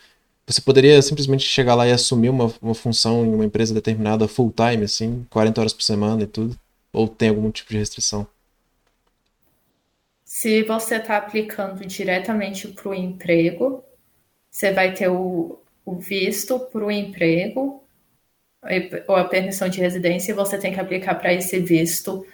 você 0.46 0.60
poderia 0.60 1.00
simplesmente 1.02 1.44
chegar 1.44 1.74
lá 1.74 1.86
e 1.86 1.92
assumir 1.92 2.30
uma, 2.30 2.52
uma 2.62 2.74
função 2.74 3.24
em 3.26 3.34
uma 3.34 3.44
empresa 3.44 3.74
determinada 3.74 4.26
full 4.28 4.52
time, 4.52 4.84
assim, 4.84 5.26
40 5.30 5.60
horas 5.60 5.72
por 5.72 5.82
semana 5.82 6.22
e 6.22 6.26
tudo? 6.26 6.58
Ou 6.92 7.06
tem 7.06 7.28
algum 7.28 7.50
tipo 7.50 7.70
de 7.70 7.78
restrição? 7.78 8.26
Se 10.24 10.62
você 10.62 10.96
está 10.96 11.16
aplicando 11.16 11.84
diretamente 11.84 12.68
para 12.68 12.88
o 12.88 12.94
emprego, 12.94 13.84
você 14.50 14.72
vai 14.72 14.94
ter 14.94 15.08
o, 15.08 15.58
o 15.84 15.96
visto 15.96 16.58
para 16.58 16.84
o 16.84 16.90
emprego 16.90 17.82
ou 19.06 19.16
a 19.16 19.24
permissão 19.24 19.68
de 19.68 19.80
residência, 19.80 20.34
você 20.34 20.58
tem 20.58 20.72
que 20.72 20.80
aplicar 20.80 21.14
para 21.14 21.32
esse 21.32 21.58
visto. 21.60 22.26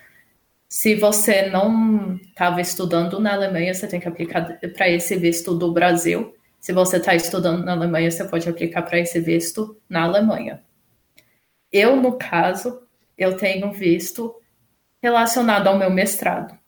Se 0.68 0.94
você 0.94 1.48
não 1.48 2.16
estava 2.16 2.60
estudando 2.60 3.20
na 3.20 3.34
Alemanha, 3.34 3.74
você 3.74 3.86
tem 3.86 4.00
que 4.00 4.08
aplicar 4.08 4.58
para 4.74 4.88
esse 4.88 5.16
visto 5.16 5.54
do 5.54 5.72
Brasil. 5.72 6.34
Se 6.58 6.72
você 6.72 6.96
está 6.96 7.14
estudando 7.14 7.64
na 7.64 7.72
Alemanha, 7.72 8.10
você 8.10 8.24
pode 8.24 8.48
aplicar 8.48 8.82
para 8.82 8.98
esse 8.98 9.20
visto 9.20 9.76
na 9.88 10.04
Alemanha. 10.04 10.62
Eu, 11.70 11.96
no 11.96 12.16
caso, 12.16 12.82
eu 13.18 13.36
tenho 13.36 13.70
visto 13.72 14.34
relacionado 15.02 15.66
ao 15.66 15.78
meu 15.78 15.90
mestrado. 15.90 16.58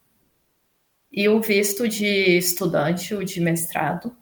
E 1.11 1.29
o 1.29 1.41
visto 1.41 1.89
de 1.89 2.37
estudante, 2.37 3.15
o 3.15 3.25
de 3.25 3.41
mestrado, 3.41 4.15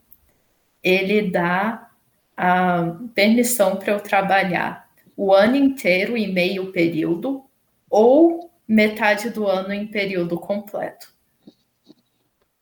ele 0.80 1.30
dá 1.30 1.90
a 2.36 2.96
permissão 3.14 3.76
para 3.76 3.94
eu 3.94 4.00
trabalhar 4.00 4.83
o 5.16 5.32
ano 5.32 5.56
inteiro 5.56 6.16
em 6.16 6.32
meio 6.32 6.72
período 6.72 7.44
ou 7.88 8.50
metade 8.66 9.30
do 9.30 9.46
ano 9.46 9.72
em 9.72 9.86
período 9.86 10.38
completo. 10.38 11.12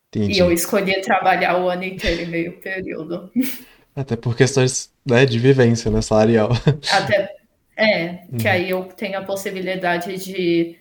Entendi. 0.09 0.35
E 0.35 0.39
eu 0.39 0.53
escolhi 0.53 1.01
trabalhar 1.01 1.59
o 1.59 1.71
ano 1.71 1.85
inteiro 1.85 2.23
em 2.23 2.27
meio 2.27 2.61
período. 2.61 3.31
Até 3.97 4.17
por 4.17 4.37
questões 4.37 4.91
né, 5.05 5.25
de 5.25 5.39
vivência, 5.39 5.91
né, 5.91 6.01
salarial. 6.03 6.51
Até, 6.91 7.35
é, 7.77 8.09
que 8.39 8.47
uhum. 8.47 8.53
aí 8.53 8.71
eu 8.71 8.85
tenho 8.85 9.19
a 9.19 9.23
possibilidade 9.23 10.17
de 10.17 10.77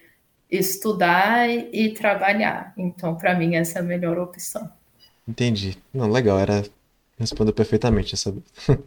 estudar 0.50 1.50
e 1.50 1.94
trabalhar. 1.94 2.74
Então, 2.78 3.16
para 3.16 3.34
mim, 3.36 3.56
essa 3.56 3.80
é 3.80 3.82
a 3.82 3.86
melhor 3.86 4.18
opção. 4.18 4.70
Entendi. 5.28 5.78
Não, 5.94 6.10
legal, 6.10 6.40
era 6.40 6.64
respondeu 7.22 7.54
perfeitamente 7.54 8.16
essa. 8.16 8.34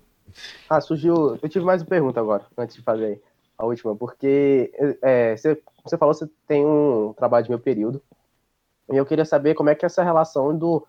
Ah, 0.69 0.81
surgiu. 0.81 1.39
Eu 1.43 1.49
tive 1.49 1.65
mais 1.65 1.83
uma 1.83 1.89
pergunta 1.89 2.21
agora, 2.21 2.47
antes 2.57 2.77
de 2.77 2.83
fazer 2.83 3.23
a 3.57 3.65
última, 3.65 3.95
porque 3.95 4.73
é, 5.03 5.37
você, 5.37 5.61
você 5.85 5.97
falou 5.97 6.15
que 6.15 6.21
você 6.21 6.31
tem 6.47 6.65
um 6.67 7.13
trabalho 7.13 7.45
de 7.45 7.51
meu 7.51 7.59
período. 7.59 8.03
E 8.93 8.97
eu 8.97 9.07
queria 9.07 9.25
saber 9.25 9.55
como 9.55 9.71
é 9.71 9.75
que 9.75 9.85
é 9.85 9.87
essa 9.87 10.03
relação 10.03 10.57
do 10.57 10.87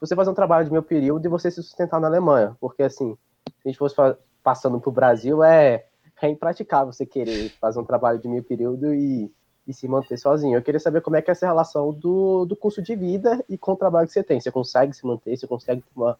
você 0.00 0.14
fazer 0.14 0.30
um 0.30 0.34
trabalho 0.34 0.64
de 0.64 0.72
meu 0.72 0.82
período 0.82 1.26
e 1.26 1.28
você 1.28 1.50
se 1.50 1.62
sustentar 1.62 2.00
na 2.00 2.06
Alemanha. 2.06 2.56
Porque 2.60 2.82
assim, 2.82 3.16
se 3.46 3.52
a 3.64 3.68
gente 3.68 3.78
fosse 3.78 3.94
passando 4.42 4.80
para 4.80 4.90
o 4.90 4.92
Brasil, 4.92 5.42
é, 5.42 5.86
é 6.22 6.28
impraticável 6.28 6.92
você 6.92 7.06
querer 7.06 7.50
fazer 7.60 7.80
um 7.80 7.84
trabalho 7.84 8.18
de 8.18 8.28
meio 8.28 8.42
período 8.42 8.94
e, 8.94 9.32
e 9.66 9.74
se 9.74 9.88
manter 9.88 10.16
sozinho. 10.16 10.56
Eu 10.56 10.62
queria 10.62 10.80
saber 10.80 11.00
como 11.00 11.16
é 11.16 11.22
que 11.22 11.30
é 11.30 11.32
essa 11.32 11.46
relação 11.46 11.92
do, 11.92 12.44
do 12.44 12.56
custo 12.56 12.80
de 12.80 12.94
vida 12.94 13.44
e 13.48 13.58
com 13.58 13.72
o 13.72 13.76
trabalho 13.76 14.06
que 14.06 14.12
você 14.12 14.22
tem. 14.22 14.40
Você 14.40 14.50
consegue 14.50 14.94
se 14.94 15.06
manter? 15.06 15.36
Você 15.36 15.46
consegue 15.46 15.82
ter 15.82 15.90
uma, 15.96 16.18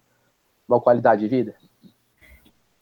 uma 0.68 0.80
qualidade 0.80 1.22
de 1.22 1.28
vida? 1.28 1.54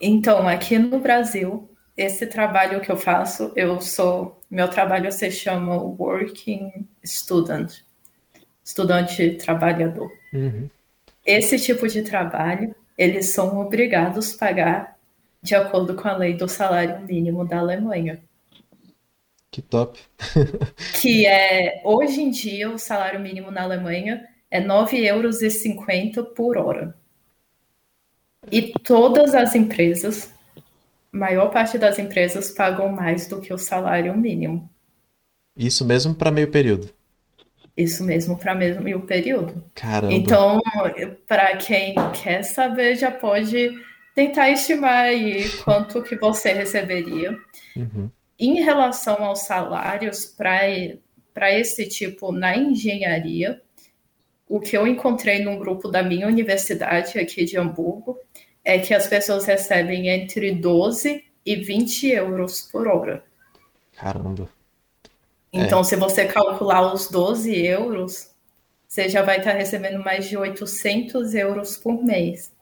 Então, 0.01 0.47
aqui 0.47 0.79
no 0.79 0.99
Brasil, 0.99 1.69
esse 1.97 2.27
trabalho 2.27 2.81
que 2.81 2.91
eu 2.91 2.97
faço, 2.97 3.53
eu 3.57 3.81
sou, 3.81 4.39
meu 4.51 4.69
trabalho 4.69 5.11
se 5.11 5.31
chama 5.31 5.77
Working 5.77 6.87
Student, 7.05 7.81
estudante 8.63 9.31
trabalhador. 9.33 10.13
Uhum. 10.33 10.69
Esse 11.25 11.59
tipo 11.59 11.89
de 11.89 12.03
trabalho, 12.03 12.75
eles 12.99 13.31
são 13.31 13.59
obrigados 13.59 14.35
a 14.35 14.39
pagar 14.39 14.97
de 15.43 15.55
acordo 15.55 15.95
com 15.95 16.09
a 16.09 16.17
lei 16.17 16.35
do 16.35 16.49
salário 16.49 17.01
mínimo 17.07 17.47
da 17.47 17.59
Alemanha. 17.59 18.23
Que 19.51 19.63
top. 19.63 19.99
que 21.01 21.27
é, 21.27 21.81
hoje 21.85 22.21
em 22.21 22.31
dia, 22.31 22.71
o 22.71 22.79
salário 22.79 23.19
mínimo 23.21 23.51
na 23.51 23.63
Alemanha 23.63 24.29
é 24.51 24.61
9,50 24.61 25.05
euros 25.07 26.35
por 26.35 26.59
hora. 26.59 26.95
E 28.51 28.73
todas 28.85 29.35
as 29.35 29.55
empresas, 29.55 30.33
maior 31.11 31.51
parte 31.51 31.79
das 31.79 31.99
empresas 31.99 32.51
pagam 32.51 32.91
mais 32.91 33.27
do 33.27 33.41
que 33.41 33.53
o 33.53 33.59
salário 33.59 34.17
mínimo. 34.17 34.71
Isso 35.57 35.85
mesmo 35.85 36.15
para 36.15 36.31
meio 36.31 36.51
período. 36.51 36.91
Isso 37.77 38.05
mesmo 38.05 38.39
para 38.39 38.55
meio 38.55 39.03
período. 39.03 39.65
Caramba. 39.75 40.13
Então, 40.13 40.61
para 41.27 41.57
quem 41.57 41.95
quer 42.23 42.43
saber, 42.43 42.97
já 42.97 43.11
pode 43.11 43.71
tentar 44.15 44.51
estimar 44.51 45.05
aí 45.05 45.49
quanto 45.65 46.03
que 46.03 46.17
você 46.17 46.53
receberia. 46.53 47.39
Uhum. 47.77 48.11
em 48.39 48.63
relação 48.63 49.23
aos 49.25 49.41
salários 49.41 50.25
para 50.27 51.53
esse 51.53 51.87
tipo 51.89 52.33
na 52.33 52.57
engenharia, 52.57 53.63
o 54.49 54.61
que 54.61 54.77
eu 54.77 54.87
encontrei 54.87 55.43
num 55.43 55.59
grupo 55.59 55.89
da 55.89 56.03
minha 56.03 56.27
universidade 56.27 57.19
aqui 57.19 57.45
de 57.45 57.59
Hamburgo 57.59 58.19
é 58.65 58.79
que 58.79 58.95
as 58.95 59.07
pessoas 59.07 59.45
recebem 59.45 60.09
entre 60.09 60.53
12 60.53 61.25
e 61.45 61.57
20 61.57 62.09
euros 62.09 62.63
por 62.63 62.89
hora. 62.89 63.25
Caramba. 63.97 64.49
Então, 65.53 65.81
é. 65.81 65.85
se 65.85 65.97
você 65.97 66.27
calcular 66.27 66.93
os 66.93 67.09
12 67.09 67.65
euros, 67.65 68.31
você 68.87 69.09
já 69.09 69.23
vai 69.23 69.39
estar 69.39 69.53
recebendo 69.53 70.03
mais 70.03 70.29
de 70.29 70.37
800 70.37 71.35
euros 71.35 71.77
por 71.77 72.05
mês. 72.05 72.53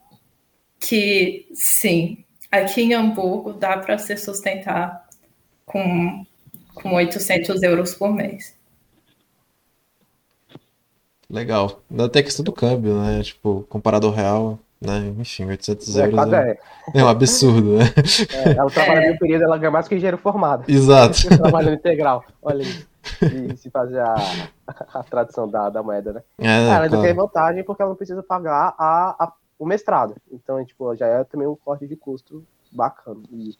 Que, 0.79 1.47
sim, 1.53 2.23
aqui 2.51 2.81
em 2.81 2.93
Hamburgo 2.93 3.53
dá 3.53 3.77
para 3.77 3.97
se 3.97 4.15
sustentar 4.17 5.07
com, 5.65 6.25
com 6.75 6.93
800 6.93 7.61
euros 7.63 7.95
por 7.95 8.13
mês. 8.13 8.55
Legal. 11.35 11.81
Até 11.99 12.23
questão 12.23 12.45
do 12.45 12.53
câmbio, 12.53 12.93
né? 12.95 13.21
Tipo, 13.21 13.65
comparado 13.67 14.07
ao 14.07 14.13
real, 14.13 14.57
né? 14.79 15.13
Enfim, 15.19 15.45
800 15.45 15.97
é, 15.97 16.05
euros 16.05 16.31
é, 16.31 16.51
é, 16.51 16.59
é, 16.95 17.03
um 17.03 17.09
absurdo, 17.09 17.77
né? 17.77 17.83
É, 18.33 18.51
ela 18.57 18.71
trabalha 18.71 19.01
é. 19.01 19.11
no 19.11 19.19
período, 19.19 19.43
ela 19.43 19.57
ganha 19.57 19.69
mais 19.71 19.85
que 19.85 19.95
engenheiro 19.95 20.17
formado. 20.17 20.63
Exato. 20.65 21.27
Trabalhando 21.27 21.75
integral. 21.75 22.23
Olha 22.41 22.61
isso. 22.61 22.87
E 23.21 23.57
se 23.57 23.69
fazer 23.69 23.99
a, 23.99 24.15
a 24.93 25.03
tradução 25.03 25.45
da, 25.45 25.69
da 25.69 25.83
moeda, 25.83 26.13
né? 26.13 26.23
É, 26.39 26.67
ela 26.67 26.83
ainda 26.83 26.89
claro. 26.89 27.03
tem 27.03 27.13
vantagem 27.13 27.63
porque 27.65 27.81
ela 27.81 27.89
não 27.89 27.97
precisa 27.97 28.23
pagar 28.23 28.73
a, 28.77 29.25
a, 29.25 29.33
o 29.59 29.65
mestrado. 29.65 30.15
Então, 30.31 30.63
tipo, 30.63 30.95
já 30.95 31.05
é 31.05 31.23
também 31.25 31.47
um 31.47 31.55
corte 31.55 31.85
de 31.85 31.97
custo 31.97 32.45
bacana. 32.71 33.19
E 33.29 33.53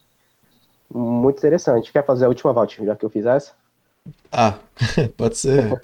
muito 0.90 1.40
interessante. 1.40 1.92
Quer 1.92 2.06
fazer 2.06 2.24
a 2.24 2.30
última 2.30 2.54
volta, 2.54 2.86
já 2.86 2.96
que 2.96 3.04
eu 3.04 3.10
fiz 3.10 3.26
essa? 3.26 3.52
Ah, 4.32 4.54
pode 5.18 5.38
ser. 5.38 5.82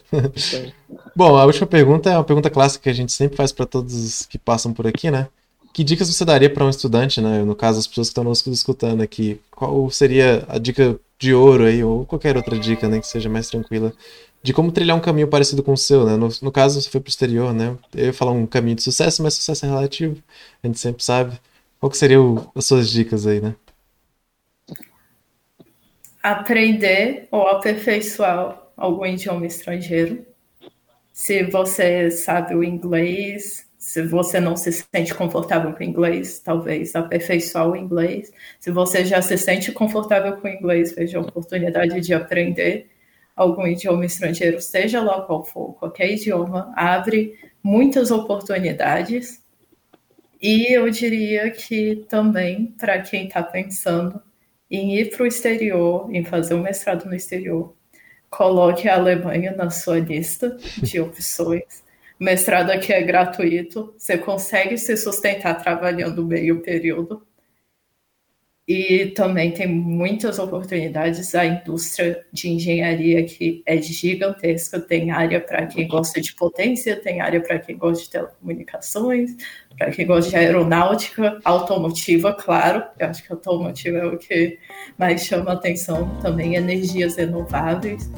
Bom, 1.16 1.36
a 1.36 1.46
última 1.46 1.68
pergunta 1.68 2.10
é 2.10 2.18
uma 2.18 2.24
pergunta 2.24 2.50
clássica 2.50 2.84
que 2.84 2.90
a 2.90 2.94
gente 2.94 3.12
sempre 3.12 3.36
faz 3.38 3.52
para 3.52 3.66
todos 3.66 3.94
os 3.94 4.26
que 4.26 4.38
passam 4.38 4.74
por 4.74 4.88
aqui, 4.88 5.12
né? 5.12 5.28
Que 5.74 5.84
dicas 5.84 6.14
você 6.14 6.26
daria 6.26 6.50
para 6.50 6.66
um 6.66 6.70
estudante, 6.70 7.22
né? 7.22 7.44
No 7.44 7.56
caso, 7.56 7.80
as 7.80 7.88
pessoas 7.88 8.08
que 8.08 8.12
estão 8.12 8.24
nos 8.24 8.46
escutando 8.46 9.02
aqui, 9.02 9.40
qual 9.52 9.90
seria 9.90 10.46
a 10.48 10.58
dica 10.58 11.00
de 11.20 11.34
ouro 11.34 11.66
aí, 11.66 11.84
ou 11.84 12.06
qualquer 12.06 12.36
outra 12.38 12.58
dica, 12.58 12.88
né, 12.90 13.00
que 13.00 13.08
seja 13.08 13.30
mais 13.30 13.48
tranquila, 13.48 13.94
de 14.42 14.54
como 14.54 14.72
trilhar 14.72 14.98
um 14.98 15.00
caminho 15.00 15.28
parecido 15.28 15.62
com 15.64 15.74
o 15.74 15.78
seu, 15.78 16.06
né? 16.06 16.16
No, 16.18 16.30
no 16.42 16.52
caso, 16.52 16.82
você 16.82 16.90
foi 16.90 17.00
pro 17.02 17.10
exterior, 17.10 17.54
né? 17.54 17.78
Eu 17.96 18.08
ia 18.08 18.14
falar 18.14 18.32
um 18.32 18.46
caminho 18.48 18.76
de 18.76 18.84
sucesso, 18.84 19.22
mas 19.24 19.36
sucesso 19.36 19.66
é 19.66 19.70
relativo, 19.70 20.18
a 20.64 20.68
gente 20.68 20.80
sempre 20.80 21.04
sabe. 21.04 21.40
Qual 21.80 21.90
que 21.90 21.98
seriam 21.98 22.50
as 22.56 22.66
suas 22.66 22.90
dicas 22.90 23.28
aí, 23.28 23.42
né? 23.42 23.56
aprender 26.22 27.28
ou 27.32 27.48
aperfeiçoar 27.48 28.62
algum 28.78 29.06
idioma 29.06 29.46
estrangeiro. 29.46 30.26
Se 31.14 31.44
você 31.44 32.10
sabe 32.10 32.56
o 32.56 32.64
inglês, 32.64 33.70
se 33.78 34.02
você 34.04 34.40
não 34.40 34.56
se 34.56 34.72
sente 34.72 35.14
confortável 35.14 35.74
com 35.74 35.80
o 35.80 35.84
inglês, 35.84 36.40
talvez 36.40 36.96
aperfeiçoar 36.96 37.70
o 37.70 37.76
inglês. 37.76 38.32
Se 38.60 38.72
você 38.72 39.04
já 39.04 39.22
se 39.22 39.38
sente 39.38 39.72
confortável 39.72 40.38
com 40.38 40.48
o 40.48 40.52
inglês, 40.52 40.94
veja 40.94 41.18
a 41.18 41.22
oportunidade 41.22 42.00
de 42.00 42.14
aprender 42.14 42.90
algum 43.36 43.66
idioma 43.66 44.06
estrangeiro, 44.06 44.62
seja 44.62 45.02
lá 45.02 45.22
qual 45.24 45.44
for, 45.44 45.74
qualquer 45.74 46.12
idioma, 46.12 46.72
abre 46.76 47.38
muitas 47.64 48.12
oportunidades. 48.12 49.42
E 50.42 50.74
eu 50.74 50.90
diria 50.90 51.50
que 51.52 52.06
também, 52.08 52.68
para 52.80 53.02
quem 53.02 53.28
está 53.28 53.44
pensando 53.44 54.22
em 54.70 54.96
ir 54.96 55.10
para 55.10 55.24
o 55.24 55.28
exterior, 55.28 56.08
em 56.14 56.24
fazer 56.24 56.54
um 56.54 56.62
mestrado 56.62 57.06
no 57.06 57.16
exterior, 57.16 57.76
coloque 58.32 58.88
a 58.88 58.96
Alemanha 58.96 59.52
na 59.52 59.70
sua 59.70 60.00
lista 60.00 60.58
de 60.82 61.00
opções. 61.00 61.84
Mestrado 62.18 62.72
aqui 62.72 62.94
é 62.94 63.02
gratuito, 63.02 63.94
você 63.98 64.18
consegue 64.18 64.78
se 64.78 64.96
sustentar 64.96 65.62
trabalhando 65.62 66.26
meio 66.26 66.62
período. 66.62 67.22
E 68.68 69.08
também 69.08 69.52
tem 69.52 69.68
muitas 69.68 70.38
oportunidades. 70.40 71.34
A 71.36 71.46
indústria 71.46 72.24
de 72.32 72.50
engenharia 72.50 73.24
que 73.26 73.64
é 73.66 73.82
gigantesca, 73.82 74.80
tem 74.80 75.12
área 75.12 75.42
para 75.42 75.66
quem 75.66 75.88
gosta 75.88 76.22
de 76.22 76.34
potência, 76.36 76.96
tem 76.96 77.22
área 77.22 77.42
para 77.42 77.60
quem 77.60 77.76
gosta 77.78 78.04
de 78.04 78.10
telecomunicações, 78.12 79.36
para 79.78 79.92
quem 79.92 80.06
gosta 80.06 80.30
de 80.30 80.38
aeronáutica, 80.38 81.40
automotiva, 81.44 82.34
claro. 82.34 82.84
Eu 83.00 83.08
acho 83.08 83.24
que 83.24 83.34
automotiva 83.34 83.98
é 83.98 84.06
o 84.06 84.18
que 84.18 84.60
mais 84.98 85.26
chama 85.26 85.54
atenção, 85.54 86.20
também 86.22 86.56
energias 86.56 87.16
renováveis. 87.16 88.10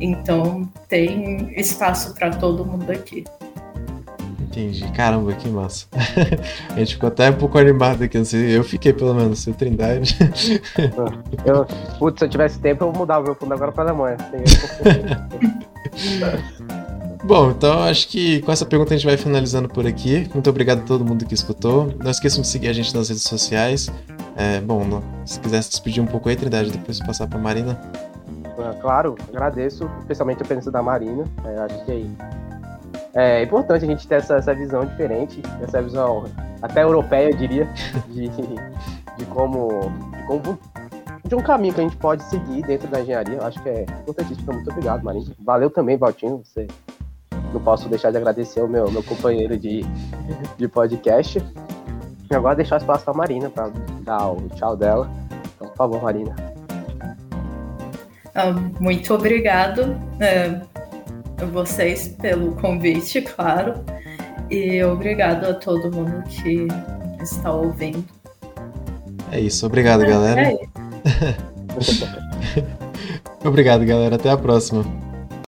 Então 0.00 0.72
tem 0.88 1.52
espaço 1.58 2.14
para 2.14 2.30
todo 2.30 2.64
mundo 2.64 2.90
aqui. 2.90 3.24
Entendi. 4.58 4.90
Caramba, 4.90 5.32
que 5.34 5.48
massa. 5.48 5.86
a 6.74 6.78
gente 6.80 6.94
ficou 6.94 7.06
até 7.08 7.30
um 7.30 7.34
pouco 7.34 7.56
animado 7.58 8.02
aqui, 8.02 8.18
assim. 8.18 8.38
Eu 8.38 8.64
fiquei, 8.64 8.92
pelo 8.92 9.14
menos, 9.14 9.38
sem 9.38 9.52
Trindade. 9.52 10.18
eu, 11.46 11.64
putz, 11.98 12.18
se 12.18 12.24
eu 12.24 12.28
tivesse 12.28 12.58
tempo, 12.58 12.82
eu 12.84 12.92
mudava 12.92 13.20
o 13.20 13.24
meu 13.26 13.36
fundo 13.36 13.54
agora 13.54 13.70
pra 13.70 13.84
Alemanha. 13.84 14.16
Bom, 17.22 17.50
então 17.50 17.82
acho 17.82 18.08
que 18.08 18.40
com 18.42 18.50
essa 18.50 18.64
pergunta 18.64 18.94
a 18.94 18.96
gente 18.96 19.06
vai 19.06 19.16
finalizando 19.16 19.68
por 19.68 19.86
aqui. 19.86 20.28
Muito 20.34 20.50
obrigado 20.50 20.80
a 20.80 20.82
todo 20.82 21.04
mundo 21.04 21.24
que 21.24 21.34
escutou. 21.34 21.94
Não 22.02 22.10
esqueçam 22.10 22.42
de 22.42 22.48
seguir 22.48 22.68
a 22.68 22.72
gente 22.72 22.92
nas 22.94 23.08
redes 23.08 23.24
sociais. 23.24 23.88
É, 24.36 24.60
bom, 24.60 24.84
não, 24.84 25.02
se 25.24 25.38
quiser 25.38 25.62
se 25.62 25.70
despedir 25.70 26.02
um 26.02 26.06
pouco 26.06 26.28
aí, 26.28 26.36
Trindade, 26.36 26.70
depois 26.70 26.98
passar 27.00 27.26
pra 27.26 27.38
Marina. 27.38 27.78
Claro, 28.80 29.16
agradeço, 29.28 29.90
especialmente 30.00 30.42
a 30.42 30.46
presença 30.46 30.70
da 30.70 30.82
Marina. 30.82 31.24
É, 31.44 31.58
acho 31.58 31.84
que 31.84 31.92
aí 31.92 32.10
é 33.14 33.42
importante 33.42 33.84
a 33.84 33.88
gente 33.88 34.06
ter 34.06 34.16
essa, 34.16 34.36
essa 34.36 34.54
visão 34.54 34.84
diferente, 34.84 35.42
essa 35.62 35.82
visão 35.82 36.24
até 36.62 36.82
europeia, 36.82 37.30
eu 37.30 37.36
diria, 37.36 37.68
de, 38.08 38.28
de, 38.28 39.24
como, 39.26 39.92
de 40.16 40.22
como 40.26 40.58
de 41.28 41.34
um 41.34 41.42
caminho 41.42 41.74
que 41.74 41.80
a 41.80 41.84
gente 41.84 41.96
pode 41.96 42.22
seguir 42.24 42.62
dentro 42.62 42.88
da 42.88 43.00
engenharia. 43.00 43.36
Eu 43.36 43.46
acho 43.46 43.62
que 43.62 43.68
é 43.68 43.82
importantíssimo. 43.82 44.52
Muito 44.52 44.70
obrigado, 44.70 45.02
Marinho. 45.02 45.30
Valeu 45.40 45.68
também, 45.68 45.96
Valtinho. 45.96 46.42
Você 46.44 46.66
não 47.52 47.60
posso 47.60 47.88
deixar 47.88 48.10
de 48.10 48.16
agradecer 48.16 48.62
o 48.62 48.68
meu, 48.68 48.90
meu 48.90 49.02
companheiro 49.02 49.56
de, 49.58 49.84
de 50.56 50.68
podcast. 50.68 51.42
E 52.30 52.34
agora 52.34 52.56
deixar 52.56 52.78
espaço 52.78 53.04
para 53.04 53.14
a 53.14 53.16
Marina 53.16 53.50
para 53.50 53.70
dar 54.02 54.30
o 54.30 54.48
tchau 54.54 54.76
dela. 54.76 55.10
Então, 55.56 55.68
por 55.68 55.76
favor, 55.76 56.02
Marina. 56.02 56.34
Ah, 58.34 58.52
muito 58.80 59.14
obrigado. 59.14 59.96
É, 60.20 60.60
vocês 61.46 62.08
pelo 62.20 62.52
convite, 62.56 63.22
claro. 63.22 63.84
E 64.50 64.82
obrigado 64.82 65.44
a 65.44 65.54
todo 65.54 65.94
mundo 65.94 66.22
que 66.28 66.66
está 67.22 67.52
ouvindo. 67.52 68.04
É 69.30 69.40
isso, 69.40 69.66
obrigado, 69.66 70.00
galera. 70.00 70.40
É, 70.40 70.52
é 70.52 70.58
isso. 71.78 72.06
obrigado, 73.44 73.84
galera. 73.84 74.16
Até 74.16 74.30
a 74.30 74.36
próxima. 74.36 74.84